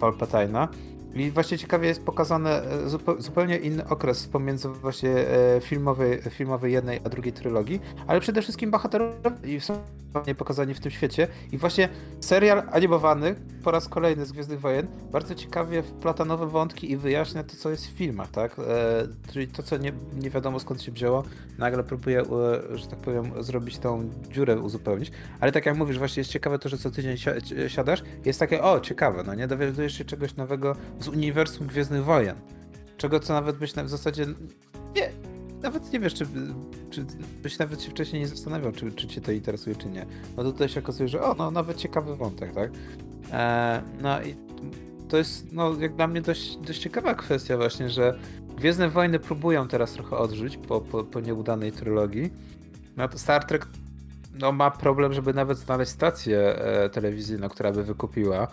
Palpatina. 0.00 0.68
I 1.14 1.30
właśnie 1.30 1.58
ciekawie 1.58 1.88
jest 1.88 2.04
pokazane 2.04 2.62
zupełnie 3.18 3.56
inny 3.56 3.88
okres 3.88 4.28
pomiędzy 4.28 4.68
właśnie 4.68 5.14
filmowej, 5.60 6.22
filmowej 6.30 6.72
jednej 6.72 7.00
a 7.04 7.08
drugiej 7.08 7.32
trylogii, 7.32 7.80
ale 8.06 8.20
przede 8.20 8.42
wszystkim 8.42 8.70
bohaterowie 8.70 9.60
są 9.60 9.74
pokazani 10.38 10.74
w 10.74 10.80
tym 10.80 10.90
świecie 10.90 11.28
i 11.52 11.58
właśnie 11.58 11.88
serial 12.20 12.62
animowany 12.72 13.34
po 13.64 13.70
raz 13.70 13.88
kolejny 13.88 14.26
z 14.26 14.32
Gwiezdnych 14.32 14.60
Wojen 14.60 14.86
bardzo 15.12 15.34
ciekawie 15.34 15.82
wplata 15.82 16.24
nowe 16.24 16.46
wątki 16.46 16.92
i 16.92 16.96
wyjaśnia 16.96 17.44
to, 17.44 17.56
co 17.56 17.70
jest 17.70 17.86
w 17.86 17.90
filmach, 17.90 18.30
tak? 18.30 18.58
E, 18.58 18.62
czyli 19.32 19.48
to, 19.48 19.62
co 19.62 19.76
nie, 19.76 19.92
nie 20.20 20.30
wiadomo 20.30 20.60
skąd 20.60 20.82
się 20.82 20.92
wzięło, 20.92 21.24
nagle 21.58 21.84
próbuje, 21.84 22.20
e, 22.20 22.24
że 22.78 22.86
tak 22.86 22.98
powiem, 22.98 23.42
zrobić 23.42 23.78
tą 23.78 24.10
dziurę, 24.30 24.60
uzupełnić. 24.60 25.12
Ale 25.40 25.52
tak 25.52 25.66
jak 25.66 25.76
mówisz, 25.76 25.98
właśnie 25.98 26.20
jest 26.20 26.30
ciekawe 26.30 26.58
to, 26.58 26.68
że 26.68 26.78
co 26.78 26.90
tydzień 26.90 27.16
si 27.16 27.30
siadasz, 27.68 28.02
jest 28.24 28.40
takie, 28.40 28.62
o, 28.62 28.80
ciekawe, 28.80 29.22
no 29.26 29.34
nie? 29.34 29.46
Dowiadujesz 29.46 29.98
się 29.98 30.04
czegoś 30.04 30.36
nowego 30.36 30.76
z 31.00 31.08
uniwersum 31.08 31.66
Gwiezdnych 31.66 32.04
Wojen. 32.04 32.36
Czego, 32.96 33.20
co 33.20 33.32
nawet 33.32 33.56
byś 33.56 33.74
na, 33.74 33.84
w 33.84 33.88
zasadzie 33.88 34.26
nie, 34.96 35.10
nawet 35.62 35.92
nie 35.92 36.00
wiesz, 36.00 36.14
czy, 36.14 36.26
czy 36.90 37.04
byś 37.42 37.58
nawet 37.58 37.82
się 37.82 37.90
wcześniej 37.90 38.22
nie 38.22 38.28
zastanawiał, 38.28 38.72
czy, 38.72 38.92
czy 38.92 39.06
cię 39.06 39.20
to 39.20 39.32
interesuje, 39.32 39.76
czy 39.76 39.88
nie. 39.88 40.06
No 40.36 40.42
tutaj 40.42 40.68
się 40.68 40.80
okazuje, 40.80 41.08
że 41.08 41.22
o, 41.22 41.34
no 41.34 41.50
nawet 41.50 41.76
ciekawy 41.76 42.16
wątek, 42.16 42.54
tak? 42.54 42.70
E, 43.32 43.82
no 44.02 44.22
i 44.22 44.36
to 45.08 45.16
jest, 45.16 45.52
no 45.52 45.74
jak 45.80 45.94
dla 45.96 46.06
mnie 46.06 46.20
dość, 46.20 46.56
dość 46.56 46.78
ciekawa 46.78 47.14
kwestia 47.14 47.56
właśnie, 47.56 47.90
że 47.90 48.18
Gwiezdne 48.56 48.88
Wojny 48.88 49.18
próbują 49.18 49.68
teraz 49.68 49.92
trochę 49.92 50.16
odżyć 50.16 50.56
po, 50.56 50.80
po, 50.80 51.04
po 51.04 51.20
nieudanej 51.20 51.72
trylogii. 51.72 52.32
No 52.96 53.08
to 53.08 53.18
Star 53.18 53.44
Trek 53.44 53.66
no, 54.34 54.52
ma 54.52 54.70
problem, 54.70 55.12
żeby 55.12 55.34
nawet 55.34 55.58
znaleźć 55.58 55.90
stację 55.90 56.38
e, 56.38 56.90
telewizyjną, 56.90 57.48
która 57.48 57.72
by 57.72 57.84
wykupiła. 57.84 58.48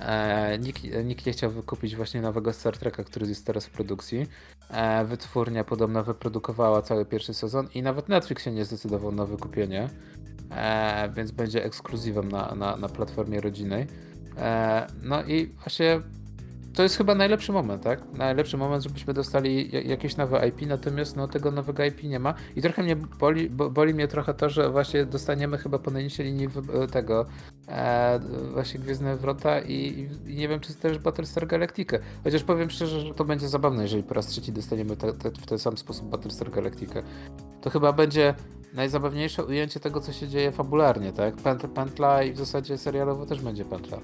E, 0.00 0.58
nikt, 0.58 0.82
nikt, 1.04 1.26
nie 1.26 1.32
chciał 1.32 1.50
wykupić 1.50 1.96
właśnie 1.96 2.20
nowego 2.20 2.52
Star 2.52 2.78
Treka, 2.78 3.04
który 3.04 3.28
jest 3.28 3.46
teraz 3.46 3.66
w 3.66 3.70
produkcji. 3.70 4.26
E, 4.70 5.04
wytwórnia 5.04 5.64
podobno 5.64 6.04
wyprodukowała 6.04 6.82
cały 6.82 7.04
pierwszy 7.04 7.34
sezon 7.34 7.68
i 7.74 7.82
nawet 7.82 8.08
Netflix 8.08 8.44
się 8.44 8.50
nie 8.52 8.64
zdecydował 8.64 9.12
na 9.12 9.26
wykupienie, 9.26 9.88
e, 10.50 11.10
więc 11.16 11.30
będzie 11.30 11.64
ekskluzywem 11.64 12.28
na, 12.28 12.54
na, 12.54 12.76
na 12.76 12.88
platformie 12.88 13.40
rodzinnej. 13.40 13.86
E, 14.36 14.86
no 15.02 15.24
i 15.24 15.46
właśnie 15.46 16.00
to 16.74 16.82
jest 16.82 16.96
chyba 16.96 17.14
najlepszy 17.14 17.52
moment, 17.52 17.82
tak? 17.82 18.00
Najlepszy 18.18 18.56
moment, 18.56 18.82
żebyśmy 18.82 19.14
dostali 19.14 19.70
jakieś 19.88 20.16
nowe 20.16 20.48
IP, 20.48 20.66
natomiast 20.66 21.16
no, 21.16 21.28
tego 21.28 21.50
nowego 21.50 21.84
IP 21.84 22.02
nie 22.02 22.18
ma. 22.18 22.34
I 22.56 22.62
trochę 22.62 22.82
mnie 22.82 22.96
boli, 22.96 23.50
boli 23.50 23.94
mnie 23.94 24.08
trochę 24.08 24.34
to, 24.34 24.50
że 24.50 24.70
właśnie 24.70 25.04
dostaniemy 25.04 25.58
chyba 25.58 25.78
po 25.78 25.90
najniższej 25.90 26.26
linii 26.26 26.48
tego 26.92 27.26
e, 27.68 28.20
właśnie 28.52 28.80
Gwiezdne 28.80 29.16
Wrota 29.16 29.60
i, 29.60 30.08
i, 30.26 30.34
nie 30.34 30.48
wiem, 30.48 30.60
czy 30.60 30.74
też 30.74 30.98
Battlestar 30.98 31.46
Galactica. 31.46 31.96
Chociaż 32.24 32.42
powiem 32.42 32.70
szczerze, 32.70 33.00
że 33.00 33.14
to 33.14 33.24
będzie 33.24 33.48
zabawne, 33.48 33.82
jeżeli 33.82 34.02
po 34.02 34.14
raz 34.14 34.26
trzeci 34.26 34.52
dostaniemy 34.52 34.96
te, 34.96 35.12
te, 35.12 35.30
w 35.30 35.46
ten 35.46 35.58
sam 35.58 35.78
sposób 35.78 36.08
Battlestar 36.08 36.50
Galactica. 36.50 37.02
To 37.60 37.70
chyba 37.70 37.92
będzie 37.92 38.34
najzabawniejsze 38.74 39.44
ujęcie 39.44 39.80
tego, 39.80 40.00
co 40.00 40.12
się 40.12 40.28
dzieje 40.28 40.52
fabularnie, 40.52 41.12
tak? 41.12 41.34
Pętla 41.74 42.22
i 42.22 42.32
w 42.32 42.38
zasadzie 42.38 42.78
serialowo 42.78 43.26
też 43.26 43.40
będzie 43.40 43.64
pętla. 43.64 43.98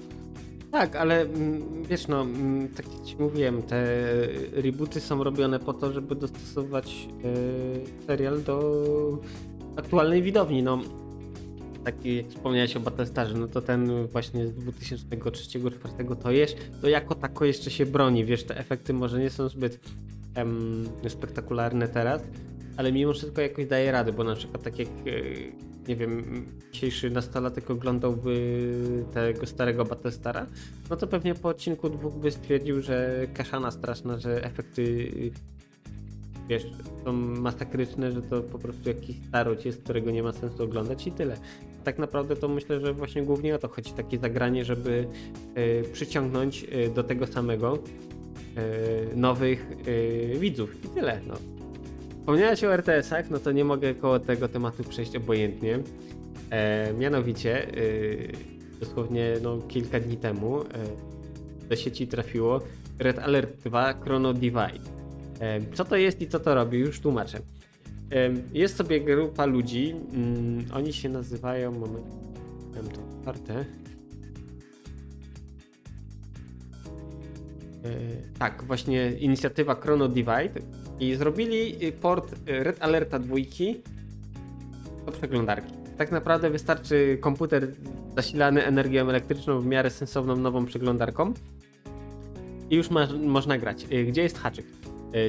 Tak, 0.71 0.95
ale 0.95 1.21
mm, 1.21 1.83
wiesz, 1.83 2.07
no, 2.07 2.21
mm, 2.21 2.67
tak 2.69 2.85
jak 2.93 3.03
ci 3.03 3.15
mówiłem, 3.17 3.63
te 3.63 3.85
rebooty 4.51 4.99
są 5.01 5.23
robione 5.23 5.59
po 5.59 5.73
to, 5.73 5.93
żeby 5.93 6.15
dostosować 6.15 7.07
e, 7.23 8.05
serial 8.07 8.43
do 8.43 8.83
aktualnej 9.75 10.21
widowni. 10.21 10.63
No, 10.63 10.79
taki 11.83 12.15
jak 12.15 12.27
wspomniałeś 12.27 12.75
o 12.75 12.79
Battlestarze, 12.79 13.37
no 13.37 13.47
to 13.47 13.61
ten 13.61 14.07
właśnie 14.07 14.47
z 14.47 14.53
2003-2004 14.53 16.15
to 16.15 16.31
jest, 16.31 16.57
to 16.81 16.89
jako 16.89 17.15
tako 17.15 17.45
jeszcze 17.45 17.71
się 17.71 17.85
broni. 17.85 18.25
Wiesz, 18.25 18.43
te 18.43 18.57
efekty 18.57 18.93
może 18.93 19.19
nie 19.19 19.29
są 19.29 19.49
zbyt 19.49 19.79
em, 20.35 20.89
spektakularne 21.07 21.87
teraz, 21.87 22.21
ale 22.77 22.91
mimo 22.91 23.13
wszystko 23.13 23.41
jakoś 23.41 23.65
daje 23.65 23.91
radę, 23.91 24.13
bo 24.13 24.23
na 24.23 24.35
przykład 24.35 24.63
tak 24.63 24.79
jak 24.79 24.87
e, 24.87 25.11
nie 25.87 25.95
wiem, 25.95 26.45
dzisiejszy 26.71 27.09
nastolatek 27.09 27.71
oglądałby 27.71 28.73
tego 29.13 29.45
starego 29.45 29.85
Battlestara, 29.85 30.47
no 30.89 30.95
to 30.95 31.07
pewnie 31.07 31.35
po 31.35 31.49
odcinku 31.49 31.89
dwóch 31.89 32.15
by 32.15 32.31
stwierdził, 32.31 32.81
że 32.81 33.27
kaszana 33.33 33.71
straszna, 33.71 34.19
że 34.19 34.43
efekty 34.43 35.11
wiesz, 36.49 36.63
są 37.05 37.13
masakryczne, 37.13 38.11
że 38.11 38.21
to 38.21 38.41
po 38.41 38.59
prostu 38.59 38.89
jakiś 38.89 39.15
starość 39.27 39.65
jest, 39.65 39.83
którego 39.83 40.11
nie 40.11 40.23
ma 40.23 40.31
sensu 40.31 40.63
oglądać 40.63 41.07
i 41.07 41.11
tyle. 41.11 41.37
Tak 41.83 41.99
naprawdę 41.99 42.35
to 42.35 42.47
myślę, 42.47 42.79
że 42.79 42.93
właśnie 42.93 43.23
głównie 43.23 43.55
o 43.55 43.59
to 43.59 43.67
chodzi, 43.67 43.91
takie 43.91 44.17
zagranie, 44.17 44.65
żeby 44.65 45.07
y, 45.57 45.83
przyciągnąć 45.93 46.63
y, 46.63 46.89
do 46.95 47.03
tego 47.03 47.27
samego 47.27 47.79
nowych 49.15 49.67
widzów 50.39 50.85
i 50.85 50.87
tyle. 50.87 51.21
No. 51.27 51.56
Wspomniałeś 52.27 52.63
o 52.63 52.73
RTS-ach, 52.73 53.29
no 53.29 53.39
to 53.39 53.51
nie 53.51 53.65
mogę 53.65 53.95
koło 53.95 54.19
tego 54.19 54.47
tematu 54.47 54.83
przejść 54.83 55.15
obojętnie. 55.15 55.79
E, 56.49 56.93
mianowicie, 56.93 57.67
e, 57.67 57.71
dosłownie 58.79 59.33
no, 59.41 59.57
kilka 59.57 59.99
dni 59.99 60.17
temu 60.17 60.61
e, 60.61 60.65
do 61.69 61.75
sieci 61.75 62.07
trafiło 62.07 62.61
Red 62.99 63.19
Alert 63.19 63.63
2 63.63 63.93
Chrono 63.93 64.33
Divide. 64.33 64.89
E, 65.39 65.59
co 65.73 65.85
to 65.85 65.95
jest 65.95 66.21
i 66.21 66.27
co 66.27 66.39
to 66.39 66.55
robi? 66.55 66.77
Już 66.77 66.99
tłumaczę. 66.99 67.37
E, 68.11 68.29
jest 68.53 68.77
sobie 68.77 69.01
grupa 69.01 69.45
ludzi, 69.45 69.95
mm, 70.13 70.65
oni 70.73 70.93
się 70.93 71.09
nazywają, 71.09 71.71
moment, 71.71 72.05
mam 72.75 72.87
to 72.87 73.01
otwarte. 73.17 73.65
Tak, 78.39 78.63
właśnie 78.63 79.11
inicjatywa 79.11 79.75
Chrono 79.75 80.07
Divide 80.07 80.61
i 80.99 81.15
zrobili 81.15 81.85
y, 81.87 81.91
port 81.91 82.33
y, 82.33 82.63
Red 82.63 82.83
Alerta 82.83 83.19
2 83.19 83.35
do 85.05 85.11
przeglądarki. 85.11 85.73
Tak 85.97 86.11
naprawdę 86.11 86.49
wystarczy 86.49 87.17
komputer 87.21 87.67
zasilany 88.15 88.65
energią 88.65 89.09
elektryczną 89.09 89.59
w 89.59 89.65
miarę 89.65 89.89
sensowną 89.89 90.35
nową 90.35 90.65
przeglądarką 90.65 91.33
i 92.69 92.75
już 92.75 92.89
ma, 92.89 93.07
można 93.13 93.57
grać. 93.57 93.85
Y, 93.91 94.05
gdzie 94.05 94.23
jest 94.23 94.37
haczyk? 94.37 94.65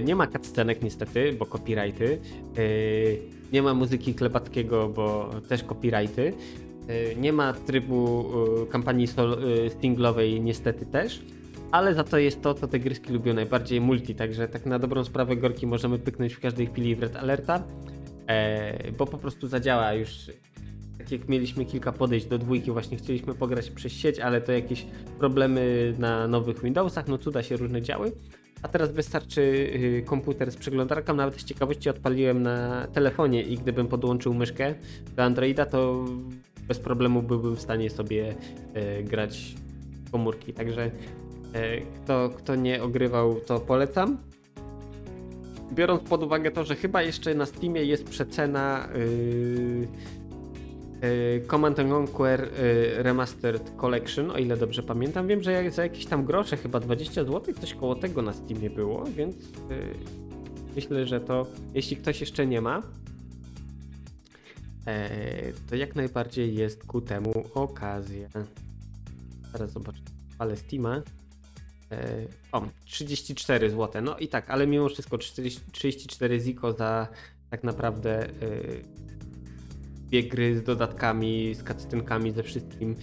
Nie 0.04 0.16
ma 0.16 0.26
cutscenek 0.26 0.82
niestety, 0.82 1.32
bo 1.32 1.46
copyrighty. 1.46 2.18
Nie 3.52 3.62
ma 3.62 3.74
muzyki 3.74 4.14
Klepackiego, 4.14 4.88
bo 4.88 5.30
też 5.48 5.62
copyrighty. 5.64 6.32
Nie 7.16 7.32
ma 7.32 7.52
trybu 7.52 8.30
kampanii 8.70 9.06
singlowej 9.80 10.40
niestety 10.40 10.86
też 10.86 11.22
ale 11.72 11.94
za 11.94 12.04
to 12.04 12.18
jest 12.18 12.42
to, 12.42 12.54
co 12.54 12.68
te 12.68 12.78
gryski 12.78 13.12
lubią 13.12 13.34
najbardziej, 13.34 13.80
multi, 13.80 14.14
także 14.14 14.48
tak 14.48 14.66
na 14.66 14.78
dobrą 14.78 15.04
sprawę 15.04 15.36
gorki 15.36 15.66
możemy 15.66 15.98
pyknąć 15.98 16.34
w 16.34 16.40
każdej 16.40 16.66
chwili 16.66 16.96
w 16.96 17.02
Red 17.02 17.16
Alerta, 17.16 17.62
e, 18.26 18.92
bo 18.92 19.06
po 19.06 19.18
prostu 19.18 19.48
zadziała 19.48 19.92
już 19.92 20.10
tak 20.98 21.12
jak 21.12 21.28
mieliśmy 21.28 21.64
kilka 21.64 21.92
podejść 21.92 22.26
do 22.26 22.38
dwójki, 22.38 22.70
właśnie 22.70 22.96
chcieliśmy 22.96 23.34
pograć 23.34 23.70
przez 23.70 23.92
sieć, 23.92 24.18
ale 24.18 24.40
to 24.40 24.52
jakieś 24.52 24.86
problemy 25.18 25.94
na 25.98 26.28
nowych 26.28 26.62
Windowsach, 26.62 27.08
no 27.08 27.18
cuda 27.18 27.42
się 27.42 27.56
różne 27.56 27.82
działy. 27.82 28.12
A 28.62 28.68
teraz 28.68 28.92
wystarczy 28.92 29.40
y, 29.40 30.02
komputer 30.06 30.50
z 30.50 30.56
przeglądarką, 30.56 31.14
nawet 31.14 31.40
z 31.40 31.44
ciekawości 31.44 31.90
odpaliłem 31.90 32.42
na 32.42 32.86
telefonie 32.86 33.42
i 33.42 33.58
gdybym 33.58 33.88
podłączył 33.88 34.34
myszkę 34.34 34.74
do 35.16 35.22
Androida, 35.22 35.66
to 35.66 36.04
bez 36.68 36.78
problemu 36.78 37.22
byłbym 37.22 37.56
w 37.56 37.60
stanie 37.60 37.90
sobie 37.90 38.34
y, 39.00 39.02
grać 39.02 39.54
komórki. 40.12 40.52
Także 40.52 40.90
E, 40.90 41.27
kto, 41.94 42.30
kto 42.36 42.54
nie 42.54 42.82
ogrywał, 42.82 43.40
to 43.40 43.60
polecam. 43.60 44.18
Biorąc 45.72 46.02
pod 46.02 46.22
uwagę 46.22 46.50
to, 46.50 46.64
że 46.64 46.76
chyba 46.76 47.02
jeszcze 47.02 47.34
na 47.34 47.46
Steamie 47.46 47.84
jest 47.84 48.04
przecena 48.04 48.88
yy, 51.02 51.46
Command 51.50 51.78
Conquer 51.78 52.40
yy, 52.40 53.02
Remastered 53.02 53.72
Collection, 53.76 54.30
o 54.30 54.38
ile 54.38 54.56
dobrze 54.56 54.82
pamiętam. 54.82 55.26
Wiem, 55.26 55.42
że 55.42 55.70
za 55.70 55.82
jakieś 55.82 56.06
tam 56.06 56.24
grosze, 56.24 56.56
chyba 56.56 56.80
20 56.80 57.24
zł, 57.24 57.54
coś 57.60 57.74
koło 57.74 57.94
tego 57.94 58.22
na 58.22 58.32
Steamie 58.32 58.70
było, 58.70 59.04
więc 59.04 59.36
yy, 59.36 59.48
myślę, 60.76 61.06
że 61.06 61.20
to 61.20 61.46
jeśli 61.74 61.96
ktoś 61.96 62.20
jeszcze 62.20 62.46
nie 62.46 62.60
ma, 62.60 62.82
e, 64.86 65.52
to 65.70 65.76
jak 65.76 65.96
najbardziej 65.96 66.54
jest 66.54 66.84
ku 66.84 67.00
temu 67.00 67.44
okazja. 67.54 68.28
Teraz 69.52 69.72
zobaczę. 69.72 70.02
Ale 70.38 70.56
Steama. 70.56 71.02
E, 71.92 72.26
o, 72.52 72.62
34 72.84 73.70
zł. 73.70 74.02
No 74.02 74.18
i 74.18 74.28
tak, 74.28 74.50
ale 74.50 74.66
mimo 74.66 74.88
wszystko 74.88 75.18
40, 75.18 75.60
34 75.72 76.40
ziko 76.40 76.72
za 76.72 77.08
tak 77.50 77.64
naprawdę 77.64 78.24
e, 78.24 78.30
dwie 80.08 80.22
gry 80.22 80.58
z 80.58 80.62
dodatkami, 80.62 81.54
z 81.54 81.64
cutscenkami, 81.64 82.32
ze 82.32 82.42
wszystkim 82.42 82.96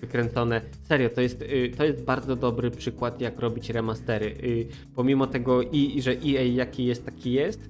wykręcone. 0.00 0.60
Serio, 0.88 1.10
to 1.10 1.20
jest, 1.20 1.42
e, 1.42 1.76
to 1.76 1.84
jest 1.84 2.02
bardzo 2.04 2.36
dobry 2.36 2.70
przykład, 2.70 3.20
jak 3.20 3.38
robić 3.38 3.70
remastery. 3.70 4.36
Pomimo 4.94 5.26
tego, 5.26 5.62
i, 5.62 6.02
że 6.02 6.10
EA 6.10 6.42
jaki 6.42 6.84
jest, 6.84 7.04
taki 7.04 7.32
jest, 7.32 7.60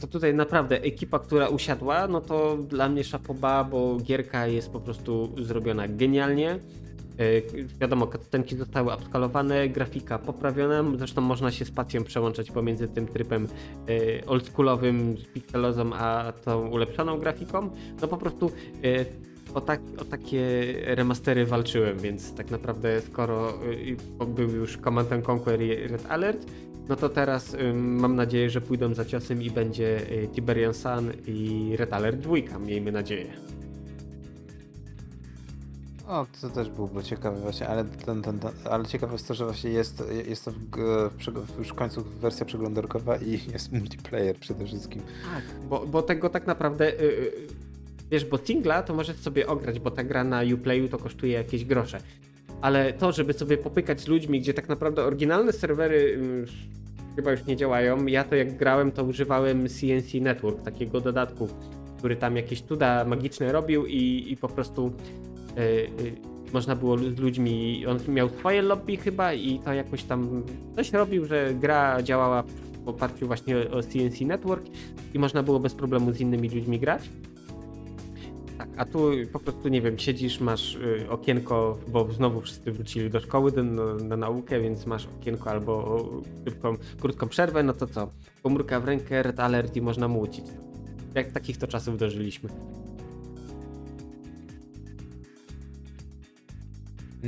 to 0.00 0.06
tutaj 0.06 0.34
naprawdę 0.34 0.82
ekipa, 0.82 1.18
która 1.18 1.48
usiadła, 1.48 2.08
no 2.08 2.20
to 2.20 2.56
dla 2.56 2.88
mnie 2.88 3.04
szapoba, 3.04 3.64
bo 3.64 3.96
gierka 3.96 4.46
jest 4.46 4.70
po 4.70 4.80
prostu 4.80 5.32
zrobiona 5.44 5.88
genialnie. 5.88 6.58
Yy, 7.18 7.66
wiadomo, 7.80 8.06
cutscenki 8.06 8.56
zostały 8.56 8.94
upskalowane, 8.94 9.68
grafika 9.68 10.18
poprawiona, 10.18 10.84
zresztą 10.98 11.20
można 11.20 11.50
się 11.50 11.64
spacją 11.64 12.04
przełączać 12.04 12.50
pomiędzy 12.50 12.88
tym 12.88 13.06
trybem 13.06 13.48
yy, 13.88 14.22
oldschoolowym 14.26 15.16
z 15.16 15.78
a 15.92 16.32
tą 16.44 16.68
ulepszoną 16.68 17.18
grafiką. 17.18 17.70
No 18.00 18.08
po 18.08 18.16
prostu 18.16 18.50
yy, 18.82 19.06
o, 19.54 19.60
tak, 19.60 19.80
o 19.98 20.04
takie 20.04 20.74
remastery 20.84 21.46
walczyłem, 21.46 21.98
więc 21.98 22.34
tak 22.34 22.50
naprawdę 22.50 23.00
skoro 23.00 23.58
był 24.26 24.50
już 24.50 24.78
Command 24.78 25.12
and 25.12 25.28
Conquer 25.28 25.62
i 25.62 25.88
Red 25.88 26.06
Alert, 26.08 26.46
no 26.88 26.96
to 26.96 27.08
teraz 27.08 27.56
mam 27.74 28.16
nadzieję, 28.16 28.50
że 28.50 28.60
pójdą 28.60 28.94
za 28.94 29.04
ciosem 29.04 29.42
i 29.42 29.50
będzie 29.50 30.00
Tiberian 30.34 30.74
Sun 30.74 31.12
i 31.26 31.72
Red 31.76 31.92
Alert 31.92 32.16
2, 32.16 32.58
miejmy 32.58 32.92
nadzieję. 32.92 33.26
O, 36.08 36.26
to 36.40 36.50
też 36.50 36.70
byłoby 36.70 37.02
ciekawe 37.02 37.40
właśnie, 37.40 37.68
ale, 37.68 37.84
ten, 37.84 38.22
ten, 38.22 38.38
ten, 38.38 38.50
ale 38.70 38.86
ciekawe 38.86 39.12
jest 39.12 39.28
to, 39.28 39.34
że 39.34 39.44
właśnie 39.44 39.70
jest, 39.70 40.04
jest 40.28 40.44
to 40.44 40.50
w, 40.50 40.56
w, 41.46 41.58
już 41.58 41.68
w 41.68 41.74
końcu 41.74 42.04
wersja 42.04 42.46
przeglądarkowa 42.46 43.16
i 43.16 43.40
jest 43.52 43.72
multiplayer 43.72 44.36
przede 44.36 44.66
wszystkim. 44.66 45.02
Tak, 45.34 45.42
bo, 45.68 45.86
bo 45.86 46.02
tego 46.02 46.30
tak 46.30 46.46
naprawdę, 46.46 46.90
yy, 46.90 47.32
wiesz, 48.10 48.24
bo 48.24 48.38
singla 48.38 48.82
to 48.82 48.94
możesz 48.94 49.16
sobie 49.16 49.46
ograć, 49.46 49.80
bo 49.80 49.90
ta 49.90 50.04
gra 50.04 50.24
na 50.24 50.42
Uplayu 50.54 50.88
to 50.88 50.98
kosztuje 50.98 51.32
jakieś 51.32 51.64
grosze. 51.64 51.98
Ale 52.60 52.92
to, 52.92 53.12
żeby 53.12 53.32
sobie 53.32 53.58
popykać 53.58 54.00
z 54.00 54.08
ludźmi, 54.08 54.40
gdzie 54.40 54.54
tak 54.54 54.68
naprawdę 54.68 55.04
oryginalne 55.04 55.52
serwery 55.52 56.18
yy, 56.20 56.46
chyba 57.16 57.30
już 57.30 57.44
nie 57.44 57.56
działają, 57.56 58.06
ja 58.06 58.24
to 58.24 58.34
jak 58.34 58.56
grałem, 58.56 58.92
to 58.92 59.04
używałem 59.04 59.68
CNC 59.68 60.14
Network, 60.20 60.62
takiego 60.62 61.00
dodatku, 61.00 61.48
który 61.98 62.16
tam 62.16 62.36
jakieś 62.36 62.62
cuda 62.62 63.04
magiczne 63.04 63.52
robił 63.52 63.86
i, 63.86 64.32
i 64.32 64.36
po 64.36 64.48
prostu 64.48 64.92
można 66.52 66.76
było 66.76 66.98
z 66.98 67.18
ludźmi, 67.18 67.86
on 67.86 67.98
miał 68.08 68.28
swoje 68.28 68.62
lobby 68.62 68.96
chyba 68.96 69.32
i 69.32 69.58
to 69.58 69.72
jakoś 69.72 70.02
tam 70.02 70.42
coś 70.76 70.92
robił, 70.92 71.24
że 71.24 71.54
gra 71.54 72.02
działała 72.02 72.42
w 72.42 72.88
oparciu 72.88 73.26
właśnie 73.26 73.70
o 73.70 73.82
CNC 73.82 74.20
Network 74.20 74.66
i 75.14 75.18
można 75.18 75.42
było 75.42 75.60
bez 75.60 75.74
problemu 75.74 76.12
z 76.12 76.20
innymi 76.20 76.48
ludźmi 76.48 76.78
grać. 76.78 77.10
Tak, 78.58 78.68
a 78.76 78.84
tu 78.84 79.10
po 79.32 79.38
prostu 79.38 79.68
nie 79.68 79.82
wiem, 79.82 79.98
siedzisz, 79.98 80.40
masz 80.40 80.74
y, 80.74 81.06
okienko, 81.10 81.78
bo 81.88 82.12
znowu 82.12 82.40
wszyscy 82.40 82.72
wrócili 82.72 83.10
do 83.10 83.20
szkoły 83.20 83.52
no, 83.62 83.94
na 83.96 84.16
naukę, 84.16 84.60
więc 84.60 84.86
masz 84.86 85.08
okienko 85.20 85.50
albo 85.50 86.04
szybką, 86.44 86.74
krótką 87.00 87.28
przerwę, 87.28 87.62
no 87.62 87.72
to 87.72 87.86
co? 87.86 88.10
Komórka 88.42 88.80
w 88.80 88.84
rękę, 88.84 89.22
red 89.22 89.40
alert 89.40 89.76
i 89.76 89.82
można 89.82 90.08
młócić. 90.08 90.44
Jak 91.14 91.32
takich 91.32 91.56
to 91.56 91.66
czasów 91.66 91.98
dożyliśmy. 91.98 92.50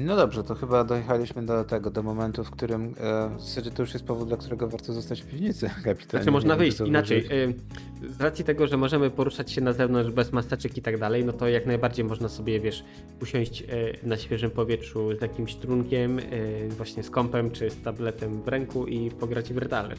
No 0.05 0.17
dobrze, 0.17 0.45
to 0.45 0.55
chyba 0.55 0.85
dojechaliśmy 0.85 1.47
do 1.47 1.65
tego, 1.65 1.91
do 1.91 2.03
momentu, 2.03 2.45
w 2.45 2.51
którym 2.51 2.95
e, 3.01 3.37
w 3.37 3.41
zasadzie 3.41 3.71
to 3.71 3.83
już 3.83 3.95
jest 3.95 4.07
powód, 4.07 4.29
dla 4.29 4.37
którego 4.37 4.69
warto 4.69 4.93
zostać 4.93 5.23
w 5.23 5.27
piwnicy, 5.27 5.71
kapitanie. 5.85 6.11
Znaczy 6.11 6.31
można 6.31 6.57
wyjść 6.57 6.81
inaczej. 6.81 7.27
E, 7.27 8.13
z 8.13 8.21
racji 8.21 8.45
tego, 8.45 8.67
że 8.67 8.77
możemy 8.77 9.11
poruszać 9.11 9.53
się 9.53 9.61
na 9.61 9.73
zewnątrz 9.73 10.11
bez 10.11 10.33
maseczek 10.33 10.77
i 10.77 10.83
tak 10.83 10.99
dalej, 10.99 11.25
no 11.25 11.33
to 11.33 11.49
jak 11.49 11.67
najbardziej 11.67 12.05
można 12.05 12.29
sobie, 12.29 12.61
wiesz, 12.61 12.85
usiąść 13.23 13.63
e, 13.63 13.67
na 14.03 14.17
świeżym 14.17 14.51
powietrzu 14.51 15.17
z 15.19 15.23
jakimś 15.23 15.55
trunkiem, 15.55 16.19
e, 16.19 16.23
właśnie 16.69 17.03
z 17.03 17.11
kąpem 17.11 17.51
czy 17.51 17.71
z 17.71 17.83
tabletem 17.83 18.43
w 18.43 18.49
ręku 18.49 18.87
i 18.87 19.11
pograć 19.11 19.53
w 19.53 19.59
Redale. 19.59 19.95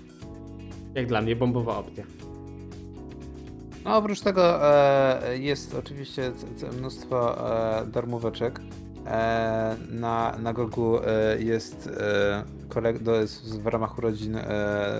Jak 0.95 1.07
dla 1.07 1.21
mnie 1.21 1.35
bombowa 1.35 1.77
opcja. 1.77 2.03
No, 3.85 3.97
oprócz 3.97 4.21
tego 4.21 4.65
e, 4.65 5.37
jest 5.37 5.75
oczywiście 5.75 6.31
mnóstwo 6.77 7.49
e, 7.81 7.85
darmóweczek. 7.85 8.61
E, 9.09 9.77
na, 9.91 10.37
na 10.37 10.53
Gogu 10.53 10.99
e, 11.03 11.41
jest, 11.41 11.89
e, 13.07 13.19
jest 13.19 13.61
w 13.61 13.67
ramach 13.67 13.97
urodzin 13.97 14.37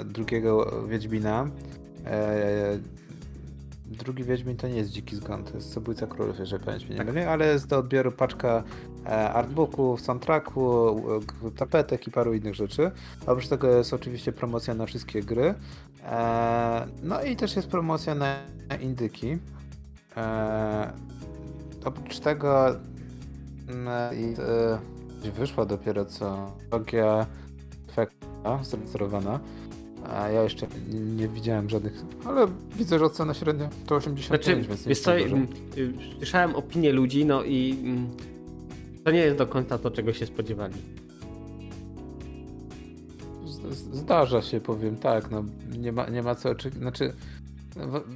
drugiego 0.06 0.84
Wiedźmina. 0.88 1.48
Drugi 3.86 4.24
Wiedźmin 4.24 4.58
to 4.58 4.68
nie 4.68 4.76
jest 4.76 4.92
Dziki 4.92 5.16
Zgon, 5.16 5.44
to 5.44 5.56
jest 5.56 5.74
Zabójca 5.74 6.08
Królów, 6.08 6.40
jeżeli 6.40 6.64
pamięć 6.64 6.86
mnie 6.86 6.96
nie 6.96 7.06
tak. 7.06 7.14
myli, 7.14 7.26
ale 7.26 7.48
jest 7.48 7.68
do 7.68 7.78
odbioru 7.78 8.12
paczka 8.12 8.64
artbooków, 9.34 10.02
soundtracku, 10.02 10.96
tapetek 11.56 12.08
i 12.08 12.12
paru 12.12 12.34
innych 12.34 12.56
rzeczy. 12.56 12.92
Oprócz 13.22 13.48
tego 13.48 13.68
jest 13.68 13.94
oczywiście 13.94 14.32
promocja 14.32 14.74
na 14.74 14.86
wszystkie 14.86 15.24
gry. 15.24 15.54
No 17.04 17.24
i 17.24 17.36
też 17.36 17.56
jest 17.56 17.68
promocja 17.68 18.16
na 18.16 18.36
indyki. 18.82 19.38
Oprócz 21.86 22.20
tego 22.20 22.76
i 24.16 24.36
e, 25.28 25.32
wyszła 25.32 25.66
dopiero 25.66 26.06
co 26.06 26.52
logia 26.72 27.26
efekta 27.90 28.64
zarejestrowana. 28.64 29.40
A 30.10 30.30
ja 30.30 30.44
jeszcze 30.44 30.68
nie, 30.90 31.00
nie, 31.00 31.28
widziałem 31.28 31.70
żadnych, 31.70 31.94
ale 32.26 32.48
widzę, 32.76 33.00
że 33.00 33.06
ocena 33.06 33.34
średnia 33.34 33.70
to 33.86 33.96
85, 33.96 34.66
znaczy, 34.66 34.70
więc 34.70 34.88
wiesz 34.88 35.00
co, 35.00 35.18
y, 35.18 35.94
słyszałem 36.18 36.56
opinie 36.56 36.92
ludzi, 36.92 37.26
no 37.26 37.44
i 37.44 37.80
mm, 37.84 38.10
to 39.04 39.12
nie 39.12 39.20
jest 39.20 39.38
do 39.38 39.48
końca 39.48 39.78
to, 39.78 39.92
czego 39.92 40.14
się 40.14 40.26
spodziewali. 40.26 40.74
Zdarza 43.92 44.42
się, 44.42 44.62
powiem 44.62 44.98
tak, 44.98 45.32
no 45.32 45.44
nie 45.78 45.92
ma, 45.92 46.10
nie 46.10 46.24
ma 46.24 46.36
co 46.36 46.50
oczekiwać, 46.50 46.82
znaczy 46.82 47.14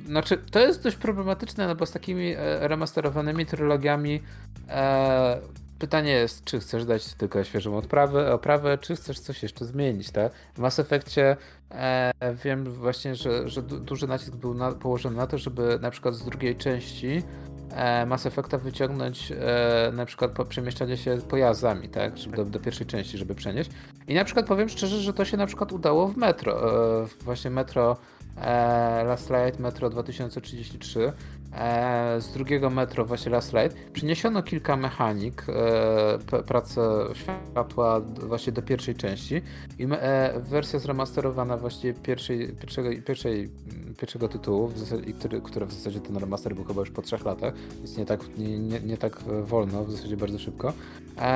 znaczy, 0.06 0.38
to 0.38 0.60
jest 0.60 0.84
dość 0.84 0.98
problematyczne, 0.98 1.68
no 1.68 1.76
bo 1.76 1.86
z 1.86 1.92
takimi 1.92 2.34
e, 2.38 2.68
remasterowanymi 2.68 3.46
trylogiami 3.46 4.22
e, 4.70 5.42
pytanie 5.84 6.12
jest, 6.12 6.44
czy 6.44 6.60
chcesz 6.60 6.86
dać 6.86 7.14
tylko 7.14 7.44
świeżą 7.44 7.78
odprawę, 7.78 8.34
oprawę, 8.34 8.78
czy 8.78 8.96
chcesz 8.96 9.20
coś 9.20 9.44
jeszcze 9.44 9.66
zmienić, 9.66 10.12
tak? 10.12 10.32
W 10.56 10.60
Mass 10.60 10.80
Effectie 10.80 11.38
e, 11.72 12.12
wiem 12.44 12.64
właśnie, 12.64 13.16
że, 13.16 13.50
że 13.50 13.62
duży 13.62 14.08
nacisk 14.08 14.36
był 14.36 14.54
na, 14.54 14.72
położony 14.72 15.18
na 15.18 15.28
to, 15.28 15.38
żeby 15.38 15.80
na 15.82 15.92
przykład 15.92 16.16
z 16.16 16.26
drugiej 16.26 16.56
części 16.56 17.24
e, 17.72 18.06
Mass 18.06 18.26
Effecta 18.26 18.58
wyciągnąć 18.58 19.32
e, 19.32 19.92
na 19.94 20.06
przykład 20.06 20.32
po 20.32 20.46
przemieszczanie 20.46 20.98
się 20.98 21.18
pojazdami, 21.30 21.90
tak? 21.90 22.14
Do, 22.36 22.46
do, 22.46 22.60
pierwszej 22.60 22.88
części, 22.88 23.18
żeby 23.18 23.36
przenieść. 23.36 23.72
I 24.08 24.14
na 24.14 24.26
przykład 24.26 24.46
powiem 24.46 24.70
szczerze, 24.70 24.98
że 24.98 25.14
to 25.14 25.26
się 25.26 25.38
na 25.38 25.48
przykład 25.48 25.72
udało 25.72 26.08
w 26.08 26.18
Metro. 26.18 26.74
E, 27.04 27.08
właśnie 27.22 27.52
Metro 27.52 27.98
Last 28.36 29.30
Light 29.30 29.60
Metro 29.60 29.90
2033. 29.90 31.12
E, 31.58 32.22
z 32.22 32.34
drugiego 32.34 32.70
Metro, 32.70 33.06
właśnie 33.06 33.32
Last 33.32 33.54
Light, 33.54 33.92
przyniesiono 33.94 34.44
kilka 34.44 34.78
mechanik, 34.78 35.46
e, 36.34 36.44
pracę 36.44 37.06
światła 37.14 38.00
właśnie 38.00 38.54
do 38.54 38.62
pierwszej 38.62 38.96
części. 38.96 39.42
I 39.80 39.88
e, 39.92 40.34
wersja 40.40 40.80
zremasterowana 40.80 41.58
właśnie 41.58 41.94
pierwszej, 41.94 42.48
pierwszego, 42.48 42.90
pierwszej, 43.06 43.50
pierwszego 43.98 44.28
tytułu, 44.28 44.68
w 44.68 44.80
zasadzie, 44.80 45.14
który, 45.14 45.42
który 45.42 45.66
w 45.66 45.74
zasadzie 45.74 46.00
ten 46.00 46.18
remaster 46.18 46.56
był 46.56 46.64
chyba 46.64 46.80
już 46.80 46.92
po 46.92 47.02
trzech 47.02 47.26
latach, 47.26 47.54
więc 47.78 47.98
nie 47.98 48.06
tak, 48.06 48.38
nie, 48.38 48.60
nie, 48.60 48.80
nie 48.80 48.98
tak 48.98 49.20
wolno, 49.44 49.86
w 49.86 49.92
zasadzie 49.92 50.18
bardzo 50.18 50.40
szybko, 50.40 50.74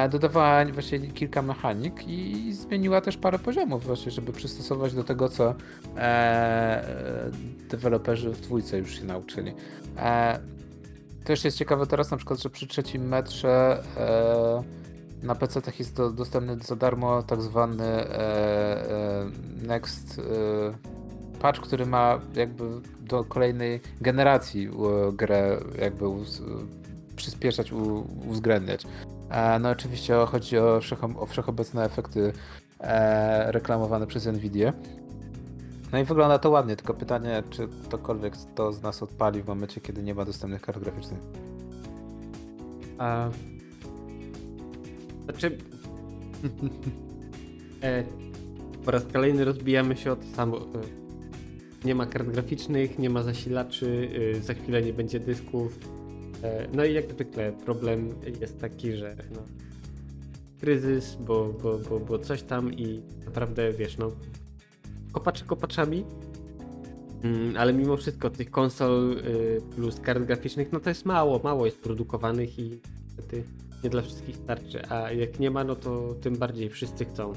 dodawała 0.09 0.65
właśnie 0.65 0.99
kilka 0.99 1.41
mechanik 1.41 2.07
i 2.07 2.53
zmieniła 2.53 3.01
też 3.01 3.17
parę 3.17 3.39
poziomów 3.39 3.85
właśnie, 3.85 4.11
żeby 4.11 4.33
przystosować 4.33 4.93
do 4.93 5.03
tego, 5.03 5.29
co 5.29 5.53
deweloperzy 7.69 8.29
w 8.29 8.41
dwójce 8.41 8.77
już 8.77 8.99
się 8.99 9.05
nauczyli. 9.05 9.53
E, 9.97 10.39
też 11.23 11.45
jest 11.45 11.57
ciekawe 11.57 11.87
teraz 11.87 12.11
na 12.11 12.17
przykład, 12.17 12.41
że 12.41 12.49
przy 12.49 12.67
trzecim 12.67 13.07
metrze 13.07 13.83
e, 13.97 14.63
na 15.23 15.35
PC 15.35 15.61
jest 15.79 15.95
do, 15.95 16.11
dostępny 16.11 16.57
za 16.63 16.75
darmo 16.75 17.23
tak 17.23 17.41
zwany 17.41 17.83
e, 17.83 18.91
e 18.91 19.31
Next 19.67 20.19
e, 20.19 21.39
patch, 21.39 21.59
który 21.59 21.85
ma 21.85 22.19
jakby 22.35 22.63
do 22.99 23.23
kolejnej 23.23 23.81
generacji 24.01 24.69
grę 25.13 25.57
jakby 25.81 26.05
przyspieszać, 27.15 27.71
uwzględniać. 28.27 28.83
E, 29.29 29.59
no 29.59 29.69
oczywiście 29.69 30.15
chodzi 30.27 30.57
o, 30.57 30.79
o 31.19 31.25
wszechobecne 31.25 31.85
efekty 31.85 32.33
reklamowane 33.47 34.07
przez 34.07 34.25
Nvidia. 34.25 34.73
No 35.91 35.99
i 35.99 36.03
wygląda 36.03 36.39
to 36.39 36.49
ładnie, 36.49 36.75
tylko 36.75 36.93
pytanie, 36.93 37.43
czy 37.49 37.67
ktokolwiek 37.83 38.33
to 38.55 38.73
z 38.73 38.81
nas 38.81 39.03
odpali 39.03 39.41
w 39.41 39.47
momencie, 39.47 39.81
kiedy 39.81 40.03
nie 40.03 40.15
ma 40.15 40.25
dostępnych 40.25 40.61
kart 40.61 40.79
graficznych. 40.79 41.19
A... 42.97 43.29
Znaczy... 45.23 45.57
e, 47.83 48.03
po 48.85 48.91
raz 48.91 49.05
kolejny 49.13 49.45
rozbijamy 49.45 49.97
się 49.97 50.11
o 50.11 50.15
to 50.15 50.23
samo. 50.35 50.57
E, 50.57 50.63
nie 51.85 51.95
ma 51.95 52.05
kart 52.05 52.27
graficznych, 52.27 52.99
nie 52.99 53.09
ma 53.09 53.23
zasilaczy, 53.23 54.09
e, 54.37 54.41
za 54.41 54.53
chwilę 54.53 54.81
nie 54.81 54.93
będzie 54.93 55.19
dysków. 55.19 55.79
E, 56.43 56.67
no 56.73 56.85
i 56.85 56.93
jak 56.93 57.11
zwykle 57.11 57.51
problem 57.51 58.09
jest 58.41 58.59
taki, 58.61 58.93
że 58.93 59.15
no, 59.31 59.41
kryzys, 60.59 61.15
bo, 61.15 61.53
bo, 61.63 61.77
bo, 61.89 61.99
bo 61.99 62.19
coś 62.19 62.43
tam 62.43 62.73
i 62.73 63.01
naprawdę 63.25 63.73
wiesz, 63.73 63.97
no 63.97 64.11
kopacze 65.11 65.45
kopaczami, 65.45 66.05
mm, 67.23 67.57
ale 67.57 67.73
mimo 67.73 67.97
wszystko 67.97 68.29
tych 68.29 68.51
konsol 68.51 69.11
y, 69.11 69.61
plus 69.75 69.99
kart 69.99 70.23
graficznych, 70.23 70.71
no 70.71 70.79
to 70.79 70.89
jest 70.89 71.05
mało, 71.05 71.39
mało 71.43 71.65
jest 71.65 71.81
produkowanych 71.81 72.59
i 72.59 72.79
niestety 73.05 73.43
nie 73.83 73.89
dla 73.89 74.01
wszystkich 74.01 74.35
starczy, 74.35 74.89
a 74.89 75.11
jak 75.11 75.39
nie 75.39 75.51
ma, 75.51 75.63
no 75.63 75.75
to 75.75 76.15
tym 76.21 76.37
bardziej 76.37 76.69
wszyscy 76.69 77.05
chcą. 77.05 77.33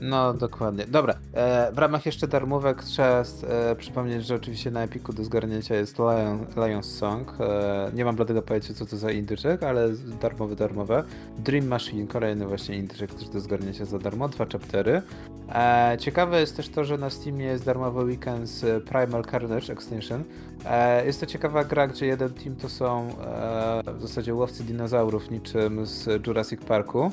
No, 0.00 0.34
dokładnie. 0.34 0.86
Dobra, 0.86 1.14
e, 1.32 1.72
w 1.72 1.78
ramach 1.78 2.06
jeszcze 2.06 2.28
darmówek 2.28 2.82
trzeba 2.82 3.22
e, 3.48 3.76
przypomnieć, 3.76 4.26
że 4.26 4.34
oczywiście 4.34 4.70
na 4.70 4.82
Epiku 4.82 5.12
do 5.12 5.24
zgarnięcia 5.24 5.74
jest 5.74 5.98
Lion, 5.98 6.46
Lion's 6.56 6.82
Song. 6.82 7.32
E, 7.40 7.90
nie 7.94 8.04
mam 8.04 8.16
bladego 8.16 8.42
pojęcia, 8.42 8.74
co 8.74 8.86
to 8.86 8.96
za 8.96 9.10
indyczek, 9.10 9.62
ale 9.62 9.88
darmowy, 10.22 10.56
darmowe. 10.56 11.04
Dream 11.38 11.66
Machine, 11.66 12.06
kolejny 12.06 12.46
właśnie 12.46 12.76
indyczek 12.76 13.14
też 13.14 13.28
do 13.28 13.40
zgarnięcia 13.40 13.84
za 13.84 13.98
darmo, 13.98 14.28
dwa 14.28 14.46
chaptery. 14.46 15.02
E, 15.54 15.96
ciekawe 16.00 16.40
jest 16.40 16.56
też 16.56 16.68
to, 16.68 16.84
że 16.84 16.98
na 16.98 17.10
Steamie 17.10 17.44
jest 17.44 17.64
darmowy 17.64 18.04
weekend 18.04 18.50
Primal 18.84 19.24
Carnage 19.24 19.72
Extinction. 19.72 20.24
E, 20.66 21.06
jest 21.06 21.20
to 21.20 21.26
ciekawa 21.26 21.64
gra, 21.64 21.86
gdzie 21.86 22.06
jeden 22.06 22.34
team 22.34 22.56
to 22.56 22.68
są 22.68 23.08
e, 23.08 23.82
w 23.98 24.02
zasadzie 24.02 24.34
łowcy 24.34 24.64
dinozaurów, 24.64 25.30
niczym 25.30 25.86
z 25.86 26.26
Jurassic 26.26 26.64
Parku 26.64 27.10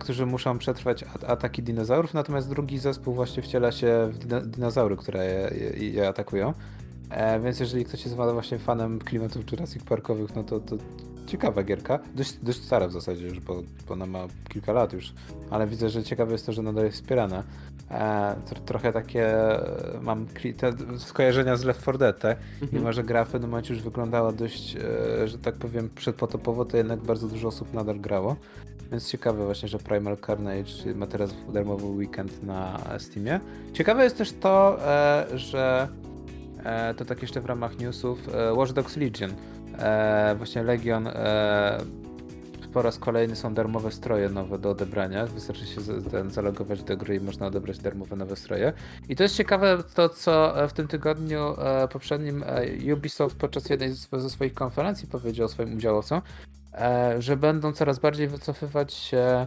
którzy 0.00 0.26
muszą 0.26 0.58
przetrwać 0.58 1.04
ataki 1.26 1.62
dinozaurów, 1.62 2.14
natomiast 2.14 2.48
drugi 2.48 2.78
zespół 2.78 3.14
właśnie 3.14 3.42
wciela 3.42 3.72
się 3.72 4.08
w 4.12 4.18
dino 4.18 4.40
dinozaury, 4.40 4.96
które 4.96 5.26
je, 5.26 5.50
je, 5.78 5.90
je 5.90 6.08
atakują. 6.08 6.54
E, 7.10 7.40
więc 7.40 7.60
jeżeli 7.60 7.84
ktoś 7.84 8.04
jest 8.04 8.16
właśnie 8.16 8.58
fanem 8.58 8.98
klimatów 8.98 9.52
Jurassic 9.52 9.84
Parkowych, 9.84 10.36
no 10.36 10.44
to, 10.44 10.60
to 10.60 10.76
ciekawa 11.26 11.62
gierka. 11.62 11.98
Dość, 12.14 12.32
dość 12.42 12.64
stara 12.64 12.88
w 12.88 12.92
zasadzie 12.92 13.26
już, 13.26 13.40
bo, 13.40 13.62
bo 13.88 13.94
ona 13.94 14.06
ma 14.06 14.26
kilka 14.48 14.72
lat 14.72 14.92
już, 14.92 15.12
ale 15.50 15.66
widzę, 15.66 15.88
że 15.88 16.04
ciekawe 16.04 16.32
jest 16.32 16.46
to, 16.46 16.52
że 16.52 16.62
nadal 16.62 16.84
jest 16.84 16.96
wspierana. 16.96 17.44
E, 17.90 18.36
trochę 18.66 18.92
takie 18.92 19.26
e, 19.36 20.00
mam 20.02 20.26
te 20.56 20.72
skojarzenia 20.98 21.56
z 21.56 21.64
Left 21.64 21.82
4 21.82 21.98
Dead, 21.98 22.18
tak? 22.18 22.38
Mhm. 22.62 22.70
Mimo, 22.72 22.92
że 22.92 23.04
gra 23.04 23.24
w 23.24 23.30
pewnym 23.30 23.50
momencie 23.50 23.74
już 23.74 23.82
wyglądała 23.82 24.32
dość, 24.32 24.76
e, 24.76 25.28
że 25.28 25.38
tak 25.38 25.54
powiem, 25.54 25.90
przedpotopowo, 25.94 26.64
to 26.64 26.76
jednak 26.76 27.00
bardzo 27.00 27.28
dużo 27.28 27.48
osób 27.48 27.74
nadal 27.74 28.00
grało. 28.00 28.36
Więc 28.92 29.08
ciekawe 29.08 29.44
właśnie, 29.44 29.68
że 29.68 29.78
Primal 29.78 30.16
Carnage 30.26 30.94
ma 30.94 31.06
teraz 31.06 31.30
darmowy 31.52 31.86
weekend 31.86 32.42
na 32.42 32.78
Steamie. 32.98 33.40
Ciekawe 33.72 34.04
jest 34.04 34.18
też 34.18 34.32
to, 34.32 34.78
e, 34.86 35.26
że 35.34 35.88
e, 36.64 36.94
to 36.94 37.04
tak 37.04 37.22
jeszcze 37.22 37.40
w 37.40 37.46
ramach 37.46 37.78
newsów 37.78 38.28
e, 38.34 38.54
Watch 38.54 38.72
Dogs 38.72 38.96
Legion. 38.96 39.30
Właśnie 40.36 40.62
Legion 40.62 41.08
po 42.72 42.82
raz 42.82 42.98
kolejny 42.98 43.36
są 43.36 43.54
darmowe 43.54 43.92
stroje 43.92 44.28
nowe 44.28 44.58
do 44.58 44.70
odebrania. 44.70 45.26
Wystarczy 45.26 45.66
się 45.66 45.80
zalogować 46.28 46.82
do 46.82 46.96
gry 46.96 47.16
i 47.16 47.20
można 47.20 47.46
odebrać 47.46 47.78
darmowe 47.78 48.16
nowe 48.16 48.36
stroje. 48.36 48.72
I 49.08 49.16
to 49.16 49.22
jest 49.22 49.36
ciekawe 49.36 49.78
to, 49.94 50.08
co 50.08 50.54
w 50.68 50.72
tym 50.72 50.88
tygodniu 50.88 51.54
poprzednim 51.92 52.44
Ubisoft 52.94 53.36
podczas 53.36 53.70
jednej 53.70 53.90
ze 54.12 54.30
swoich 54.30 54.54
konferencji 54.54 55.08
powiedział 55.08 55.48
swoim 55.48 55.76
udziałowcom, 55.76 56.22
że 57.18 57.36
będą 57.36 57.72
coraz 57.72 57.98
bardziej 57.98 58.28
wycofywać 58.28 58.94
się 58.94 59.46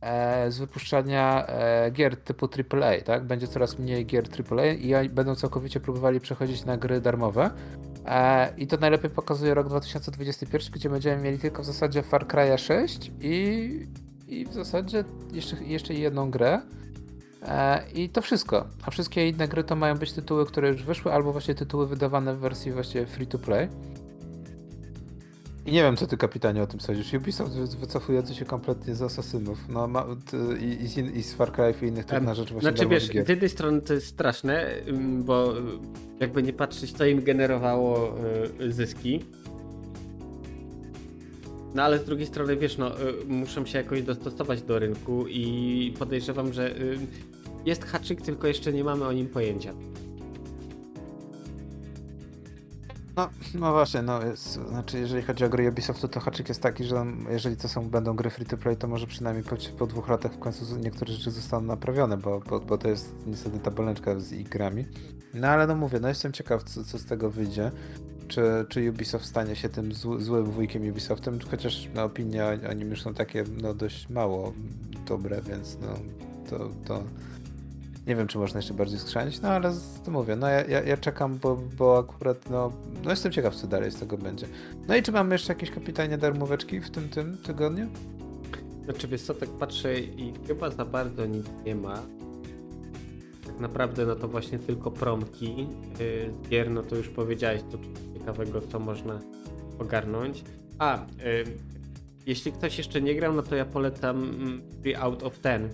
e, 0.00 0.50
z 0.50 0.58
wypuszczania 0.58 1.46
e, 1.46 1.90
gier 1.90 2.16
typu 2.16 2.48
AAA, 2.70 3.00
tak? 3.04 3.24
Będzie 3.24 3.48
coraz 3.48 3.78
mniej 3.78 4.06
gier 4.06 4.24
AAA 4.50 5.02
i 5.02 5.08
będą 5.08 5.34
całkowicie 5.34 5.80
próbowali 5.80 6.20
przechodzić 6.20 6.64
na 6.64 6.76
gry 6.76 7.00
darmowe. 7.00 7.50
I 8.56 8.66
to 8.66 8.76
najlepiej 8.76 9.10
pokazuje 9.10 9.54
rok 9.54 9.68
2021, 9.68 10.72
gdzie 10.72 10.90
będziemy 10.90 11.22
mieli 11.22 11.38
tylko 11.38 11.62
w 11.62 11.66
zasadzie 11.66 12.02
Far 12.02 12.26
Cry 12.26 12.58
6 12.58 13.12
i, 13.20 13.86
i 14.28 14.46
w 14.46 14.52
zasadzie 14.52 15.04
jeszcze, 15.32 15.64
jeszcze 15.64 15.94
jedną 15.94 16.30
grę. 16.30 16.60
I 17.94 18.08
to 18.08 18.22
wszystko. 18.22 18.66
A 18.86 18.90
wszystkie 18.90 19.28
inne 19.28 19.48
gry 19.48 19.64
to 19.64 19.76
mają 19.76 19.94
być 19.94 20.12
tytuły, 20.12 20.46
które 20.46 20.68
już 20.68 20.82
wyszły, 20.82 21.12
albo 21.12 21.32
właśnie 21.32 21.54
tytuły 21.54 21.86
wydawane 21.86 22.34
w 22.34 22.38
wersji 22.38 22.72
właśnie 22.72 23.06
free 23.06 23.26
to 23.26 23.38
play. 23.38 23.68
I 25.66 25.72
nie 25.72 25.82
wiem, 25.82 25.96
co 25.96 26.06
ty 26.06 26.16
kapitanie 26.16 26.62
o 26.62 26.66
tym 26.66 26.80
sądzisz. 26.80 27.14
Ubisoft 27.14 27.52
wycofujący 27.52 28.34
się 28.34 28.44
kompletnie 28.44 28.94
z 28.94 29.02
Asasynów. 29.02 29.58
No, 29.68 29.86
ma, 29.88 30.06
i, 30.60 30.64
i, 30.64 31.18
i, 31.18 31.22
z 31.22 31.34
Far 31.34 31.52
Cry 31.52 31.74
i 31.82 31.88
innych 31.88 32.04
tych 32.04 32.22
na 32.22 32.34
rzecz 32.34 32.52
właśnie 32.52 32.70
Znaczy 32.70 32.86
wiesz, 32.86 33.10
gier. 33.10 33.26
z 33.26 33.28
jednej 33.28 33.50
strony 33.50 33.80
to 33.80 33.94
jest 33.94 34.06
straszne, 34.06 34.70
bo 35.18 35.54
jakby 36.20 36.42
nie 36.42 36.52
patrzeć, 36.52 36.92
to 36.92 37.06
im 37.06 37.24
generowało 37.24 38.14
y, 38.60 38.72
zyski. 38.72 39.24
No 41.74 41.82
ale 41.82 41.98
z 41.98 42.04
drugiej 42.04 42.26
strony, 42.26 42.56
wiesz, 42.56 42.78
no, 42.78 43.00
y, 43.00 43.14
muszą 43.26 43.66
się 43.66 43.78
jakoś 43.78 44.02
dostosować 44.02 44.62
do 44.62 44.78
rynku 44.78 45.26
i 45.28 45.94
podejrzewam, 45.98 46.52
że 46.52 46.76
y, 46.76 46.98
jest 47.64 47.84
haczyk, 47.84 48.22
tylko 48.22 48.46
jeszcze 48.46 48.72
nie 48.72 48.84
mamy 48.84 49.04
o 49.04 49.12
nim 49.12 49.26
pojęcia. 49.26 49.74
No, 53.16 53.30
no 53.54 53.72
właśnie, 53.72 54.02
no 54.02 54.22
jest, 54.22 54.52
znaczy 54.68 54.98
jeżeli 54.98 55.22
chodzi 55.22 55.44
o 55.44 55.48
gry 55.48 55.68
Ubisoftu, 55.68 56.08
to 56.08 56.20
haczyk 56.20 56.48
jest 56.48 56.62
taki, 56.62 56.84
że 56.84 57.06
jeżeli 57.30 57.56
to 57.56 57.68
są, 57.68 57.90
będą 57.90 58.16
gry 58.16 58.30
free 58.30 58.46
to 58.46 58.56
play, 58.56 58.76
to 58.76 58.88
może 58.88 59.06
przynajmniej 59.06 59.44
po, 59.44 59.56
po 59.78 59.86
dwóch 59.86 60.08
latach 60.08 60.32
w 60.32 60.38
końcu 60.38 60.76
niektóre 60.76 61.12
rzeczy 61.12 61.30
zostaną 61.30 61.66
naprawione, 61.66 62.16
bo, 62.16 62.40
bo, 62.40 62.60
bo 62.60 62.78
to 62.78 62.88
jest 62.88 63.14
niestety 63.26 63.58
ta 63.58 63.70
bolęczka 63.70 64.20
z 64.20 64.32
ich 64.32 64.48
grami. 64.48 64.86
No 65.34 65.48
ale 65.48 65.66
no 65.66 65.74
mówię, 65.74 66.00
no 66.00 66.08
jestem 66.08 66.32
ciekaw, 66.32 66.62
co, 66.62 66.84
co 66.84 66.98
z 66.98 67.04
tego 67.04 67.30
wyjdzie. 67.30 67.70
Czy, 68.28 68.66
czy 68.68 68.90
Ubisoft 68.90 69.24
stanie 69.24 69.56
się 69.56 69.68
tym 69.68 69.92
zł, 69.92 70.20
złym 70.20 70.44
wujkiem 70.44 70.88
Ubisoftem, 70.88 71.38
chociaż 71.50 71.88
no, 71.94 72.04
opinie 72.04 72.44
o, 72.44 72.70
o 72.70 72.72
nim 72.72 72.90
już 72.90 73.02
są 73.02 73.14
takie 73.14 73.44
no, 73.62 73.74
dość 73.74 74.08
mało 74.08 74.52
dobre, 75.06 75.42
więc 75.42 75.78
no 75.80 75.94
to, 76.50 76.70
to 76.84 77.02
nie 78.06 78.16
wiem, 78.16 78.26
czy 78.26 78.38
można 78.38 78.58
jeszcze 78.58 78.74
bardziej 78.74 78.98
skrzanić, 78.98 79.40
no 79.40 79.48
ale 79.48 79.72
to 80.04 80.10
mówię, 80.10 80.36
no 80.36 80.48
ja, 80.48 80.64
ja, 80.64 80.82
ja, 80.82 80.96
czekam, 80.96 81.38
bo, 81.38 81.56
bo 81.56 81.98
akurat, 81.98 82.50
no, 82.50 82.72
no 83.04 83.10
jestem 83.10 83.32
ciekaw, 83.32 83.54
co 83.54 83.66
dalej 83.66 83.90
z 83.90 83.96
tego 83.96 84.18
będzie. 84.18 84.46
No 84.88 84.96
i 84.96 85.02
czy 85.02 85.12
mamy 85.12 85.34
jeszcze 85.34 85.52
jakieś 85.52 85.70
kapitanie 85.70 86.18
darmóweczki 86.18 86.80
w 86.80 86.90
tym, 86.90 87.08
tym 87.08 87.38
tygodniu? 87.38 87.86
Znaczy, 88.84 89.08
wiesz 89.08 89.22
co, 89.22 89.34
tak 89.34 89.48
patrzę 89.48 90.00
i 90.00 90.32
chyba 90.46 90.70
za 90.70 90.84
bardzo 90.84 91.26
nic 91.26 91.46
nie 91.66 91.74
ma. 91.74 92.02
Tak 93.46 93.60
naprawdę, 93.60 94.06
no 94.06 94.16
to 94.16 94.28
właśnie 94.28 94.58
tylko 94.58 94.90
promki 94.90 95.66
z 95.98 96.48
gier, 96.48 96.70
no 96.70 96.82
to 96.82 96.96
już 96.96 97.08
powiedziałeś, 97.08 97.62
to 97.70 97.78
ciekawego, 98.18 98.60
co 98.60 98.78
można 98.78 99.20
ogarnąć. 99.78 100.44
A, 100.78 101.06
yy, 101.18 101.44
jeśli 102.26 102.52
ktoś 102.52 102.78
jeszcze 102.78 103.00
nie 103.00 103.14
grał, 103.14 103.32
no 103.32 103.42
to 103.42 103.56
ja 103.56 103.64
polecam 103.64 104.32
3 104.82 104.98
Out 104.98 105.22
of 105.22 105.40
10. 105.42 105.72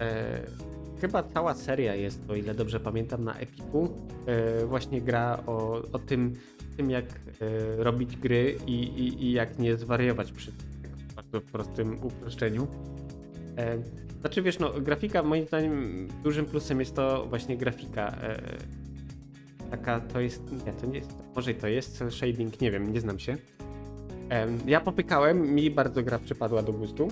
Yy, 0.00 0.67
chyba 1.00 1.22
cała 1.22 1.54
seria 1.54 1.94
jest, 1.94 2.30
o 2.30 2.34
ile 2.34 2.54
dobrze 2.54 2.80
pamiętam, 2.80 3.24
na 3.24 3.34
Epiku. 3.34 3.88
E, 4.26 4.66
właśnie 4.66 5.00
gra 5.00 5.42
o, 5.46 5.82
o 5.92 5.98
tym, 5.98 6.34
tym, 6.76 6.90
jak 6.90 7.04
e, 7.04 7.82
robić 7.82 8.16
gry 8.16 8.56
i, 8.66 8.72
i, 8.72 9.24
i 9.24 9.32
jak 9.32 9.58
nie 9.58 9.76
zwariować 9.76 10.32
przy 10.32 10.52
bardzo 11.16 11.40
prostym 11.40 12.04
uproszczeniu. 12.04 12.66
E, 13.56 13.78
znaczy 14.20 14.42
wiesz, 14.42 14.58
no 14.58 14.72
grafika 14.80 15.22
moim 15.22 15.46
zdaniem 15.46 16.08
dużym 16.24 16.46
plusem 16.46 16.80
jest 16.80 16.94
to 16.94 17.26
właśnie 17.26 17.56
grafika. 17.56 18.14
Taka 19.70 20.00
to 20.00 20.20
jest, 20.20 20.66
nie, 20.66 20.72
to 20.72 20.86
nie 20.86 20.98
jest, 20.98 21.16
może 21.36 21.54
to 21.54 21.68
jest 21.68 22.04
shading, 22.10 22.60
nie 22.60 22.70
wiem, 22.70 22.92
nie 22.92 23.00
znam 23.00 23.18
się. 23.18 23.36
Ja 24.66 24.80
popykałem, 24.80 25.54
mi 25.54 25.70
bardzo 25.70 26.02
gra 26.02 26.18
przypadła 26.18 26.62
do 26.62 26.72
gustu. 26.72 27.08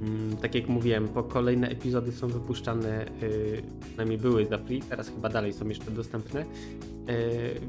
Mm, 0.00 0.36
tak 0.36 0.54
jak 0.54 0.68
mówiłem, 0.68 1.08
po 1.08 1.22
kolejne 1.22 1.68
epizody 1.68 2.12
są 2.12 2.28
wypuszczane, 2.28 3.06
yy, 3.22 3.62
przynajmniej 3.80 4.18
były 4.18 4.46
za 4.46 4.58
free, 4.58 4.82
teraz 4.82 5.08
chyba 5.08 5.28
dalej 5.28 5.52
są 5.52 5.68
jeszcze 5.68 5.90
dostępne, 5.90 6.40
yy, 6.40 7.14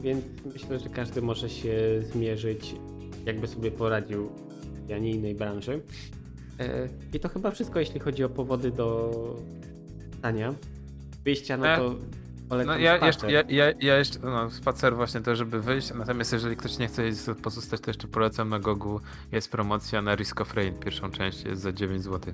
więc 0.01 0.25
myślę, 0.53 0.79
że 0.79 0.89
każdy 0.89 1.21
może 1.21 1.49
się 1.49 2.01
zmierzyć, 2.01 2.75
jakby 3.25 3.47
sobie 3.47 3.71
poradził 3.71 4.29
w 4.87 4.91
ani 4.91 5.11
innej 5.11 5.35
branży. 5.35 5.81
Yy, 6.59 6.65
I 7.13 7.19
to 7.19 7.29
chyba 7.29 7.51
wszystko, 7.51 7.79
jeśli 7.79 7.99
chodzi 7.99 8.23
o 8.23 8.29
powody 8.29 8.71
do 8.71 9.11
stania. 10.17 10.55
Wyjścia, 11.23 11.57
no 11.57 11.63
to 11.75 11.95
no 12.65 12.77
ja 12.77 13.05
jeszcze, 13.05 13.31
ja, 13.31 13.43
ja, 13.49 13.65
ja 13.79 13.97
jeszcze, 13.97 14.19
no 14.19 14.51
spacer 14.51 14.95
właśnie 14.95 15.21
to, 15.21 15.35
żeby 15.35 15.61
wyjść, 15.61 15.93
natomiast 15.93 16.33
jeżeli 16.33 16.55
ktoś 16.55 16.77
nie 16.77 16.87
chce 16.87 17.35
pozostać, 17.35 17.81
to 17.81 17.89
jeszcze 17.89 18.07
polecam 18.07 18.49
na 18.49 18.59
Gogu, 18.59 19.01
jest 19.31 19.51
promocja 19.51 20.01
na 20.01 20.15
Risk 20.15 20.41
of 20.41 20.53
Rain, 20.53 20.79
pierwszą 20.79 21.11
część 21.11 21.43
jest 21.43 21.61
za 21.61 21.71
9 21.71 22.03
zł. 22.03 22.33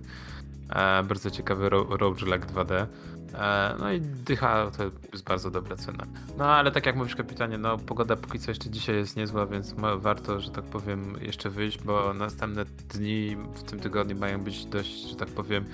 E, 0.69 1.03
bardzo 1.03 1.31
ciekawy 1.31 1.69
ro, 1.69 1.97
roguelike 1.97 2.47
2D. 2.47 2.85
E, 3.33 3.75
no 3.79 3.91
i 3.91 4.01
dycha 4.01 4.71
to 4.77 4.83
jest 5.13 5.23
bardzo 5.23 5.51
dobra 5.51 5.75
cena. 5.75 6.05
No 6.37 6.45
ale 6.45 6.71
tak 6.71 6.85
jak 6.85 6.95
mówisz 6.95 7.15
kapitanie, 7.15 7.57
no 7.57 7.77
pogoda 7.77 8.15
póki 8.15 8.39
co 8.39 8.51
jeszcze 8.51 8.69
dzisiaj 8.69 8.95
jest 8.95 9.17
niezła, 9.17 9.45
więc 9.45 9.75
warto, 9.97 10.39
że 10.39 10.51
tak 10.51 10.63
powiem, 10.63 11.13
jeszcze 11.21 11.49
wyjść, 11.49 11.83
bo 11.83 12.13
następne 12.13 12.65
dni 12.65 13.37
w 13.55 13.63
tym 13.63 13.79
tygodniu 13.79 14.17
mają 14.17 14.43
być 14.43 14.65
dość, 14.65 15.09
że 15.09 15.15
tak 15.15 15.29
powiem, 15.29 15.65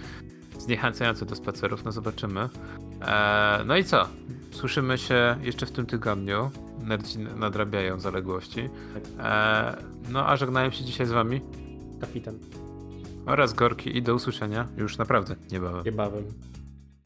zniechęcające 0.64 1.26
do 1.26 1.36
spacerów, 1.36 1.86
no 1.86 1.92
zobaczymy. 1.92 2.50
Eee, 3.02 3.66
no 3.66 3.78
i 3.78 3.84
co? 3.84 4.08
Słyszymy 4.52 4.98
się 4.98 5.36
jeszcze 5.42 5.66
w 5.66 5.72
tym 5.72 5.86
tygodniu. 5.86 6.52
Nerdzi 6.84 7.20
nadrabiają 7.20 8.00
zaległości. 8.00 8.60
Eee, 8.60 9.76
no 10.10 10.28
a 10.28 10.38
żegnają 10.38 10.72
się 10.72 10.84
dzisiaj 10.84 11.08
z 11.08 11.12
wami 11.12 11.42
kapitan 12.02 12.40
oraz 13.26 13.54
Gorki 13.54 13.98
i 13.98 14.02
do 14.02 14.16
usłyszenia 14.16 14.68
już 14.78 14.98
naprawdę 14.98 15.36
niebawem. 15.52 15.84
Niebawem. 15.86 16.24